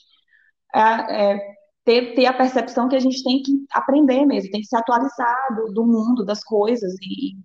é, 0.74 0.80
é, 0.80 1.54
ter, 1.84 2.14
ter 2.16 2.26
a 2.26 2.32
percepção 2.32 2.88
que 2.88 2.96
a 2.96 3.00
gente 3.00 3.22
tem 3.22 3.40
que 3.40 3.64
aprender 3.72 4.26
mesmo, 4.26 4.50
tem 4.50 4.62
que 4.62 4.66
se 4.66 4.76
atualizar 4.76 5.54
do, 5.54 5.72
do 5.72 5.86
mundo, 5.86 6.24
das 6.24 6.42
coisas 6.42 6.92
e, 7.00 7.36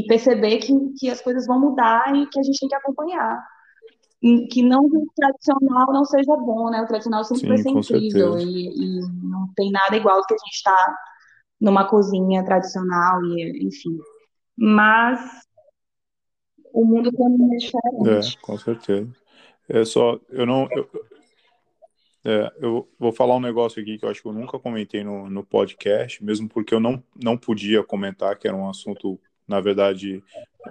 e 0.00 0.06
perceber 0.06 0.58
que, 0.58 0.74
que 0.98 1.08
as 1.08 1.22
coisas 1.22 1.46
vão 1.46 1.58
mudar 1.58 2.14
e 2.14 2.26
que 2.26 2.38
a 2.38 2.42
gente 2.42 2.60
tem 2.60 2.68
que 2.68 2.74
acompanhar. 2.74 3.42
Que 4.20 4.62
não 4.62 4.84
o 4.84 5.06
tradicional 5.14 5.92
não 5.92 6.04
seja 6.04 6.36
bom, 6.36 6.70
né? 6.70 6.82
O 6.82 6.86
tradicional 6.86 7.24
sempre 7.24 7.42
Sim, 7.42 7.48
vai 7.48 7.58
ser 7.58 7.70
incrível 7.70 8.38
e, 8.38 8.68
e, 8.68 9.00
não 9.22 9.48
tem 9.54 9.70
nada 9.70 9.96
igual 9.96 10.24
que 10.26 10.34
a 10.34 10.38
gente 10.38 10.54
está 10.54 10.96
numa 11.60 11.88
cozinha 11.88 12.44
tradicional 12.44 13.24
e 13.24 13.66
enfim. 13.66 13.96
Mas 14.56 15.20
o 16.72 16.84
mundo 16.84 17.12
também 17.12 17.54
é 17.54 17.56
diferente. 17.58 18.36
É, 18.36 18.40
com 18.40 18.58
certeza. 18.58 19.08
É 19.68 19.84
só, 19.84 20.18
eu 20.30 20.46
não, 20.46 20.66
eu, 20.72 20.88
é, 22.24 22.52
eu 22.58 22.88
vou 22.98 23.12
falar 23.12 23.36
um 23.36 23.40
negócio 23.40 23.80
aqui 23.80 23.96
que 23.96 24.04
eu 24.04 24.08
acho 24.10 24.20
que 24.20 24.28
eu 24.28 24.32
nunca 24.32 24.58
comentei 24.58 25.04
no, 25.04 25.30
no 25.30 25.44
podcast, 25.44 26.22
mesmo 26.22 26.48
porque 26.48 26.74
eu 26.74 26.80
não, 26.80 27.02
não 27.14 27.36
podia 27.36 27.82
comentar, 27.82 28.36
que 28.36 28.48
era 28.48 28.56
um 28.56 28.68
assunto, 28.68 29.20
na 29.48 29.60
verdade, 29.60 30.22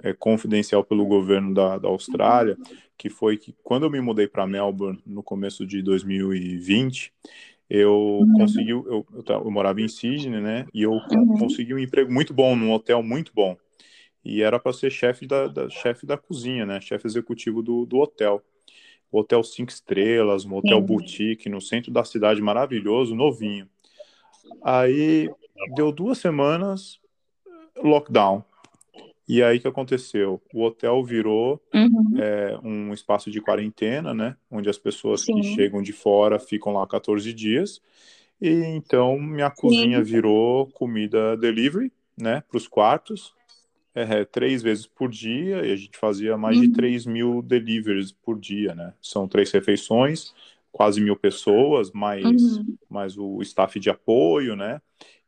é, 0.02 0.12
confidencial 0.12 0.84
pelo 0.84 1.04
governo 1.04 1.52
da, 1.52 1.78
da 1.78 1.88
Austrália, 1.88 2.56
que 2.96 3.10
foi 3.10 3.36
que 3.36 3.54
quando 3.62 3.84
eu 3.84 3.90
me 3.90 4.00
mudei 4.00 4.28
para 4.28 4.46
Melbourne 4.46 5.00
no 5.04 5.22
começo 5.22 5.66
de 5.66 5.82
2020, 5.82 7.12
eu 7.68 8.20
uhum. 8.22 8.32
consegui, 8.38 8.70
eu, 8.70 8.86
eu, 8.88 9.24
eu, 9.28 9.50
morava 9.50 9.80
em 9.80 9.88
Sydney, 9.88 10.40
né? 10.40 10.66
E 10.72 10.82
eu 10.82 10.92
uhum. 10.92 11.38
consegui 11.38 11.74
um 11.74 11.78
emprego 11.78 12.12
muito 12.12 12.32
bom, 12.32 12.56
num 12.56 12.72
hotel 12.72 13.02
muito 13.02 13.32
bom. 13.34 13.56
E 14.24 14.42
era 14.42 14.58
para 14.58 14.72
ser 14.72 14.90
chefe 14.90 15.26
da, 15.26 15.46
da 15.46 15.68
chefe 15.68 16.06
da 16.06 16.16
cozinha, 16.16 16.64
né? 16.64 16.80
Chefe 16.80 17.06
executivo 17.06 17.62
do, 17.62 17.84
do 17.84 17.98
hotel. 17.98 18.42
Hotel 19.10 19.42
cinco 19.42 19.70
estrelas, 19.70 20.44
um 20.44 20.54
hotel 20.54 20.80
boutique 20.82 21.48
no 21.48 21.60
centro 21.60 21.90
da 21.90 22.04
cidade, 22.04 22.42
maravilhoso, 22.42 23.14
novinho. 23.14 23.66
Aí 24.62 25.30
deu 25.74 25.90
duas 25.90 26.18
semanas, 26.18 27.00
lockdown. 27.82 28.44
E 29.28 29.42
aí 29.42 29.60
que 29.60 29.68
aconteceu? 29.68 30.40
O 30.54 30.64
hotel 30.64 31.04
virou 31.04 31.60
uhum. 31.74 32.14
é, 32.16 32.58
um 32.64 32.94
espaço 32.94 33.30
de 33.30 33.42
quarentena, 33.42 34.14
né? 34.14 34.34
Onde 34.50 34.70
as 34.70 34.78
pessoas 34.78 35.20
Sim. 35.20 35.34
que 35.34 35.54
chegam 35.54 35.82
de 35.82 35.92
fora 35.92 36.38
ficam 36.38 36.72
lá 36.72 36.86
14 36.86 37.30
dias. 37.34 37.82
E 38.40 38.48
então 38.48 39.18
minha 39.18 39.50
cozinha 39.50 39.98
Sim. 39.98 40.10
virou 40.10 40.66
comida 40.68 41.36
delivery, 41.36 41.92
né? 42.16 42.42
Para 42.48 42.56
os 42.56 42.66
quartos, 42.66 43.34
é, 43.94 44.24
três 44.24 44.62
vezes 44.62 44.86
por 44.86 45.10
dia. 45.10 45.66
E 45.66 45.72
a 45.72 45.76
gente 45.76 45.98
fazia 45.98 46.38
mais 46.38 46.56
uhum. 46.56 46.62
de 46.62 46.72
3 46.72 47.04
mil 47.04 47.42
deliveries 47.42 48.10
por 48.10 48.40
dia, 48.40 48.74
né? 48.74 48.94
São 49.02 49.28
três 49.28 49.52
refeições, 49.52 50.32
quase 50.72 51.02
mil 51.02 51.16
pessoas, 51.16 51.92
mais, 51.92 52.24
uhum. 52.24 52.76
mais 52.88 53.18
o 53.18 53.42
staff 53.42 53.78
de 53.78 53.90
apoio, 53.90 54.56
né? 54.56 54.80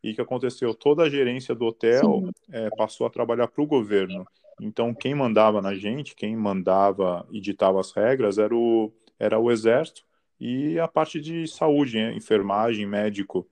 E 0.03 0.15
que 0.15 0.21
aconteceu? 0.21 0.75
Toda 0.75 1.03
a 1.03 1.11
gerência 1.11 1.55
do 1.55 1.67
hotel 1.67 2.31
é, 2.51 2.71
passou 2.71 3.07
a 3.07 3.11
trabalhar 3.11 3.49
para 3.49 3.63
o 3.63 3.67
governo. 3.67 4.27
Então, 4.61 4.95
quem 4.95 5.15
mandava 5.15 5.61
na 5.61 5.75
gente, 5.75 6.15
quem 6.15 6.37
mandava 6.37 7.27
e 7.31 7.41
ditava 7.41 7.81
as 7.81 7.93
regras 7.93 8.39
era 8.39 8.55
o, 8.55 8.93
era 9.19 9.39
o 9.39 9.51
exército 9.51 10.03
e 10.41 10.79
a 10.81 10.89
parte 10.89 11.21
de 11.21 11.47
saúde, 11.47 11.99
né? 11.99 12.15
enfermagem, 12.15 12.87
médico. 12.87 13.47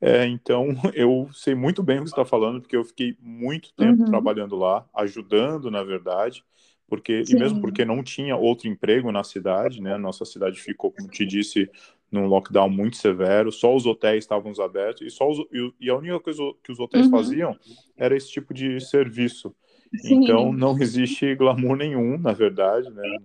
É, 0.00 0.24
então, 0.24 0.68
eu 0.94 1.28
sei 1.32 1.54
muito 1.54 1.82
bem 1.82 1.98
o 1.98 2.04
que 2.04 2.08
você 2.08 2.14
está 2.14 2.24
falando, 2.24 2.60
porque 2.60 2.76
eu 2.76 2.84
fiquei 2.84 3.14
muito 3.20 3.72
tempo 3.74 4.02
uhum. 4.02 4.08
trabalhando 4.08 4.56
lá, 4.56 4.86
ajudando, 4.94 5.70
na 5.70 5.82
verdade, 5.82 6.42
porque 6.88 7.24
Sim. 7.24 7.36
e 7.36 7.38
mesmo 7.38 7.60
porque 7.60 7.84
não 7.84 8.02
tinha 8.02 8.36
outro 8.36 8.68
emprego 8.68 9.12
na 9.12 9.22
cidade, 9.24 9.80
né? 9.80 9.96
Nossa 9.98 10.24
cidade 10.24 10.58
ficou, 10.58 10.90
como 10.90 11.08
te 11.08 11.24
disse, 11.26 11.70
num 12.12 12.26
lockdown 12.26 12.68
muito 12.68 12.98
severo, 12.98 13.50
só 13.50 13.74
os 13.74 13.86
hotéis 13.86 14.24
estavam 14.24 14.52
abertos 14.62 15.06
e 15.06 15.10
só 15.10 15.28
os, 15.28 15.38
e, 15.80 15.88
a 15.88 15.96
única 15.96 16.20
coisa 16.20 16.42
que 16.62 16.70
os 16.70 16.78
hotéis 16.78 17.06
uhum. 17.06 17.10
faziam 17.10 17.56
era 17.96 18.14
esse 18.14 18.30
tipo 18.30 18.52
de 18.52 18.78
serviço. 18.80 19.54
Sim. 19.96 20.22
Então 20.22 20.52
não 20.52 20.78
existe 20.78 21.34
glamour 21.34 21.76
nenhum, 21.76 22.18
na 22.18 22.32
verdade, 22.32 22.90
né? 22.90 23.16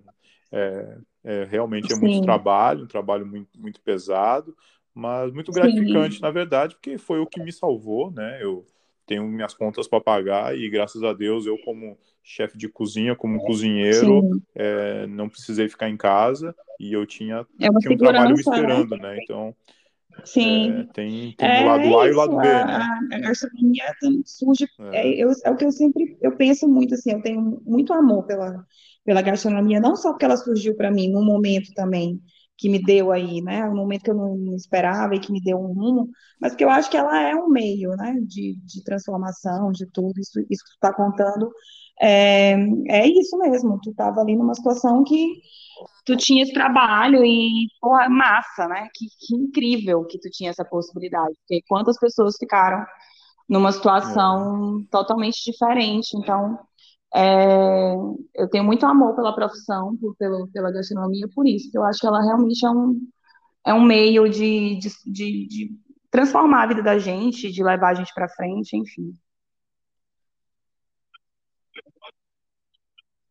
É, 0.50 0.98
é 1.22 1.44
realmente 1.44 1.92
é 1.92 1.96
Sim. 1.96 2.00
muito 2.00 2.22
trabalho, 2.22 2.84
um 2.84 2.88
trabalho 2.88 3.26
muito, 3.26 3.60
muito 3.60 3.80
pesado, 3.82 4.56
mas 4.94 5.30
muito 5.32 5.52
gratificante, 5.52 6.16
Sim. 6.16 6.22
na 6.22 6.30
verdade, 6.30 6.74
porque 6.74 6.96
foi 6.96 7.20
o 7.20 7.26
que 7.26 7.40
me 7.40 7.52
salvou, 7.52 8.10
né? 8.10 8.42
Eu 8.42 8.66
tenho 9.06 9.26
minhas 9.28 9.52
contas 9.52 9.86
para 9.86 10.00
pagar 10.00 10.56
e 10.56 10.68
graças 10.70 11.02
a 11.02 11.12
Deus 11.12 11.44
eu 11.44 11.58
como 11.58 11.98
chefe 12.28 12.58
de 12.58 12.68
cozinha, 12.68 13.16
como 13.16 13.40
cozinheiro, 13.40 14.42
é, 14.54 15.06
não 15.06 15.28
precisei 15.28 15.66
ficar 15.68 15.88
em 15.88 15.96
casa 15.96 16.54
e 16.78 16.92
eu 16.92 17.06
tinha, 17.06 17.46
é 17.58 17.68
tinha 17.80 17.94
um 17.94 17.96
trabalho 17.96 18.30
me 18.30 18.34
né? 18.34 18.40
esperando, 18.40 18.96
né? 18.96 19.14
né? 19.14 19.18
Então 19.22 19.54
Sim. 20.24 20.72
É, 20.72 20.84
tem, 20.92 21.34
tem 21.36 21.48
é, 21.48 21.62
o 21.62 21.66
lado 21.66 21.98
A 22.00 22.06
e 22.06 22.10
o 22.10 22.16
lado 22.16 22.36
B, 22.36 22.48
a, 22.48 22.66
né? 22.66 22.88
A 23.12 23.18
gastronomia 23.20 23.84
surge. 24.26 24.66
É. 24.92 25.08
é. 25.08 25.24
eu, 25.24 25.30
é 25.44 25.50
o 25.50 25.56
que 25.56 25.64
eu 25.64 25.72
sempre 25.72 26.18
eu 26.20 26.36
penso 26.36 26.68
muito 26.68 26.94
assim, 26.94 27.12
eu 27.12 27.22
tenho 27.22 27.62
muito 27.64 27.92
amor 27.94 28.24
pela, 28.26 28.64
pela 29.04 29.22
gastronomia, 29.22 29.80
não 29.80 29.96
só 29.96 30.10
porque 30.10 30.24
ela 30.24 30.36
surgiu 30.36 30.76
para 30.76 30.90
mim 30.90 31.10
num 31.10 31.24
momento 31.24 31.72
também 31.72 32.20
que 32.58 32.68
me 32.68 32.82
deu 32.82 33.12
aí, 33.12 33.40
né? 33.40 33.64
Um 33.64 33.76
momento 33.76 34.02
que 34.02 34.10
eu 34.10 34.16
não 34.16 34.56
esperava 34.56 35.14
e 35.14 35.20
que 35.20 35.30
me 35.30 35.40
deu 35.40 35.56
um 35.56 35.72
rumo, 35.72 36.10
mas 36.40 36.56
que 36.56 36.64
eu 36.64 36.68
acho 36.68 36.90
que 36.90 36.96
ela 36.96 37.22
é 37.22 37.32
um 37.34 37.48
meio, 37.48 37.90
né? 37.90 38.16
De, 38.26 38.56
de 38.64 38.82
transformação, 38.82 39.70
de 39.70 39.86
tudo, 39.86 40.18
isso, 40.20 40.40
isso 40.50 40.64
que 40.64 40.70
tu 40.70 40.74
está 40.74 40.92
contando. 40.92 41.52
É, 42.00 42.52
é 42.88 43.06
isso 43.08 43.36
mesmo, 43.38 43.78
tu 43.82 43.90
estava 43.90 44.20
ali 44.20 44.36
numa 44.36 44.54
situação 44.54 45.02
que 45.04 45.40
tu 46.04 46.16
tinha 46.16 46.42
esse 46.42 46.52
trabalho 46.52 47.24
e, 47.24 47.68
porra, 47.80 48.08
massa, 48.08 48.66
né? 48.68 48.88
Que, 48.94 49.06
que 49.20 49.34
incrível 49.34 50.04
que 50.04 50.18
tu 50.18 50.30
tinha 50.30 50.50
essa 50.50 50.64
possibilidade, 50.64 51.34
porque 51.40 51.62
quantas 51.68 51.98
pessoas 51.98 52.36
ficaram 52.38 52.84
numa 53.48 53.72
situação 53.72 54.80
é. 54.80 54.90
totalmente 54.90 55.42
diferente, 55.44 56.16
então 56.16 56.58
é, 57.14 57.94
eu 58.34 58.48
tenho 58.50 58.64
muito 58.64 58.84
amor 58.86 59.14
pela 59.16 59.34
profissão, 59.34 59.96
por, 59.96 60.14
pelo, 60.16 60.48
pela 60.52 60.70
gastronomia, 60.70 61.26
por 61.34 61.46
isso, 61.46 61.70
que 61.70 61.78
eu 61.78 61.84
acho 61.84 62.00
que 62.00 62.06
ela 62.06 62.22
realmente 62.22 62.64
é 62.64 62.70
um, 62.70 63.00
é 63.66 63.74
um 63.74 63.82
meio 63.82 64.28
de, 64.28 64.76
de, 64.78 64.90
de, 65.06 65.46
de 65.48 65.70
transformar 66.10 66.64
a 66.64 66.66
vida 66.66 66.82
da 66.82 66.98
gente, 66.98 67.50
de 67.50 67.62
levar 67.62 67.90
a 67.90 67.94
gente 67.94 68.12
para 68.14 68.28
frente, 68.28 68.76
enfim. 68.76 69.12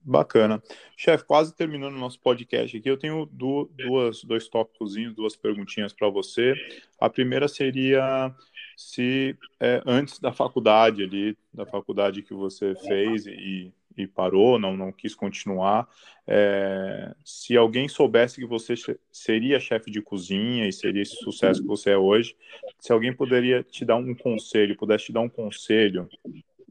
Bacana. 0.07 0.63
Chefe, 0.95 1.25
quase 1.25 1.53
terminando 1.53 1.95
o 1.95 1.99
nosso 1.99 2.17
podcast 2.21 2.77
aqui, 2.77 2.89
eu 2.89 2.97
tenho 2.97 3.25
duas, 3.25 4.23
dois 4.23 4.47
tópicos, 4.47 4.95
duas 5.13 5.35
perguntinhas 5.35 5.91
para 5.91 6.07
você. 6.07 6.53
A 6.97 7.09
primeira 7.09 7.45
seria 7.49 8.33
se 8.77 9.35
é, 9.59 9.81
antes 9.85 10.17
da 10.19 10.31
faculdade 10.31 11.03
ali, 11.03 11.37
da 11.53 11.65
faculdade 11.65 12.21
que 12.21 12.33
você 12.33 12.73
fez 12.87 13.25
e, 13.27 13.73
e 13.97 14.07
parou, 14.07 14.57
não, 14.57 14.77
não 14.77 14.93
quis 14.93 15.13
continuar, 15.13 15.89
é, 16.25 17.13
se 17.25 17.57
alguém 17.57 17.89
soubesse 17.89 18.39
que 18.39 18.45
você 18.45 18.75
seria 19.11 19.59
chefe 19.59 19.91
de 19.91 20.01
cozinha 20.01 20.69
e 20.69 20.71
seria 20.71 21.01
esse 21.01 21.17
sucesso 21.17 21.61
que 21.61 21.67
você 21.67 21.89
é 21.89 21.97
hoje, 21.97 22.33
se 22.79 22.93
alguém 22.93 23.13
poderia 23.13 23.61
te 23.61 23.83
dar 23.83 23.97
um 23.97 24.15
conselho, 24.15 24.77
pudesse 24.77 25.07
te 25.07 25.11
dar 25.11 25.21
um 25.21 25.29
conselho 25.29 26.07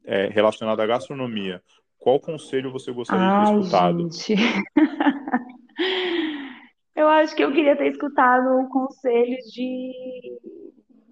é, 0.06 0.28
relacionado 0.28 0.80
à 0.80 0.86
gastronomia, 0.86 1.62
qual 1.98 2.18
conselho 2.18 2.72
você 2.72 2.90
gostaria 2.92 3.26
Ai, 3.26 3.44
de 3.44 3.52
ter 3.52 3.60
escutado? 3.60 3.98
Gente. 3.98 4.34
eu 6.96 7.08
acho 7.08 7.36
que 7.36 7.44
eu 7.44 7.52
queria 7.52 7.76
ter 7.76 7.90
escutado 7.90 8.60
o 8.60 8.68
conselho 8.68 9.36
de, 9.52 9.92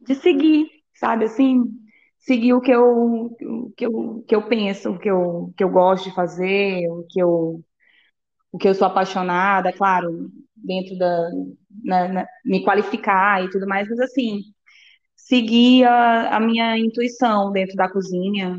de 0.06 0.14
seguir 0.14 0.70
sabe 0.94 1.24
assim? 1.24 1.64
seguir 2.24 2.54
o 2.54 2.60
que 2.60 2.70
eu, 2.70 3.30
o 3.42 3.72
que 3.76 3.84
eu, 3.84 4.24
que 4.26 4.34
eu 4.34 4.48
penso, 4.48 4.90
o 4.90 4.98
que 4.98 5.10
eu, 5.10 5.52
que 5.56 5.62
eu 5.62 5.68
gosto 5.68 6.08
de 6.08 6.14
fazer, 6.14 6.88
o 6.90 7.04
que 7.08 7.20
eu, 7.20 7.62
o 8.50 8.58
que 8.58 8.66
eu 8.66 8.74
sou 8.74 8.86
apaixonada, 8.86 9.72
claro, 9.72 10.30
dentro 10.56 10.96
da, 10.96 11.30
na, 11.84 12.08
na, 12.08 12.26
me 12.44 12.64
qualificar 12.64 13.44
e 13.44 13.50
tudo 13.50 13.66
mais, 13.66 13.86
mas 13.88 14.00
assim, 14.00 14.40
seguir 15.14 15.84
a, 15.84 16.36
a 16.36 16.40
minha 16.40 16.78
intuição 16.78 17.52
dentro 17.52 17.76
da 17.76 17.90
cozinha 17.90 18.58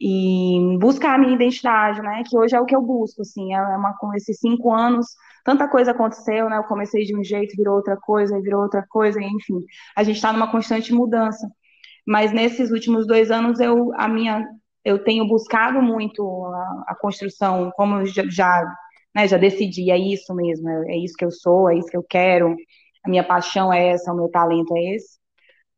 e 0.00 0.76
buscar 0.78 1.14
a 1.14 1.18
minha 1.18 1.34
identidade, 1.34 2.02
né? 2.02 2.22
Que 2.28 2.36
hoje 2.38 2.54
é 2.54 2.60
o 2.60 2.66
que 2.66 2.76
eu 2.76 2.82
busco, 2.82 3.22
assim, 3.22 3.54
é 3.54 3.60
uma 3.76 3.96
com 3.98 4.14
esses 4.14 4.38
cinco 4.38 4.72
anos, 4.72 5.06
tanta 5.44 5.68
coisa 5.68 5.92
aconteceu, 5.92 6.48
né? 6.50 6.58
Eu 6.58 6.64
comecei 6.64 7.04
de 7.04 7.16
um 7.16 7.24
jeito, 7.24 7.56
virou 7.56 7.76
outra 7.76 7.96
coisa, 7.96 8.40
virou 8.40 8.62
outra 8.62 8.84
coisa, 8.88 9.20
enfim, 9.20 9.60
a 9.96 10.02
gente 10.02 10.16
está 10.16 10.32
numa 10.32 10.50
constante 10.50 10.92
mudança. 10.92 11.48
Mas 12.06 12.32
nesses 12.32 12.70
últimos 12.70 13.06
dois 13.06 13.30
anos 13.30 13.58
eu 13.60 13.92
a 13.96 14.08
minha 14.08 14.46
eu 14.84 15.02
tenho 15.02 15.26
buscado 15.26 15.82
muito 15.82 16.22
a, 16.46 16.84
a 16.88 16.96
construção, 17.00 17.72
como 17.76 17.96
eu 17.96 18.06
já, 18.06 18.22
já, 18.28 18.74
né, 19.14 19.26
já 19.26 19.36
decidi, 19.36 19.90
é 19.90 19.98
isso 19.98 20.32
mesmo, 20.34 20.68
é, 20.68 20.94
é 20.94 20.98
isso 20.98 21.14
que 21.16 21.24
eu 21.24 21.30
sou, 21.32 21.68
é 21.70 21.76
isso 21.76 21.88
que 21.88 21.96
eu 21.96 22.04
quero, 22.08 22.54
a 23.04 23.08
minha 23.10 23.24
paixão 23.24 23.72
é 23.72 23.88
essa, 23.88 24.12
o 24.12 24.16
meu 24.16 24.28
talento 24.28 24.76
é 24.76 24.94
esse 24.94 25.18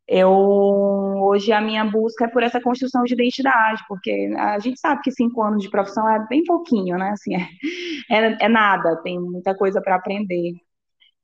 eu 0.09 0.31
hoje 0.31 1.53
a 1.53 1.61
minha 1.61 1.85
busca 1.85 2.25
é 2.25 2.29
por 2.29 2.43
essa 2.43 2.61
construção 2.61 3.05
de 3.05 3.15
identidade, 3.15 3.83
porque 3.89 4.33
a 4.39 4.59
gente 4.59 4.81
sabe 4.81 5.03
que 5.03 5.13
cinco 5.13 5.43
anos 5.43 5.63
de 5.63 5.71
profissão 5.71 6.09
é 6.09 6.27
bem 6.29 6.43
pouquinho, 6.45 6.97
né? 6.99 7.11
Assim, 7.11 7.35
é, 7.37 7.49
é, 8.11 8.47
é 8.47 8.49
nada, 8.49 8.97
tem 9.03 9.21
muita 9.21 9.55
coisa 9.57 9.81
para 9.83 9.97
aprender. 9.97 10.55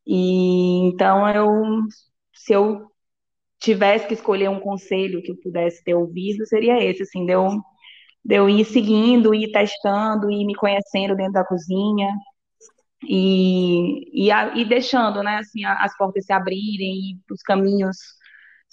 E 0.06 0.88
então 0.88 1.28
eu, 1.30 1.48
se 2.34 2.52
eu 2.52 2.90
tivesse 3.60 4.06
que 4.06 4.14
escolher 4.14 4.50
um 4.50 4.60
conselho 4.60 5.22
que 5.22 5.32
eu 5.32 5.36
pudesse 5.42 5.82
ter 5.84 5.94
ouvido, 5.94 6.46
seria 6.46 6.82
esse, 6.84 7.02
assim, 7.02 7.24
de 7.26 7.32
eu, 7.32 8.48
ir 8.48 8.64
seguindo, 8.66 9.34
ir 9.34 9.50
testando, 9.52 10.30
ir 10.30 10.44
me 10.46 10.54
conhecendo 10.54 11.16
dentro 11.16 11.32
da 11.34 11.44
cozinha. 11.44 12.08
E, 13.06 14.28
e, 14.28 14.30
e 14.30 14.64
deixando, 14.64 15.22
né, 15.22 15.38
assim, 15.38 15.64
as 15.64 15.96
portas 15.96 16.24
se 16.26 16.32
abrirem 16.32 17.12
e 17.12 17.18
os 17.30 17.42
caminhos 17.42 17.96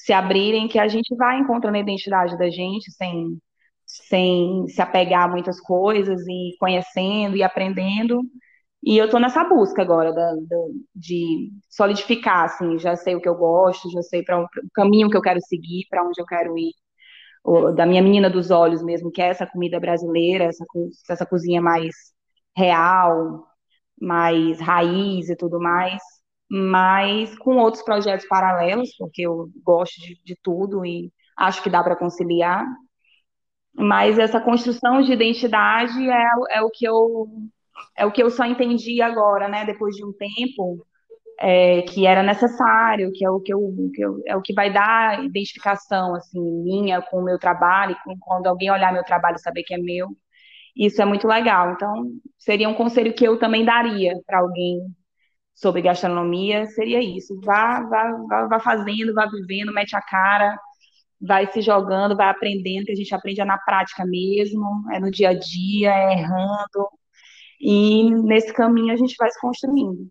se 0.05 0.13
abrirem, 0.13 0.67
que 0.67 0.79
a 0.79 0.87
gente 0.87 1.15
vai 1.15 1.39
encontrando 1.39 1.77
a 1.77 1.79
identidade 1.79 2.37
da 2.37 2.49
gente 2.49 2.91
sem, 2.91 3.37
sem 3.85 4.67
se 4.67 4.81
apegar 4.81 5.23
a 5.25 5.27
muitas 5.27 5.59
coisas 5.59 6.21
e 6.27 6.55
conhecendo 6.59 7.37
e 7.37 7.43
aprendendo. 7.43 8.21
E 8.83 8.97
eu 8.97 9.05
estou 9.05 9.19
nessa 9.19 9.43
busca 9.43 9.81
agora 9.81 10.11
da, 10.13 10.31
da, 10.33 10.57
de 10.95 11.51
solidificar, 11.69 12.45
assim, 12.45 12.79
já 12.79 12.95
sei 12.95 13.15
o 13.15 13.21
que 13.21 13.29
eu 13.29 13.35
gosto, 13.35 13.91
já 13.91 14.01
sei 14.01 14.23
para 14.23 14.41
o 14.43 14.47
caminho 14.73 15.09
que 15.09 15.17
eu 15.17 15.21
quero 15.21 15.39
seguir, 15.41 15.85
para 15.89 16.03
onde 16.03 16.19
eu 16.21 16.25
quero 16.25 16.57
ir. 16.57 16.73
O, 17.43 17.71
da 17.71 17.85
minha 17.85 18.01
menina 18.03 18.29
dos 18.29 18.51
olhos 18.51 18.83
mesmo, 18.83 19.11
que 19.11 19.21
é 19.21 19.27
essa 19.29 19.47
comida 19.47 19.79
brasileira, 19.79 20.45
essa, 20.45 20.65
essa 21.09 21.25
cozinha 21.25 21.61
mais 21.61 21.95
real, 22.57 23.45
mais 23.99 24.59
raiz 24.61 25.29
e 25.29 25.35
tudo 25.35 25.59
mais 25.59 26.01
mas 26.53 27.37
com 27.37 27.55
outros 27.55 27.81
projetos 27.81 28.27
paralelos, 28.27 28.93
porque 28.97 29.21
eu 29.21 29.49
gosto 29.63 30.01
de, 30.01 30.21
de 30.21 30.35
tudo 30.35 30.85
e 30.85 31.09
acho 31.37 31.63
que 31.63 31.69
dá 31.69 31.81
para 31.81 31.95
conciliar. 31.95 32.65
Mas 33.73 34.19
essa 34.19 34.41
construção 34.41 35.01
de 35.01 35.13
identidade 35.13 36.09
é, 36.09 36.27
é, 36.49 36.61
o 36.61 36.69
que 36.69 36.85
eu 36.85 37.27
é 37.97 38.05
o 38.05 38.11
que 38.11 38.21
eu 38.21 38.29
só 38.29 38.45
entendi 38.45 39.01
agora, 39.01 39.47
né? 39.47 39.65
Depois 39.65 39.95
de 39.95 40.03
um 40.05 40.11
tempo 40.11 40.85
é, 41.39 41.83
que 41.83 42.05
era 42.05 42.21
necessário, 42.21 43.11
que 43.13 43.25
é 43.25 43.29
o 43.29 43.39
que, 43.39 43.53
eu, 43.53 43.73
que 43.95 44.01
eu, 44.03 44.21
é 44.27 44.35
o 44.35 44.41
que 44.41 44.53
vai 44.53 44.73
dar 44.73 45.23
identificação 45.23 46.15
assim 46.15 46.41
minha 46.63 47.01
com 47.01 47.19
o 47.19 47.23
meu 47.23 47.39
trabalho, 47.39 47.95
com, 48.03 48.13
quando 48.19 48.47
alguém 48.47 48.69
olhar 48.69 48.91
meu 48.91 49.05
trabalho 49.05 49.39
saber 49.39 49.63
que 49.63 49.73
é 49.73 49.77
meu. 49.77 50.09
Isso 50.75 51.01
é 51.01 51.05
muito 51.05 51.27
legal. 51.27 51.71
Então 51.71 52.11
seria 52.37 52.67
um 52.67 52.75
conselho 52.75 53.13
que 53.13 53.25
eu 53.25 53.39
também 53.39 53.63
daria 53.63 54.15
para 54.27 54.39
alguém 54.39 54.81
sobre 55.61 55.81
gastronomia 55.81 56.65
seria 56.65 56.99
isso. 56.99 57.39
Vá, 57.41 57.81
vá, 57.81 58.11
vá, 58.27 58.47
vá 58.47 58.59
fazendo, 58.59 59.13
vá 59.13 59.27
vivendo, 59.27 59.71
mete 59.71 59.95
a 59.95 60.01
cara, 60.01 60.59
vai 61.21 61.51
se 61.51 61.61
jogando, 61.61 62.17
vai 62.17 62.29
aprendendo, 62.29 62.85
que 62.85 62.91
a 62.91 62.95
gente 62.95 63.13
aprende 63.13 63.43
na 63.45 63.59
prática 63.59 64.03
mesmo, 64.03 64.65
é 64.91 64.99
no 64.99 65.11
dia 65.11 65.29
a 65.29 65.33
dia, 65.33 65.93
é 65.93 66.13
errando. 66.13 66.89
E 67.59 68.09
nesse 68.23 68.51
caminho 68.51 68.91
a 68.91 68.97
gente 68.97 69.15
vai 69.19 69.29
se 69.29 69.39
construindo. 69.39 70.09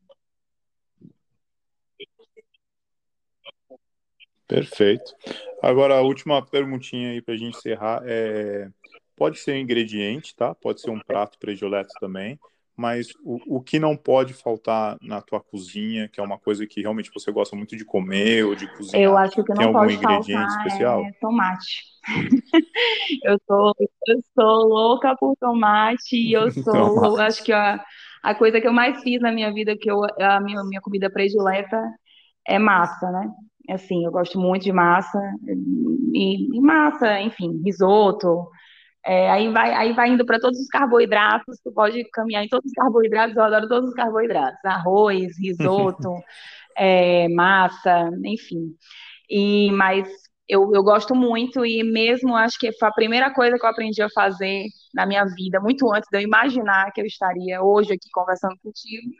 Perfeito. 4.46 5.14
Agora, 5.62 5.96
a 5.96 6.00
última 6.00 6.44
perguntinha 6.44 7.10
aí 7.10 7.20
para 7.20 7.34
a 7.34 7.36
gente 7.36 7.56
encerrar 7.56 8.02
é: 8.04 8.68
pode 9.16 9.38
ser 9.38 9.52
um 9.52 9.58
ingrediente, 9.58 10.34
tá? 10.34 10.54
Pode 10.54 10.80
ser 10.80 10.90
um 10.90 11.00
prato 11.00 11.38
predileto 11.40 11.92
também 12.00 12.38
mas 12.80 13.08
o, 13.22 13.58
o 13.58 13.60
que 13.60 13.78
não 13.78 13.94
pode 13.94 14.32
faltar 14.32 14.96
na 15.02 15.20
tua 15.20 15.38
cozinha, 15.38 16.08
que 16.08 16.18
é 16.18 16.22
uma 16.22 16.38
coisa 16.38 16.66
que 16.66 16.80
realmente 16.80 17.10
você 17.12 17.30
gosta 17.30 17.54
muito 17.54 17.76
de 17.76 17.84
comer 17.84 18.46
ou 18.46 18.54
de 18.54 18.66
cozinhar? 18.74 19.02
Eu 19.02 19.18
acho 19.18 19.44
que 19.44 19.50
não 19.50 19.56
Tem 19.56 19.66
algum 19.66 19.78
pode 19.80 19.94
ingrediente 19.96 20.32
faltar 20.32 20.66
especial? 20.66 21.04
É 21.04 21.12
tomate. 21.20 21.84
eu 23.22 23.38
sou 23.46 23.74
eu 24.08 24.18
sou 24.34 24.66
louca 24.66 25.14
por 25.14 25.36
tomate 25.38 26.16
e 26.16 26.32
eu 26.32 26.50
sou, 26.64 27.18
acho 27.18 27.44
que 27.44 27.52
a, 27.52 27.84
a 28.22 28.34
coisa 28.34 28.58
que 28.62 28.66
eu 28.66 28.72
mais 28.72 29.02
fiz 29.02 29.20
na 29.20 29.30
minha 29.30 29.52
vida, 29.52 29.76
que 29.76 29.90
eu, 29.90 30.02
a 30.18 30.40
minha, 30.40 30.64
minha 30.64 30.80
comida 30.80 31.10
predileta 31.10 31.78
é 32.48 32.58
massa, 32.58 33.10
né? 33.10 33.30
Assim, 33.68 34.06
eu 34.06 34.10
gosto 34.10 34.40
muito 34.40 34.62
de 34.62 34.72
massa, 34.72 35.20
e, 36.14 36.56
e 36.56 36.60
massa, 36.62 37.20
enfim, 37.20 37.60
risoto, 37.62 38.48
é, 39.04 39.30
aí, 39.30 39.50
vai, 39.50 39.72
aí 39.72 39.92
vai 39.92 40.10
indo 40.10 40.26
para 40.26 40.38
todos 40.38 40.58
os 40.58 40.68
carboidratos, 40.68 41.58
tu 41.64 41.72
pode 41.72 42.04
caminhar 42.10 42.44
em 42.44 42.48
todos 42.48 42.66
os 42.66 42.72
carboidratos, 42.72 43.36
eu 43.36 43.42
adoro 43.42 43.68
todos 43.68 43.88
os 43.90 43.94
carboidratos, 43.94 44.62
arroz, 44.64 45.38
risoto, 45.38 46.08
é, 46.76 47.28
massa, 47.28 48.10
enfim. 48.24 48.74
E, 49.28 49.70
mas 49.72 50.08
eu, 50.48 50.70
eu 50.74 50.82
gosto 50.82 51.14
muito 51.14 51.64
e 51.64 51.82
mesmo 51.84 52.36
acho 52.36 52.58
que 52.58 52.72
foi 52.78 52.88
a 52.88 52.92
primeira 52.92 53.32
coisa 53.32 53.56
que 53.56 53.64
eu 53.64 53.70
aprendi 53.70 54.02
a 54.02 54.08
fazer 54.10 54.64
na 54.94 55.06
minha 55.06 55.24
vida, 55.24 55.60
muito 55.60 55.90
antes 55.94 56.08
de 56.10 56.18
eu 56.18 56.22
imaginar 56.22 56.90
que 56.92 57.00
eu 57.00 57.06
estaria 57.06 57.62
hoje 57.62 57.92
aqui 57.92 58.08
conversando 58.12 58.56
contigo, 58.62 59.10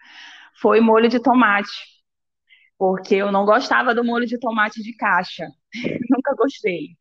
foi 0.60 0.80
molho 0.80 1.08
de 1.08 1.20
tomate. 1.20 1.70
Porque 2.80 3.16
eu 3.16 3.30
não 3.30 3.44
gostava 3.44 3.94
do 3.94 4.02
molho 4.02 4.24
de 4.24 4.38
tomate 4.38 4.82
de 4.82 4.94
caixa. 4.96 5.46
Nunca 6.10 6.34
gostei. 6.34 6.96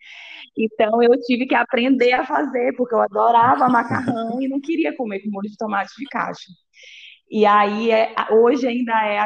Então 0.57 1.01
eu 1.01 1.11
tive 1.21 1.45
que 1.47 1.55
aprender 1.55 2.11
a 2.11 2.25
fazer, 2.25 2.75
porque 2.75 2.93
eu 2.93 2.99
adorava 2.99 3.69
macarrão 3.69 4.41
e 4.41 4.49
não 4.49 4.59
queria 4.59 4.93
comer 4.93 5.21
com 5.21 5.30
molho 5.30 5.49
de 5.49 5.55
tomate 5.55 5.91
de 5.97 6.05
caixa. 6.07 6.51
E 7.32 7.45
aí, 7.45 7.91
é, 7.91 8.13
hoje 8.30 8.67
ainda 8.67 8.91
é, 9.05 9.25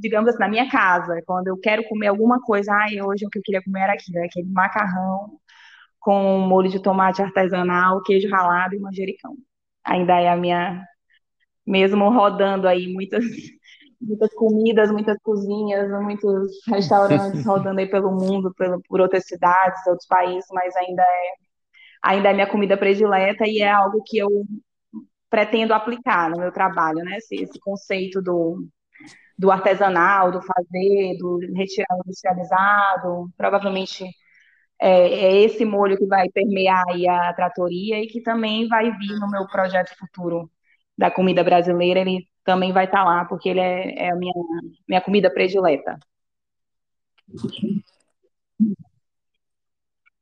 digamos 0.00 0.30
assim, 0.30 0.38
na 0.38 0.48
minha 0.48 0.70
casa, 0.70 1.20
quando 1.26 1.48
eu 1.48 1.58
quero 1.58 1.84
comer 1.86 2.06
alguma 2.06 2.40
coisa, 2.40 2.72
ai, 2.72 3.02
hoje 3.02 3.26
o 3.26 3.28
que 3.28 3.38
eu 3.38 3.42
queria 3.42 3.62
comer 3.62 3.80
era 3.82 3.92
aquilo, 3.92 4.24
aquele 4.24 4.48
macarrão 4.48 5.38
com 6.00 6.38
molho 6.40 6.70
de 6.70 6.82
tomate 6.82 7.20
artesanal, 7.20 8.02
queijo 8.02 8.30
ralado 8.30 8.74
e 8.74 8.80
manjericão. 8.80 9.36
Ainda 9.84 10.18
é 10.18 10.30
a 10.30 10.36
minha, 10.36 10.82
mesmo 11.66 12.08
rodando 12.10 12.66
aí 12.68 12.90
muitas 12.90 13.24
muitas 14.00 14.32
comidas, 14.34 14.90
muitas 14.90 15.16
cozinhas, 15.22 15.90
muitos 16.02 16.52
restaurantes 16.66 17.44
rodando 17.46 17.80
aí 17.80 17.88
pelo 17.88 18.10
mundo, 18.12 18.52
pelo, 18.54 18.80
por 18.88 19.00
outras 19.00 19.26
cidades, 19.26 19.86
outros 19.86 20.06
países, 20.06 20.46
mas 20.52 20.74
ainda 20.76 21.02
é, 21.02 21.32
ainda 22.02 22.30
é 22.30 22.34
minha 22.34 22.50
comida 22.50 22.76
predileta 22.76 23.46
e 23.46 23.60
é 23.60 23.70
algo 23.70 24.02
que 24.04 24.18
eu 24.18 24.28
pretendo 25.28 25.74
aplicar 25.74 26.30
no 26.30 26.38
meu 26.38 26.52
trabalho, 26.52 27.04
né? 27.04 27.16
Esse, 27.18 27.36
esse 27.36 27.58
conceito 27.60 28.20
do, 28.22 28.66
do 29.38 29.50
artesanal, 29.50 30.32
do 30.32 30.42
fazer, 30.42 31.16
do 31.18 31.38
retirar 31.54 31.96
industrializado, 32.04 33.30
provavelmente 33.36 34.04
é, 34.80 34.88
é, 35.08 35.42
esse 35.42 35.64
molho 35.64 35.96
que 35.98 36.06
vai 36.06 36.28
permear 36.30 36.84
aí 36.88 37.08
a 37.08 37.32
tratoria 37.34 38.02
e 38.02 38.06
que 38.08 38.22
também 38.22 38.66
vai 38.68 38.90
vir 38.90 39.18
no 39.20 39.30
meu 39.30 39.46
projeto 39.46 39.96
futuro 39.98 40.50
da 40.96 41.10
comida 41.10 41.44
brasileira, 41.44 42.00
ele 42.00 42.26
também 42.44 42.72
vai 42.72 42.86
estar 42.86 42.98
tá 42.98 43.04
lá, 43.04 43.24
porque 43.24 43.48
ele 43.48 43.60
é, 43.60 44.06
é 44.06 44.10
a 44.10 44.16
minha, 44.16 44.32
minha 44.88 45.00
comida 45.00 45.30
predileta. 45.30 45.98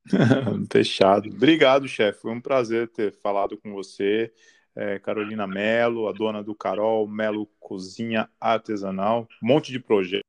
Fechado. 0.73 1.29
Obrigado, 1.31 1.89
chefe. 1.89 2.21
Foi 2.21 2.33
um 2.33 2.41
prazer 2.41 2.89
ter 2.89 3.13
falado 3.13 3.59
com 3.59 3.73
você. 3.73 4.33
É, 4.75 4.99
Carolina 4.99 5.47
Melo, 5.47 6.09
a 6.09 6.13
dona 6.13 6.43
do 6.43 6.55
Carol, 6.55 7.09
Melo 7.09 7.47
Cozinha 7.59 8.29
Artesanal, 8.41 9.27
um 9.43 9.47
monte 9.47 9.73
de 9.73 9.81
projetos. 9.81 10.23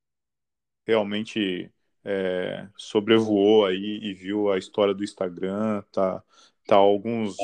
Realmente 0.88 1.72
é, 2.04 2.68
sobrevoou 2.76 3.66
aí 3.66 4.00
e 4.02 4.14
viu 4.14 4.52
a 4.52 4.58
história 4.58 4.94
do 4.94 5.04
Instagram, 5.04 5.84
tá, 5.92 6.24
tá 6.66 6.76
alguns, 6.76 7.36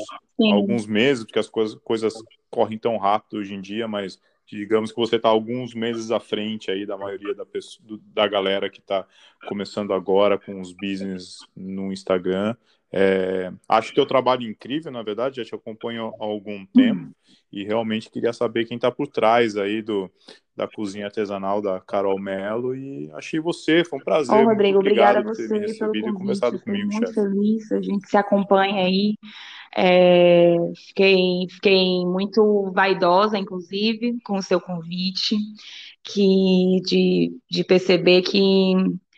alguns 0.52 0.88
meses, 0.88 1.24
porque 1.24 1.38
as 1.38 1.48
coisas, 1.48 1.76
coisas 1.84 2.14
correm 2.50 2.80
tão 2.80 2.98
rápido 2.98 3.38
hoje 3.38 3.54
em 3.54 3.62
dia, 3.62 3.88
mas 3.88 4.20
digamos 4.48 4.92
que 4.92 4.98
você 4.98 5.16
está 5.16 5.30
alguns 5.30 5.74
meses 5.74 6.12
à 6.12 6.20
frente 6.20 6.70
aí 6.70 6.86
da 6.86 6.98
maioria 6.98 7.34
da, 7.34 7.46
pessoa, 7.46 8.00
da 8.14 8.28
galera 8.28 8.70
que 8.70 8.80
está 8.80 9.08
começando 9.48 9.94
agora 9.94 10.38
com 10.38 10.60
os 10.60 10.72
business 10.74 11.40
no 11.56 11.92
Instagram. 11.92 12.56
É, 12.92 13.52
acho 13.68 13.94
que 13.94 14.00
o 14.00 14.06
trabalho 14.06 14.44
incrível, 14.44 14.92
na 14.92 15.04
verdade, 15.04 15.38
já 15.38 15.44
te 15.44 15.56
acompanho 15.56 16.14
há 16.20 16.24
algum 16.24 16.66
tempo 16.68 17.14
e 17.52 17.64
realmente 17.64 18.10
queria 18.10 18.34
saber 18.34 18.66
quem 18.66 18.76
está 18.76 18.92
por 18.92 19.08
trás 19.08 19.56
aí 19.58 19.82
do, 19.82 20.12
da 20.56 20.68
cozinha 20.68 21.06
artesanal 21.06 21.62
da 21.62 21.80
Carol 21.80 22.20
Melo 22.20 22.76
e 22.76 23.10
achei 23.14 23.40
você, 23.40 23.84
foi 23.84 24.00
um 24.00 24.04
prazer. 24.04 24.36
Ô, 24.36 24.46
Rodrigo, 24.46 24.80
obrigada 24.80 25.20
a 25.20 25.24
você 25.24 25.48
pelo 25.48 25.78
convite. 25.80 26.14
conversado 26.14 26.60
comigo, 26.60 26.92
muito 26.92 27.08
chefe. 27.08 27.14
feliz, 27.14 27.72
a 27.72 27.82
gente 27.82 28.08
se 28.08 28.18
acompanha 28.18 28.86
aí. 28.86 29.16
É, 29.78 30.56
fiquei, 30.88 31.48
fiquei 31.50 32.06
muito 32.06 32.72
vaidosa, 32.74 33.38
inclusive, 33.38 34.18
com 34.24 34.38
o 34.38 34.42
seu 34.42 34.60
convite, 34.62 35.38
que 36.02 36.82
de, 36.86 37.38
de 37.50 37.64
perceber 37.64 38.22
que 38.22 38.74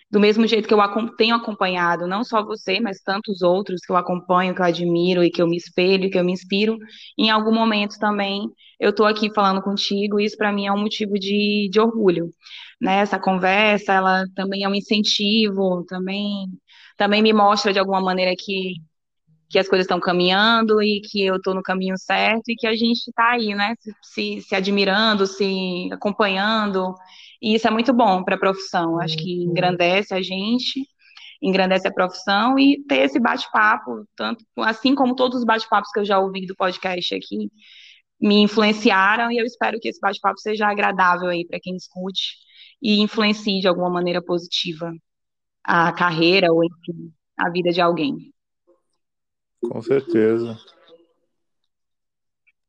do 0.09 0.19
mesmo 0.19 0.47
jeito 0.47 0.67
que 0.67 0.73
eu 0.73 0.79
tenho 1.17 1.35
acompanhado, 1.35 2.07
não 2.07 2.23
só 2.23 2.43
você, 2.43 2.79
mas 2.79 3.01
tantos 3.01 3.41
outros 3.41 3.81
que 3.81 3.91
eu 3.91 3.97
acompanho, 3.97 4.55
que 4.55 4.61
eu 4.61 4.65
admiro 4.65 5.23
e 5.23 5.29
que 5.29 5.41
eu 5.41 5.47
me 5.47 5.57
espelho, 5.57 6.09
que 6.09 6.17
eu 6.17 6.23
me 6.23 6.31
inspiro, 6.31 6.77
em 7.17 7.29
algum 7.29 7.53
momento 7.53 7.97
também 7.99 8.43
eu 8.79 8.91
estou 8.91 9.05
aqui 9.05 9.33
falando 9.33 9.61
contigo, 9.61 10.19
e 10.19 10.25
isso 10.25 10.37
para 10.37 10.51
mim 10.51 10.67
é 10.67 10.71
um 10.71 10.79
motivo 10.79 11.13
de, 11.15 11.67
de 11.71 11.79
orgulho. 11.79 12.29
Né? 12.81 12.99
Essa 12.99 13.19
conversa, 13.19 13.93
ela 13.93 14.23
também 14.35 14.63
é 14.63 14.69
um 14.69 14.75
incentivo, 14.75 15.83
também, 15.85 16.47
também 16.97 17.21
me 17.21 17.33
mostra 17.33 17.73
de 17.73 17.79
alguma 17.79 18.01
maneira 18.01 18.33
que, 18.37 18.75
que 19.49 19.59
as 19.59 19.67
coisas 19.67 19.85
estão 19.85 19.99
caminhando 19.99 20.81
e 20.81 21.01
que 21.01 21.25
eu 21.25 21.37
estou 21.37 21.53
no 21.55 21.63
caminho 21.63 21.97
certo 21.97 22.49
e 22.49 22.55
que 22.55 22.67
a 22.67 22.75
gente 22.75 23.07
está 23.07 23.31
aí, 23.31 23.55
né? 23.55 23.75
Se, 24.01 24.41
se 24.41 24.55
admirando, 24.55 25.25
se 25.25 25.89
acompanhando 25.91 26.93
e 27.41 27.55
isso 27.55 27.67
é 27.67 27.71
muito 27.71 27.93
bom 27.93 28.23
para 28.23 28.35
a 28.35 28.39
profissão. 28.39 28.99
Acho 28.99 29.17
que 29.17 29.45
uhum. 29.45 29.51
engrandece 29.51 30.13
a 30.13 30.21
gente, 30.21 30.87
engrandece 31.41 31.87
a 31.87 31.93
profissão 31.93 32.57
e 32.57 32.83
ter 32.87 32.97
esse 33.01 33.19
bate-papo, 33.19 34.05
tanto 34.15 34.43
assim 34.57 34.95
como 34.95 35.15
todos 35.15 35.39
os 35.39 35.45
bate-papos 35.45 35.91
que 35.91 35.99
eu 35.99 36.05
já 36.05 36.19
ouvi 36.19 36.45
do 36.45 36.55
podcast 36.55 37.15
aqui, 37.15 37.51
me 38.19 38.41
influenciaram 38.41 39.31
e 39.31 39.37
eu 39.37 39.45
espero 39.45 39.79
que 39.79 39.89
esse 39.89 39.99
bate-papo 39.99 40.39
seja 40.39 40.67
agradável 40.67 41.29
aí 41.29 41.45
para 41.45 41.59
quem 41.59 41.75
escute 41.75 42.35
e 42.81 42.99
influencie 43.01 43.61
de 43.61 43.67
alguma 43.67 43.89
maneira 43.89 44.21
positiva 44.21 44.91
a 45.63 45.91
carreira 45.91 46.51
ou 46.51 46.63
enfim, 46.63 47.13
a 47.37 47.49
vida 47.51 47.71
de 47.71 47.81
alguém. 47.81 48.33
Com 49.61 49.81
certeza. 49.81 50.57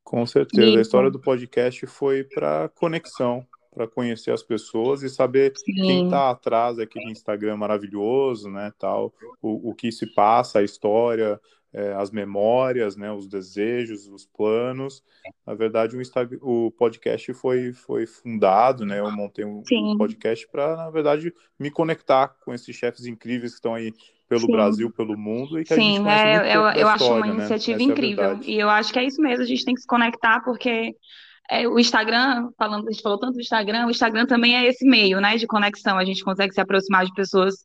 Com 0.03 0.25
certeza. 0.25 0.77
A 0.77 0.81
história 0.81 1.11
do 1.11 1.19
podcast 1.19 1.85
foi 1.85 2.23
para 2.23 2.69
conexão 2.69 3.45
para 3.73 3.87
conhecer 3.87 4.31
as 4.31 4.43
pessoas 4.43 5.03
e 5.03 5.09
saber 5.09 5.53
Sim. 5.55 5.73
quem 5.73 6.03
está 6.05 6.29
atrás 6.29 6.77
daquele 6.77 7.11
Instagram 7.11 7.55
maravilhoso, 7.57 8.49
né, 8.49 8.73
tal, 8.77 9.13
o, 9.41 9.69
o 9.69 9.75
que 9.75 9.91
se 9.91 10.13
passa, 10.13 10.59
a 10.59 10.63
história, 10.63 11.39
é, 11.71 11.93
as 11.93 12.09
memórias, 12.09 12.95
né, 12.95 13.11
os 13.11 13.27
desejos, 13.27 14.07
os 14.07 14.25
planos. 14.25 15.03
Na 15.45 15.53
verdade, 15.53 15.95
o, 15.95 16.01
Instagram, 16.01 16.39
o 16.41 16.71
podcast 16.71 17.31
foi, 17.33 17.71
foi 17.71 18.05
fundado, 18.05 18.85
né, 18.85 18.99
eu 18.99 19.11
montei 19.11 19.45
um, 19.45 19.61
um 19.71 19.97
podcast 19.97 20.47
para, 20.49 20.75
na 20.75 20.89
verdade, 20.89 21.33
me 21.57 21.69
conectar 21.69 22.29
com 22.43 22.53
esses 22.53 22.75
chefes 22.75 23.05
incríveis 23.05 23.51
que 23.51 23.57
estão 23.57 23.75
aí 23.75 23.93
pelo 24.29 24.41
Sim. 24.41 24.51
Brasil, 24.51 24.91
pelo 24.91 25.17
mundo 25.17 25.59
e 25.59 25.63
que 25.63 25.73
Sim, 25.73 26.07
a 26.07 26.37
gente 26.37 26.47
é, 26.47 26.55
eu, 26.55 26.61
eu 26.61 26.87
acho 26.87 27.11
uma 27.11 27.25
né? 27.25 27.33
iniciativa 27.33 27.81
incrível 27.81 28.23
é 28.23 28.39
e 28.43 28.59
eu 28.59 28.69
acho 28.69 28.93
que 28.93 28.99
é 28.99 29.03
isso 29.03 29.19
mesmo, 29.19 29.43
a 29.43 29.47
gente 29.47 29.65
tem 29.65 29.73
que 29.73 29.81
se 29.81 29.87
conectar 29.87 30.41
porque 30.41 30.95
é, 31.49 31.67
o 31.67 31.79
Instagram, 31.79 32.49
falando, 32.55 32.87
a 32.87 32.91
gente 32.91 33.01
falou 33.01 33.17
tanto 33.17 33.33
do 33.33 33.41
Instagram, 33.41 33.87
o 33.87 33.89
Instagram 33.89 34.27
também 34.27 34.55
é 34.55 34.67
esse 34.67 34.87
meio, 34.87 35.19
né, 35.19 35.35
de 35.35 35.47
conexão. 35.47 35.97
A 35.97 36.05
gente 36.05 36.23
consegue 36.23 36.53
se 36.53 36.61
aproximar 36.61 37.05
de 37.05 37.13
pessoas 37.15 37.55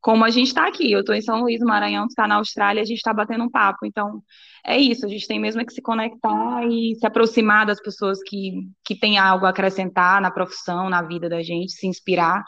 como 0.00 0.24
a 0.24 0.30
gente 0.30 0.48
está 0.48 0.66
aqui. 0.66 0.90
Eu 0.90 1.00
estou 1.00 1.14
em 1.14 1.22
São 1.22 1.42
Luís, 1.42 1.60
Maranhão, 1.60 2.06
está 2.06 2.26
na 2.26 2.34
Austrália, 2.34 2.82
a 2.82 2.84
gente 2.84 2.96
está 2.96 3.12
batendo 3.12 3.44
um 3.44 3.50
papo. 3.50 3.86
Então, 3.86 4.22
é 4.66 4.76
isso, 4.76 5.06
a 5.06 5.08
gente 5.08 5.28
tem 5.28 5.38
mesmo 5.38 5.60
é 5.60 5.64
que 5.64 5.72
se 5.72 5.80
conectar 5.80 6.66
e 6.66 6.96
se 6.96 7.06
aproximar 7.06 7.64
das 7.64 7.80
pessoas 7.80 8.18
que, 8.26 8.54
que 8.84 8.98
têm 8.98 9.18
algo 9.18 9.46
a 9.46 9.50
acrescentar 9.50 10.20
na 10.20 10.32
profissão, 10.32 10.90
na 10.90 11.02
vida 11.02 11.28
da 11.28 11.40
gente, 11.40 11.70
se 11.70 11.86
inspirar 11.86 12.42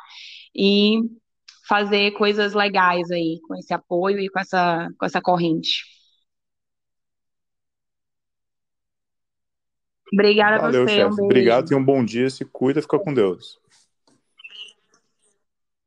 e 0.53 0.99
fazer 1.71 2.11
coisas 2.15 2.53
legais 2.53 3.13
aí, 3.13 3.39
com 3.47 3.55
esse 3.55 3.73
apoio 3.73 4.19
e 4.19 4.29
com 4.29 4.41
essa, 4.41 4.89
com 4.99 5.07
essa 5.07 5.21
corrente. 5.23 5.85
Obrigada 10.13 10.59
Valeu, 10.59 10.83
a 10.83 10.89
você. 10.89 10.95
chefe. 10.97 11.21
Um 11.21 11.25
Obrigado 11.27 11.71
e 11.71 11.75
um 11.77 11.85
bom 11.85 12.05
dia. 12.05 12.29
Se 12.29 12.45
cuida, 12.45 12.83
fica 12.83 12.99
com 12.99 13.15
Deus. 13.15 13.61